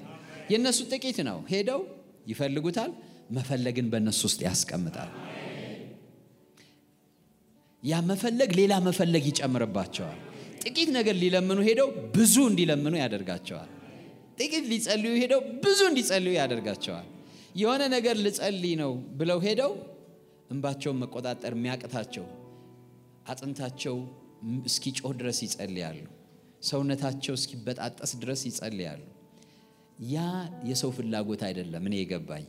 [0.51, 1.81] የእነሱ ጥቂት ነው። ሄደው
[2.27, 2.91] ይፈልጉታል።
[3.31, 5.09] መፈለግን በእነሱ ውስጥ ያስቀምጣል።
[7.83, 10.17] ያ መፈለግ ሌላ መፈለግ ይጨምርባቸዋል።
[10.63, 13.69] ጥቂት ነገር ሊለምኑ ሄደው ብዙ እንዲለምኑ ያደርጋቸዋል።
[14.39, 17.07] ጥቂት ሊጸልዩ ሄደው ብዙ እንዲጸልዩ ያደርጋቸዋል።
[17.55, 19.71] የሆነ ነገር ልጸልይ ነው ብለው ሄደው
[20.51, 22.25] እንባቸውን መቆጣጠር የሚያቅታቸው
[23.31, 23.95] አጥንታቸው
[24.69, 25.99] እስኪጮህ ድረስ ይጸልያሉ።
[26.63, 29.01] ሰውነታቸው እስኪበጣጠስ ድረስ ይጸልያሉ።
[30.09, 30.17] ያ
[30.69, 32.45] የሰው ፍላጎት አይደለም። እኔ የገባኝ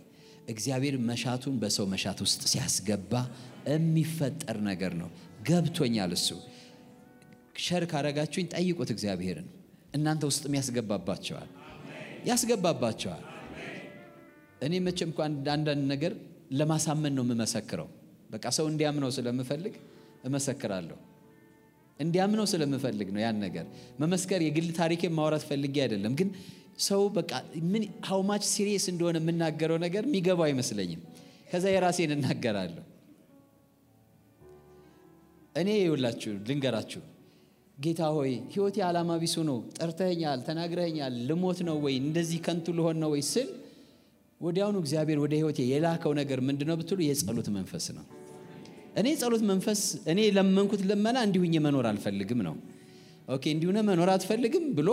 [0.49, 3.13] እግዚአብሔር መሻቱን በሰው መሻት ውስጥ ሲያስገባ
[3.69, 5.09] የሚፈጠር ነገር ነው።
[5.47, 6.29] ገብቶኛል። እሱ
[7.61, 9.49] sure ካረጋችሁኝ ጠይቁት እግዚአብሔርን።
[9.95, 11.49] እናንተ ውስጥም ያስገባባቸዋል
[12.27, 13.23] ያስገባባቸዋል።
[14.63, 16.13] እኔ መቼም እኮ አንዳንድ ነገር
[16.53, 17.89] ለማሳመን ነው የምመሰክረው።
[18.31, 19.75] በቃ ሰው እንዲያምነው ስለምፈልግ
[20.25, 20.99] እመሰክራለሁ።
[22.01, 23.65] እንዲያምነው ስለምፈልግ ነው ያን ነገር
[23.99, 26.29] መመስከር። የግል ታሪኬን ማውራት ፈልጌ አይደለም፣ ግን
[26.81, 27.33] ሰው በቃ
[27.73, 31.01] ምን how much serious እንደሆነ የምናገረው ነገር የሚገባው አይመስለኝም።
[31.51, 32.85] ከዛ የራሴን እናገራለሁ።
[35.55, 37.01] እኔ ይውላችሁ ልንገራችሁ፣
[37.79, 43.11] ጌታ ሆይ ሕይወቴ ዓላማ ቢሱ ነው፣ ጠርተኸኛል፣ ተናግረኸኛል፣ ልሞት ነው ወይ እንደዚህ ከንቱ ልሆን ነው
[43.15, 43.49] ወይ ስል
[44.41, 48.05] ወዲያውኑ እግዚአብሔር ወደ ሕይወቴ የላከው ነገር ምንድን ነው ብትሉ የጸሎት መንፈስ ነው።
[49.01, 49.81] የጸሎት መንፈስ
[50.13, 52.55] እኔ ለመንኩት ልመና እንዲሁኝ መኖር አልፈልግም ነው።
[53.29, 54.89] okay እንዲሁነ መኖር አትፈልግም ብሎ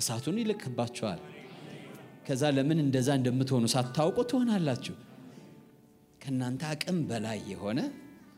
[0.00, 1.20] እሳቱን ይልክባቸዋል።
[2.26, 4.94] ከዛ ለምን እንደዛ እንደምትሆኑ ሳታውቁ ትሆናላችሁ።
[6.20, 7.78] ከእናንተ አቅም በላይ የሆነ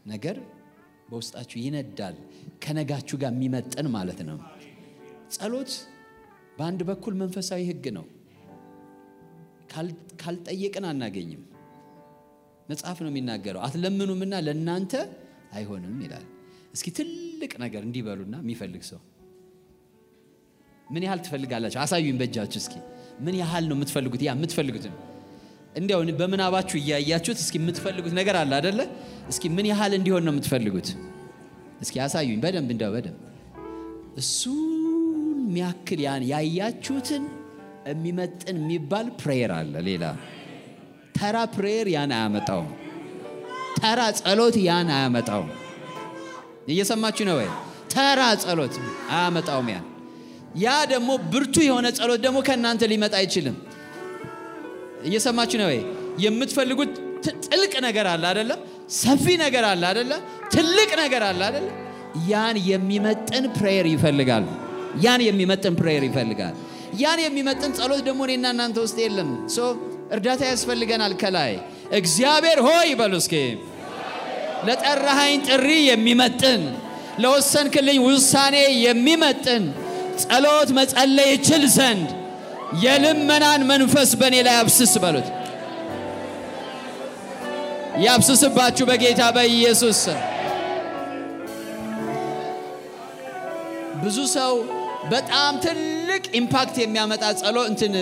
[0.06, 0.36] ነገር
[1.11, 2.16] በውስጣችሁ ይነዳል።
[2.64, 4.38] ከነጋችሁ ጋር የሚመጥን ማለት ነው።
[5.34, 5.72] ጸሎት
[6.56, 8.06] በአንድ በኩል መንፈሳዊ ሕግ ነው።
[10.22, 11.42] ካልጠየቅን አናገኝም።
[12.70, 14.92] መጽሐፍ ነው የሚናገረው። አትለምኑምና ለእናንተ
[15.52, 16.26] አይሆንም ይላል።
[16.74, 19.01] እስኪ ትልቅ ነገር እንዲበሉና የሚፈልግ ሰው
[20.90, 21.78] ምን ያህል ትፈልጋላችሁ?
[21.82, 22.74] አሳዩኝ በእጃችሁ እስኪ
[23.20, 24.20] ምን ያህል ነው የምትፈልጉት?
[24.22, 24.94] ያ የምትፈልጉትን
[25.74, 28.80] እንዲያው በምናባችሁ እያያችሁት እስኪ የምትፈልጉት ነገር አለ አደለ?
[29.30, 30.88] እስኪ ምን ያህል እንዲሆን ነው የምትፈልጉት?
[31.82, 33.18] እስኪ አሳዩኝ በደንብ እንዲያው በደንብ
[34.16, 34.66] እሱን
[35.42, 37.22] የሚያክል ያን ያያችሁትን
[37.90, 40.05] የሚመጥን የሚባል ፕሬየር አለ። ሌላ
[41.16, 42.68] ተራ ፕሬየር ያን አያመጣውም።
[43.78, 45.51] ተራ ጸሎት ያን አያመጣውም።
[46.70, 47.48] እየሰማችሁ ነው ወይ?
[47.94, 48.74] ተራ ጸሎት
[49.12, 49.86] አያመጣውም ያን
[50.60, 53.56] ያ ደግሞ ብርቱ የሆነ ጸሎት ደግሞ ከእናንተ ሊመጣ አይችልም።
[55.05, 55.78] እየሰማችሁ ነው ወይ?
[56.24, 56.93] የምትፈልጉት
[57.47, 58.51] ጥልቅ ነገር አለ አደለ?
[58.97, 60.12] ሰፊ ነገር አለ አደለ?
[60.55, 61.66] ትልቅ ነገር አለ አደለ?
[62.31, 64.47] ያን የሚመጥን prayer ይፈልጋል።
[65.05, 66.55] ያን የሚመጥን prayer ይፈልጋል።
[67.01, 69.59] ያን የሚመጥን ጸሎት ደግሞ እኔና እናንተ ውስጥ የለም። so
[70.10, 71.52] እርዳታ ያስፈልገናል። ከላይ
[72.01, 73.35] እግዚአብሔር ሆይ በሉ እስኪ
[74.66, 76.62] ለጠራሃኝ ጥሪ የሚመጥን
[77.22, 78.56] ለወሰንክልኝ ውሳኔ
[78.86, 79.64] የሚመጥን
[80.22, 82.09] ጸሎት መጸለይ ይችል ዘንድ
[82.80, 85.28] የልመናን መንፈስ በእኔ ላይ አፍስስ በሉት።
[88.05, 90.01] ያፍስስባችሁ በጌታ በኢየሱስ
[94.02, 94.52] ብዙ ሰው
[95.10, 97.94] በጣም ትልቅ impact የሚያመጣ ጸሎት እንትን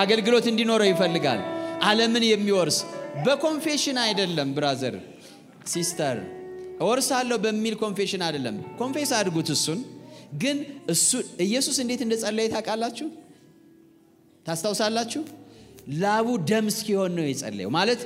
[0.00, 1.40] አገልግሎት እንዲኖረው ይፈልጋል።
[1.84, 2.78] ዓለምን የሚወርስ
[3.24, 4.94] በ confession አይደለም። brother
[5.72, 6.16] sister፣
[6.80, 9.80] እወርሳለሁ በሚል confession አይደለም። confess አድርጉት እሱን
[10.42, 10.56] ግን
[10.88, 11.10] እሱ
[11.46, 13.06] ኢየሱስ እንዴት እንደጸለየ ታውቃላችሁ?
[14.46, 15.22] ታስታውሳላችሁ?
[16.00, 18.00] ላቡ ደም እስኪሆን ነው የጸለየው። ማለት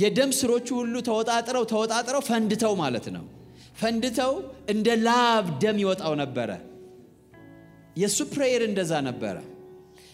[0.00, 3.24] የደም ስሮቹ ሁሉ ተወጣጥረው ተወጣጥረው ፈንድተው ማለት ነው።
[3.80, 4.32] ፈንድተው
[4.72, 6.50] እንደ ላብ ደም ይወጣው ነበረ።
[7.96, 9.36] የእሱ prayer እንደዛ ነበረ።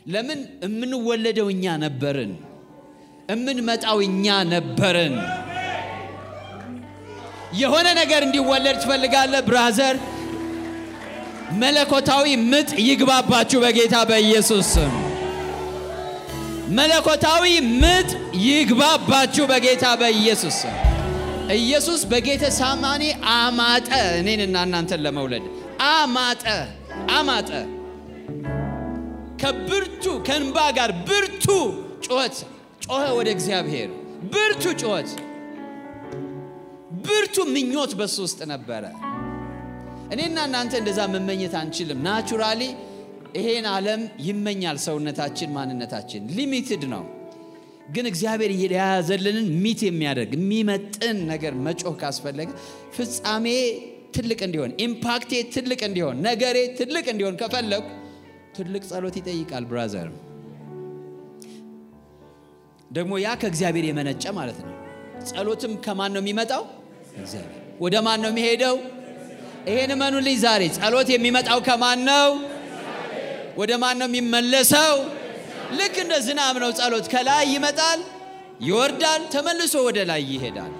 [0.07, 2.33] ለምን የምንወለደው እኛ ነበርን፣
[3.31, 5.17] የምንመጣው እኛ ነበርን።
[7.61, 9.97] የሆነ ነገር እንዲወለድ ትፈልጋለህ brother?
[11.61, 14.95] መለኮታዊ ምጥ ይግባባችሁ በጌታ በኢየሱስ ስም።
[16.77, 17.45] መለኮታዊ
[17.83, 18.11] ምጥ
[18.47, 20.59] ይግባባችሁ በጌታ በኢየሱስ
[21.57, 23.03] ኢየሱስ በጌተሴማኒ
[23.35, 23.89] አማጠ፣
[24.19, 25.45] እኔንና እናንተን ለመውለድ
[25.91, 26.45] አማጠ
[27.17, 27.51] አማጠ።
[29.43, 31.47] ከብርቱ ከእንባ ጋር ብርቱ
[32.07, 32.37] ጩኸት
[32.85, 33.91] ጮኸ ወደ እግዚአብሔር።
[34.33, 35.11] ብርቱ ጩኸት፣
[37.07, 38.85] ብርቱ ምኞት በሱ ውስጥ ነበረ።
[40.13, 42.63] እኔና እናንተ እንደዛ መመኘት አንችልም። ናቹራሊ
[43.35, 47.05] ይሄን ዓለም ይመኛል ሰውነታችን፣ ማንነታችን ሊሚትድ ነው።
[47.95, 52.49] ግን እግዚአብሔር የያዘልንን ሚት የሚያደርግ የሚመጥን ነገር መጮህ ካስፈለገ
[52.97, 53.47] ፍጻሜ
[54.17, 57.85] ትልቅ እንዲሆን፣ impact ኤ ትልቅ እንዲሆን፣ ነገሬ ትልቅ እንዲሆን ከፈለጉ
[58.57, 60.09] ትልቅ ጸሎት ይጠይቃል። brother
[62.91, 64.75] ደግሞ ያ ከእግዚአብሔር የመነጨ ማለት ነው።
[65.31, 66.63] ጸሎትም ከማን ነው የሚመጣው?
[67.81, 68.77] ወደ ማን ነው የሚሄደው?
[69.69, 72.29] ይሄን እመኑልኝ ዛሬ ጸሎት የሚመጣው ከማን ነው?
[73.59, 74.95] ወደ ማን ነው የሚመለሰው?
[75.79, 78.01] ልክ እንደ ዝናብ ነው ጸሎት። ከላይ ይመጣል፣
[78.67, 80.73] ይወርዳል፣ ተመልሶ ወደ ላይ ይሄዳል።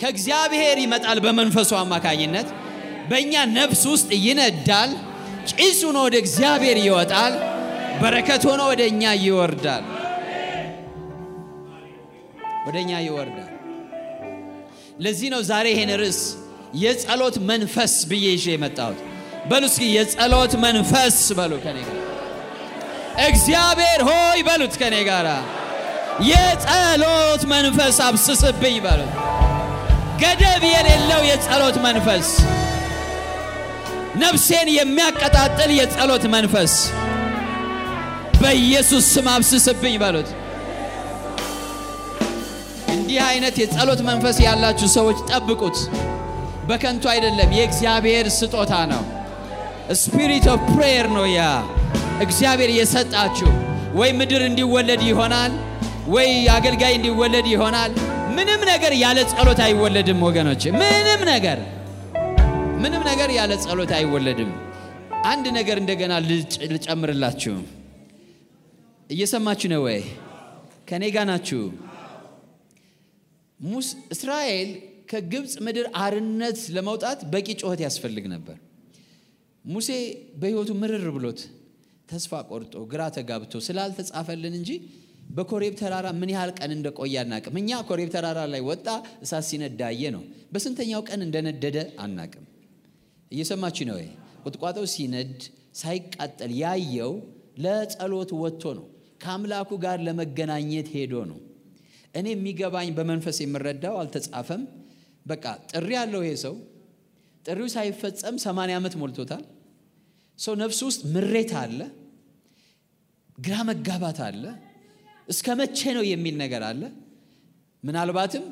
[0.00, 2.48] ከእግዚአብሔር ይመጣል በመንፈሱ አማካኝነት
[3.10, 4.90] በእኛ ነፍስ ውስጥ ይነዳል።
[5.50, 7.34] ጭስ ሆኖ ወደ እግዚአብሔር ይወጣል።
[8.00, 9.84] በረከት ሆኖ ወደ እኛ ይወርዳል።
[12.66, 13.52] ወደ እኛ ይወርዳል።
[15.04, 16.20] ለዚህ ነው ዛሬ ይሄን ርዕስ
[16.82, 19.00] የጸሎት መንፈስ ብዬ ይዤ የመጣሁት።
[19.50, 21.98] በሉ እስኪ የጸሎት መንፈስ በሉ ከኔ ጋር
[23.24, 25.26] እግዚአብሔር ሆይ በሉት ከኔ ጋር
[26.28, 29.14] የጸሎት መንፈስ አብስስብኝ በሉት።
[30.20, 32.28] ገደብ የሌለው የጸሎት መንፈስ፣
[34.22, 36.74] ነፍሴን የሚያቀጣጥል የጸሎት መንፈስ
[38.40, 40.28] በኢየሱስ ስም አብስስብኝ በሉት።
[42.94, 45.78] እንዲህ አይነት የጸሎት መንፈስ ያላችሁ ሰዎች ጠብቁት።
[46.68, 49.02] በከንቱ አይደለም፣ የእግዚአብሔር ስጦታ ነው።
[50.00, 51.42] spirit of prayer ነው ያ
[52.24, 53.48] እግዚአብሔር የሰጣችሁ።
[53.98, 55.52] ወይ ምድር እንዲወለድ ይሆናል፣
[56.14, 57.92] ወይ አገልጋይ እንዲወለድ ይሆናል።
[58.36, 61.58] ምንም ነገር ያለ ጸሎት አይወለድም ወገኖች። ምንም ነገር
[62.82, 64.50] ምንም ነገር ያለ ጸሎት አይወለድም።
[65.26, 66.12] አንድ ነገር እንደገና
[66.72, 67.54] ልጨምርላችሁ።
[69.10, 70.00] እየሰማችሁ ነው ወይ?
[70.88, 71.60] ከኔ ጋ ናችሁ?
[74.14, 74.70] እስራኤል
[75.10, 78.56] ከግብፅ ምድር አርነት ለመውጣት በቂ ጩኸት ያስፈልግ ነበር።
[79.64, 79.88] ሙሴ
[80.40, 81.40] በሕይወቱ ምርር ብሎት
[82.08, 84.70] ተስፋ ቆርጦ ግራ ተጋብቶ ስላልተጻፈልን እንጂ
[85.36, 88.86] በኮሬብ ተራራ ምን ያህል ቀን እንደቆየ አናቅም። እኛ ኮሬብ ተራራ ላይ ወጣ
[89.24, 90.22] እሳት ሲነዳየ ነው።
[90.52, 92.44] በስንተኛው ቀን እንደነደደ አናቅም።
[93.30, 94.08] እየሰማችሁ ነው ወይ?
[94.44, 95.34] ቁጥቋጦው ሲነድ
[95.80, 97.12] ሳይቃጠል ያየው
[97.64, 98.86] ለጸሎት ወጥቶ ነው።
[99.22, 101.38] ከአምላኩ ጋር ለመገናኘት ሄዶ ነው።
[102.14, 104.62] እኔ የሚገባኝ በመንፈስ የምረዳው አልተጻፈም።
[105.26, 106.54] በቃ ጥሪ ያለው ይሄ ሰው
[107.44, 109.42] ጥሪው ሳይፈጸም ሰማንያ ዓመት ሞልቶታል።
[110.38, 111.80] ሰው ነፍሱ ውስጥ ምሬት አለ፣
[113.38, 114.42] ግራ መጋባት አለ፣
[115.28, 116.82] እስከ መቼ ነው የሚል ነገር አለ።
[117.82, 118.44] ምናልባትም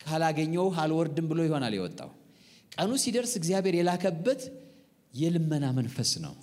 [0.00, 2.10] ካላገኘው አልወርድም ብሎ ይሆናል የወጣው።
[2.72, 4.40] ቀኑ ሲደርስ እግዚአብሔር የላከበት
[5.14, 6.34] የልመና መንፈስ ነው።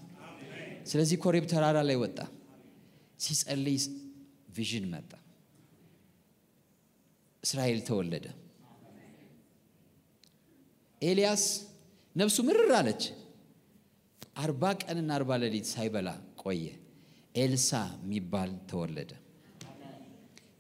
[0.90, 2.18] ስለዚህ ኮሬብ ተራራ ላይ ወጣ።
[3.20, 3.78] ሲጸልይ
[4.56, 5.12] vision መጣ።
[7.44, 8.26] እስራኤል ተወለደ።
[11.02, 11.44] ኤልያስ
[12.16, 13.04] ነፍሱ ምርር አለች።
[14.36, 16.10] አርባ ቀንና አርባ ሌሊት ሳይበላ
[16.44, 16.64] ቆየ።
[17.36, 17.70] ኤልሳዕ
[18.02, 19.12] የሚባል ተወለደ።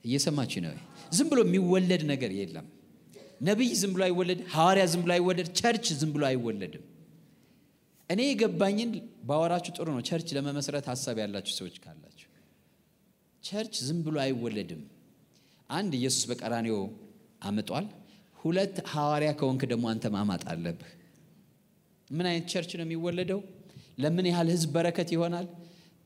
[0.05, 0.73] እየሰማችሁ ነው?
[1.11, 2.67] ዝም ብሎ የሚወለድ ነገር የለም።
[3.41, 6.83] ነቢይ ዝም ብሎ አይወለድ፣ ሐዋርያ ዝም ብሎ አይወለድ፣ church ዝም ብሎ አይወለድም።
[8.09, 8.91] እኔ የገባኝን
[9.27, 12.29] ባወራችሁ ጥሩ ነው። church ለመመስረት ሀሳብ ያላችሁ ሰዎች ካላችሁ
[13.43, 14.81] church ዝም ብሎ አይወለድም።
[15.69, 16.79] አንድ ኢየሱስ በቀራኒዮ
[17.41, 17.85] አምጧል።
[18.39, 20.91] ሁለት ሐዋርያ ከሆንክ ደግሞ አንተ ማማጥ አለብህ።
[22.09, 23.39] ምን አይነት church ነው የሚወለደው?
[23.97, 25.47] ለምን ያህል ህዝብ በረከት ይሆናል?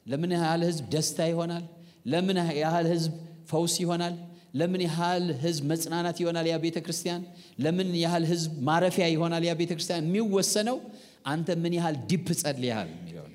[0.05, 1.63] ለምን ያህል ህዝብ ደስታ ይሆናል?
[2.05, 3.11] ለምን ያህል ህዝብ
[3.49, 4.15] ፈውስ ይሆናል?
[4.55, 6.45] ለምን ያህል ህዝብ መጽናናት ይሆናል?
[6.51, 7.21] ያ ቤተ ክርስቲያን
[7.59, 9.43] ለምን ያህል ህዝብ ማረፊያ ይሆናል?
[9.49, 10.77] ያ ቤተ ክርስቲያን የሚወሰነው
[11.25, 13.25] አንተ ምን ያህል deep ጸልየሃል የሚለው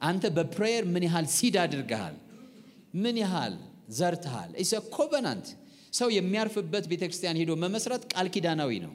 [0.00, 2.16] አንተ በ prayer ምን ያህል seed አድርገሃል?
[3.02, 3.54] ምን ያህል
[3.98, 4.50] ዘርተሃል?
[4.62, 5.46] is covenant
[5.92, 8.92] ሰው የሚያርፍበት ቤተ ክርስቲያን ሄዶ መመስረት ቃል ኪዳናዊ ነው።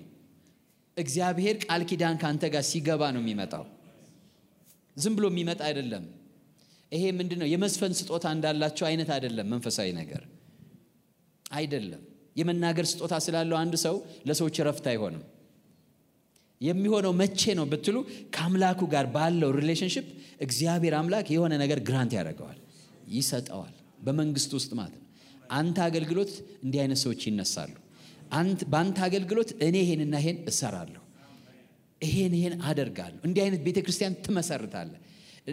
[0.98, 3.64] እግዚአብሔር ቃል ኪዳን ከአንተ ጋር ሲገባ ነው የሚመጣው።
[4.98, 6.06] ዝም ብሎ የሚመጣ አይደለም።
[6.92, 7.48] ይሄ ምንድን ነው?
[7.52, 10.24] የመዝፈን ስጦታ እንዳላቸው አይነት አይደለም። መንፈሳዊ ነገር
[11.52, 12.02] አይደለም።
[12.36, 13.96] የመናገር ስጦታ ስላለው አንድ ሰው
[14.28, 15.24] ለሰዎች እረፍት አይሆንም።
[16.62, 17.98] የሚሆነው መቼ ነው ብትሉ
[18.36, 20.08] ከአምላኩ ጋር ባለው relationship
[20.46, 22.60] እግዚአብሔር አምላክ የሆነ ነገር grant ያደርገዋል፣
[23.12, 23.74] ይሰጠዋል።
[24.06, 25.08] በመንግስት ውስጥ ማለት ነው።
[25.54, 26.32] አንተ አገልግሎት
[26.64, 27.74] እንዲህ አይነት ሰዎች ይነሳሉ።
[28.72, 31.01] በአንተ አገልግሎት እኔ ይሄንና ይሄን እሰራለሁ፣
[32.02, 35.00] ይሄን ይሄን አደርጋለሁ፣ እንዲህ አይነት ቤተ ክርስቲያን ትመሰርታለህ፣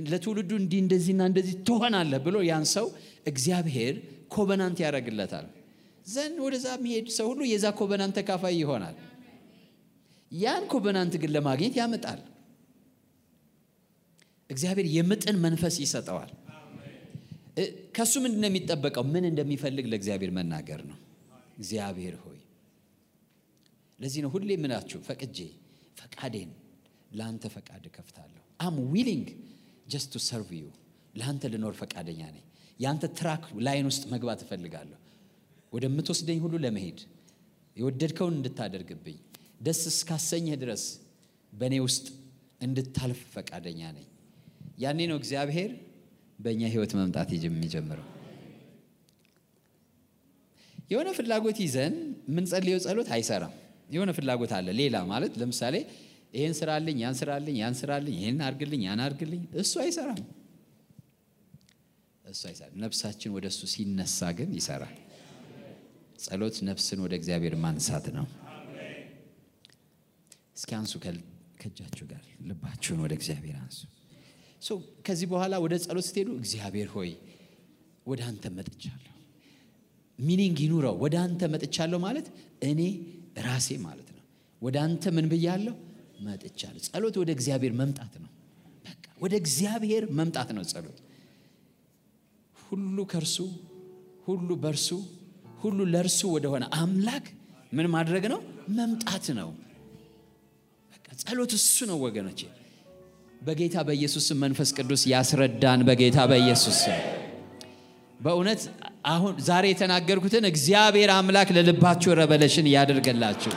[0.07, 2.87] ለትውልዱ እንዲህ እንደዚህና እንደዚህ ትሆናለህ ብሎ ያን ሰው
[3.27, 3.95] እግዚአብሔር
[4.35, 5.47] covenant ያደርግለታል።
[6.07, 8.97] ዘንድ ወደዛ የሚሄድ ሰው ሁሉ የዛ covenant ተካፋይ ይሆናል።
[10.33, 12.21] ያን covenant ግን ለማግኘት ያመጣል።
[14.51, 16.31] እግዚአብሔር የምጥን መንፈስ ይሰጠዋል።
[17.97, 19.05] ከሱ ምንድን የሚጠበቀው?
[19.13, 20.99] ምን እንደሚፈልግ ለእግዚአብሔር መናገር ነው።
[21.59, 22.39] እግዚአብሔር ሆይ
[23.99, 25.39] ለዚህ ነው ሁሌ ምናችሁ ፈቅጄ
[25.99, 26.51] ፈቃዴን
[27.11, 29.29] ለአንተ ፈቃድ እከፍታለሁ። I'm willing
[29.87, 30.67] just to serve you
[31.15, 32.45] ለአንተ ልኖር ፈቃደኛ ነኝ።
[32.81, 34.99] የአንተ track line ውስጥ መግባት እፈልጋለሁ።
[35.73, 36.99] ወደምትወስደኝ ሁሉ ለመሄድ
[37.77, 39.19] የወደድከውን እንድታደርግብኝ
[39.61, 40.85] ደስ እስካሰኘህ ድረስ
[41.53, 42.07] በእኔ ውስጥ
[42.61, 44.07] እንድታልፍ ፈቃደኛ ነኝ።
[44.79, 45.71] ያኔ ነው እግዚአብሔር
[46.39, 48.07] በእኛ ህይወት መምጣት የሚጀምረው።
[50.91, 51.95] የሆነ ፍላጎት ይዘን
[52.29, 53.55] የምንጸልየው ጸሎት አይሰራም።
[53.89, 55.75] የሆነ ፍላጎት አለ ሌላ ማለት ለምሳሌ
[56.35, 60.21] ይህን ስራልኝ፣ ያን ስራልኝ፣ ያን ስራልኝ፣ ይህን አርግልኝ፣ ያን አርግልኝ፣ እሱ አይሰራም።
[62.25, 64.97] እሱ አይሰራም። ነፍሳችን ወደ እሱ ሲነሳ ግን ይሰራል።
[66.19, 68.27] ጸሎት ነፍስን ወደ እግዚአብሔር ማንሳት ነው።
[70.57, 70.93] እስኪ አንሱ
[71.61, 73.79] ከእጃችሁ ጋር ልባችሁን ወደ እግዚአብሔር አንሱ።
[75.07, 77.11] ከዚህ በኋላ ወደ ጸሎት ስትሄዱ እግዚአብሔር ሆይ
[78.07, 79.15] ወደ አንተ መጥቻለሁ።
[80.19, 82.27] meaning ይኑረው። ወደ አንተ መጥቻለሁ ማለት
[82.71, 82.81] እኔ
[83.45, 84.23] ራሴ ማለት ነው።
[84.63, 85.75] ወደ አንተ ምን ብያለሁ?
[86.21, 88.31] መጥቻለሁ። ጸሎት ወደ እግዚአብሔር መምጣት ነው።
[88.85, 90.99] በቃ ወደ እግዚአብሔር መምጣት ነው ጸሎት።
[92.57, 93.37] ሁሉ ከእርሱ
[94.27, 94.89] ሁሉ በእርሱ
[95.61, 97.25] ሁሉ ለእርሱ ወደሆነ አምላክ
[97.73, 98.41] ምን ማድረግ ነው?
[98.71, 99.49] መምጣት ነው።
[100.93, 102.41] በቃ ጸሎት እሱ ነው ወገኖቼ።
[103.43, 106.81] በጌታ በኢየሱስ መንፈስ ቅዱስ ያስረዳን። በጌታ በኢየሱስ
[108.21, 108.63] በእውነት
[109.09, 113.53] አሁን ዛሬ የተናገርኩትን እግዚአብሔር አምላክ ለልባችሁ revelation ያደርግላችሁ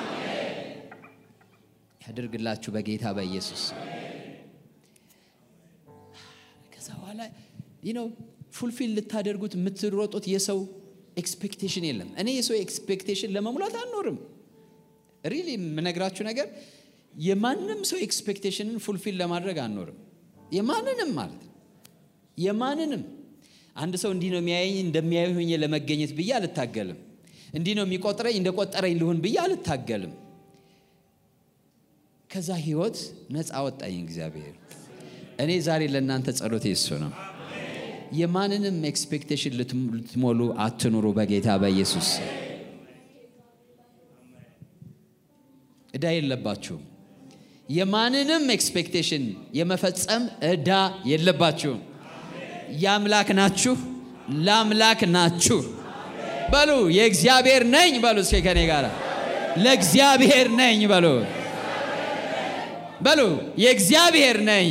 [2.02, 3.64] ያደርግላችሁ በጌታ በኢየሱስ
[6.74, 7.22] ከዛ በኋላ
[7.98, 8.08] ነው
[8.54, 10.60] fulfill ልታደርጉት የምትሮጡት የሰው
[11.22, 14.18] expectation የለም። እኔ የሰው expectation ለመሙላት አልኖርም።
[15.24, 16.48] really የምነግራችሁ ነገር
[17.14, 19.98] የማንም ሰው expectation ን fulfill ለማድረግ አንኖርም።
[20.52, 21.42] የማንንም ማለት
[22.38, 23.04] የማንንም
[23.76, 27.00] አንድ ሰው እንዲህ ነው የሚያየኝ እንደሚያዩ ሆኜ ለመገኘት ብዬ አልታገልም።
[27.54, 30.14] እንዲህ ነው የሚቆጥረኝ እንደ ቆጠረኝ ልሁን ብዬ አልታገልም።
[32.30, 32.98] ከዛ ህይወት
[33.34, 34.56] ነፃ አወጣኝ እግዚአብሔር።
[35.42, 37.12] እኔ ዛሬ ለእናንተ ጸሎት የሱ ነው።
[38.20, 42.08] የማንንም expectation ልትሞሉ አትኑሩ በጌታ በኢየሱስ
[45.94, 46.84] ዕዳ የለባችሁም።
[47.70, 49.24] የማንንም expectation
[49.58, 50.70] የመፈጸም ዕዳ
[51.12, 51.80] የለባችሁም።
[52.78, 53.76] የአምላክ ናችሁ፣
[54.40, 55.60] ለአምላክ ናችሁ።
[56.52, 58.86] በሉ የእግዚአብሔር ነኝ በሉ። እስኪ ከኔ ጋር
[59.58, 61.06] ለእግዚአብሔር ነኝ በሉ።
[63.02, 63.22] በሉ
[63.58, 64.70] የእግዚአብሔር ነኝ፣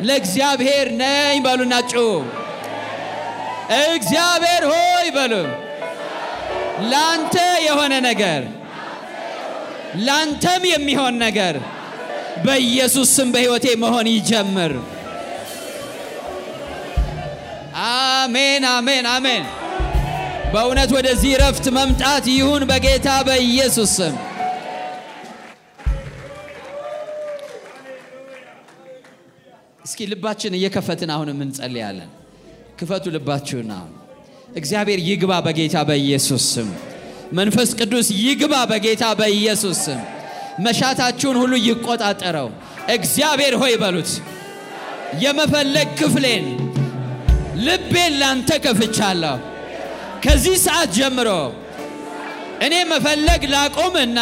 [0.00, 1.94] ለእግዚአብሔር ነኝ በሉና ጩ
[3.86, 5.32] እግዚአብሔር ሆይ በሉ
[6.90, 7.34] ላንተ
[7.64, 8.42] የሆነ ነገር
[10.06, 11.54] ላንተም የሚሆን ነገር
[12.44, 14.72] በኢየሱስ ስም በሕይወቴ መሆን ይጀምር።
[17.80, 19.44] አሜን፣ አሜን፣ አሜን።
[20.52, 24.14] በእውነት ወደዚህ ረፍት መምጣት ይሁን በጌታ በኢየሱስ ስም።
[29.84, 32.10] እስኪ ልባችን እየከፈትን አሁንም እንጸልያለን።
[32.78, 33.70] ክፈቱ ልባችሁን።
[34.56, 36.68] እግዚአብሔር ይግባ በጌታ በኢየሱስ ስም።
[37.32, 40.00] መንፈስ ቅዱስ ይግባ በጌታ በኢየሱስ ስም።
[40.64, 42.48] መሻታችሁን ሁሉ ይቆጣጠረው።
[42.90, 44.10] እግዚአብሔር ሆይ በሉት።
[45.22, 46.46] የመፈለግ ክፍሌን
[47.66, 49.36] ልቤን ላንተ ከፍቻለሁ።
[50.24, 51.28] ከዚህ ሰዓት ጀምሮ
[52.66, 54.20] እኔ መፈለግ ላቆምና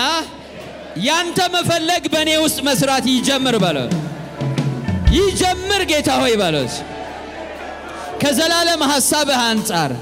[1.06, 3.92] ያንተ መፈለግ በእኔ ውስጥ መስራት ይጀምር በሉት።
[5.16, 6.74] ይጀምር ጌታ ሆይ በሉት።
[8.22, 9.92] ከዘላለም ሐሳብህ አንጻር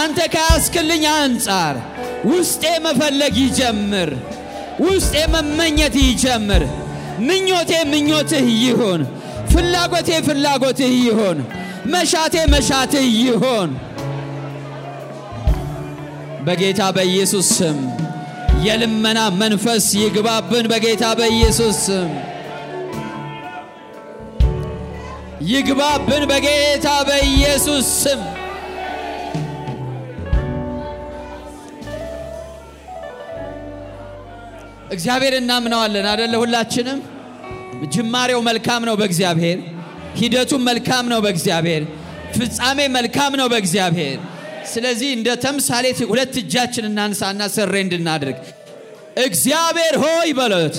[0.00, 1.76] አንተ ከያስክልኝ አንጻር
[2.30, 4.10] ውስጤ መፈለግ ይጀምር።
[4.84, 6.62] ውስጤ መመኘት ይጀምር።
[7.28, 9.00] ምኞቴ ምኞትህ ይሁን።
[9.52, 11.38] ፍላጎቴ ፍላጎትህ ይሁን።
[11.88, 13.70] መሻቴ መሻትህ ይሁን።
[16.46, 17.78] በጌታ በኢየሱስ ስም
[18.66, 22.10] የልመና መንፈስ ይግባብን። በጌታ በኢየሱስ ስም
[25.48, 28.22] ይግባብን። በጌታ በኢየሱስ ስም
[34.92, 36.34] እግዚአብሔር እናምነዋለን አደለ?
[36.42, 36.98] ሁላችንም
[37.94, 39.58] ጅማሬው መልካም ነው በእግዚአብሔር
[40.18, 41.82] ሂደቱም መልካም ነው በእግዚአብሔር
[42.36, 44.18] ፍጻሜ መልካም ነው በእግዚአብሔር።
[44.72, 48.38] ስለዚህ እንደ ተምሳሌት ሁለት እጃችን እናንሳና ሰሬ እንድናድርግ
[49.24, 50.76] እግዚአብሔር ሆይ በሎት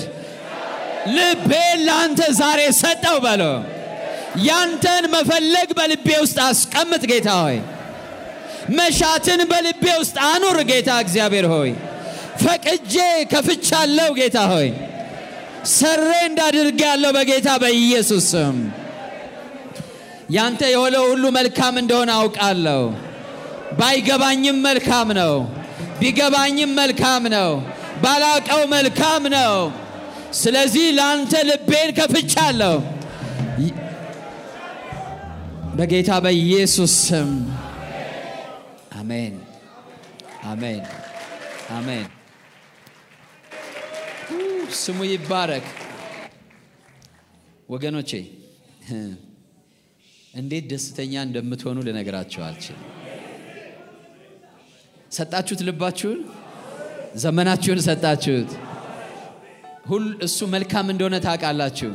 [1.16, 3.54] ልቤን ለአንተ ዛሬ ሰጠው በለው።
[4.46, 7.56] ያንተን መፈለግ በልቤ ውስጥ አስቀምጥ ጌታ ሆይ።
[8.76, 11.70] መሻትን በልቤ ውስጥ አኑር ጌታ እግዚአብሔር ሆይ።
[12.42, 12.94] ፈቅጄ
[13.32, 14.68] ከፍቻለሁ ጌታ ሆይ።
[15.72, 18.56] ሰሬ እንዳድርግ ያለው በጌታ በኢየሱስ ስም
[20.30, 22.82] ያንተ የሆነው ሁሉ መልካም እንደሆነ አውቃለሁ።
[23.78, 25.34] ባይገባኝም መልካም ነው፣
[26.00, 27.50] ቢገባኝም መልካም ነው፣
[28.02, 29.54] ባላቀው መልካም ነው።
[30.40, 32.74] ስለዚህ ለአንተ ልቤን ከፍቻለሁ
[35.76, 37.30] በጌታ በኢየሱስ ስም
[39.00, 39.34] አሜን፣
[40.44, 40.82] አሜን፣
[41.72, 42.06] አሜን።
[44.80, 45.66] ስሙ ይባረክ
[47.68, 48.10] ወገኖቼ።
[50.34, 52.84] እንዴት ደስተኛ እንደምትሆኑ ልነግራችሁ አልችልም።
[55.12, 56.18] ሰጣችሁት፣ ልባችሁን፣
[57.16, 58.50] ዘመናችሁን ሰጣችሁት።
[60.26, 61.90] እሱ መልካም እንደሆነ ታውቃላችሁ።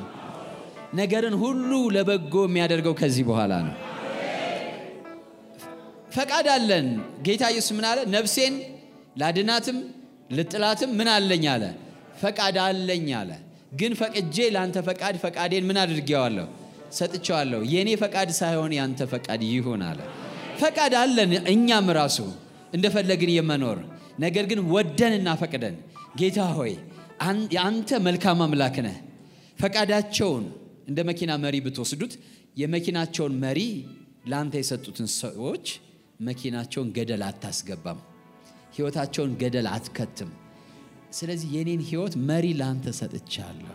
[0.93, 3.75] ነገርን ሁሉ ለበጎ የሚያደርገው ከዚህ በኋላ ነው።
[6.15, 6.87] ፈቃድ አለን።
[7.25, 7.99] ጌታ ኢየሱስ ምን አለ?
[8.15, 8.53] ነፍሴን
[9.21, 9.77] ላድናትም
[10.31, 11.63] ልጥላትም ምን አለኝ አለ?
[12.21, 13.31] ፈቃድ አለኝ አለ።
[13.79, 16.45] ግን ፈቅጄ ለአንተ ፈቃድ ፈቃዴን ምን አድርጌዋለሁ?
[16.95, 19.99] ሰጥቼዋለሁ። የእኔ ፈቃድ ሳይሆን ያንተ ፈቃድ ይሁን አለ።
[20.61, 22.17] ፈቃድ አለን እኛም ራሱ
[22.73, 23.79] እንደፈለግን የመኖር
[24.19, 25.75] ነገር ግን ወደንና ፈቅደን
[26.19, 26.73] ጌታ ሆይ
[27.63, 28.97] አንተ መልካም አምላክ ነህ።
[29.59, 30.45] ፈቃዳቸውን
[30.89, 32.13] እንደ መኪና መሪ ብትወስዱት
[32.57, 33.59] የመኪናቸውን መሪ
[34.27, 35.65] ለአንተ የሰጡትን ሰዎች
[36.21, 37.99] መኪናቸውን ገደል አታስገባም፣
[38.75, 40.29] ህይወታቸውን ገደል አትከትም።
[41.11, 43.73] ስለዚህ የኔን ህይወት መሪ ለአንተ ሰጥቻለሁ።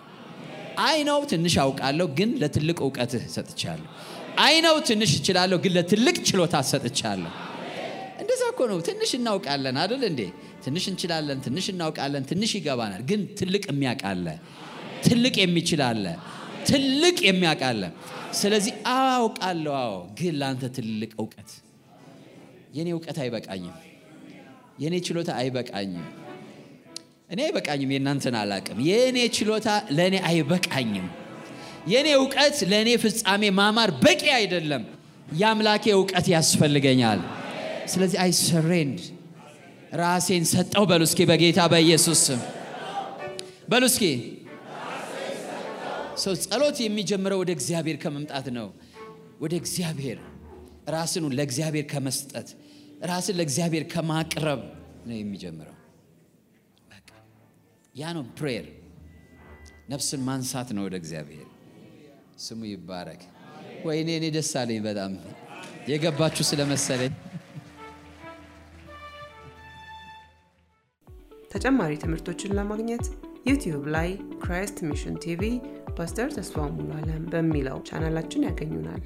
[0.81, 3.89] አይ ነው ትንሽ አውቃለሁ፣ ግን ለትልቅ እውቀትህ ሰጥቻለሁ።
[4.39, 7.33] አይ ነው ትንሽ እችላለሁ፣ ግን ለትልቅ ችሎታ ሰጥቻለሁ።
[8.23, 10.23] እንደዛ እኮ ነው። ትንሽ እናውቃለን አይደል እንዴ?
[10.65, 14.27] ትንሽ እንችላለን፣ ትንሽ እናውቃለን፣ ትንሽ ይገባናል። ግን ትልቅ የሚያውቃለ፣
[15.07, 16.05] ትልቅ የሚችላለ፣
[16.71, 17.83] ትልቅ የሚያውቃለ።
[18.41, 21.51] ስለዚህ አውቃለሁ፣ አዎ፣ ግን ለአንተ ትልቅ እውቀት።
[22.75, 23.77] የኔ እውቀት አይበቃኝም፣
[24.79, 26.05] የኔ ችሎታ አይበቃኝም።
[27.31, 31.07] እኔ አይበቃኝም፣ የእናንተን አላቅም። የእኔ ችሎታ ለእኔ አይበቃኝም።
[31.87, 34.83] የእኔ እውቀት ለእኔ ፍጻሜ ማማር በቂ አይደለም።
[35.39, 37.21] የአምላኬ እውቀት ያስፈልገኛል።
[37.87, 38.99] ስለዚህ አይ ሰሬንድ
[40.01, 42.23] ራሴን ሰጠው በሉ እስኪ በጌታ በኢየሱስ
[43.71, 44.05] በሉ እስኪ።
[46.23, 48.69] ሰው ጸሎት የሚጀምረው ወደ እግዚአብሔር ከመምጣት ነው።
[49.41, 50.19] ወደ እግዚአብሔር
[50.91, 52.49] ራስን ለእግዚአብሔር ከመስጠት
[53.05, 54.61] ራስን ለእግዚአብሔር ከማቅረብ
[55.09, 55.77] ነው የሚጀምረው።
[58.01, 58.67] ያ ነው prayer።
[59.91, 61.49] ነፍስን ማንሳት ነው ወደ እግዚአብሔር።
[62.45, 63.23] ስሙ ይባረክ።
[63.87, 65.13] ወይኔ እኔ ደስ አለኝ በጣም
[65.91, 67.13] የገባችሁ ስለመሰለኝ።
[71.53, 73.07] ተጨማሪ ትምህርቶችን ለማግኘት
[73.49, 74.09] ዩቲዩብ ላይ
[74.43, 75.43] Christ Mission TV
[75.97, 79.03] ፓስተር ተስፋ ሙሉ አለም በሚለው ቻናላችን ያገኙናል።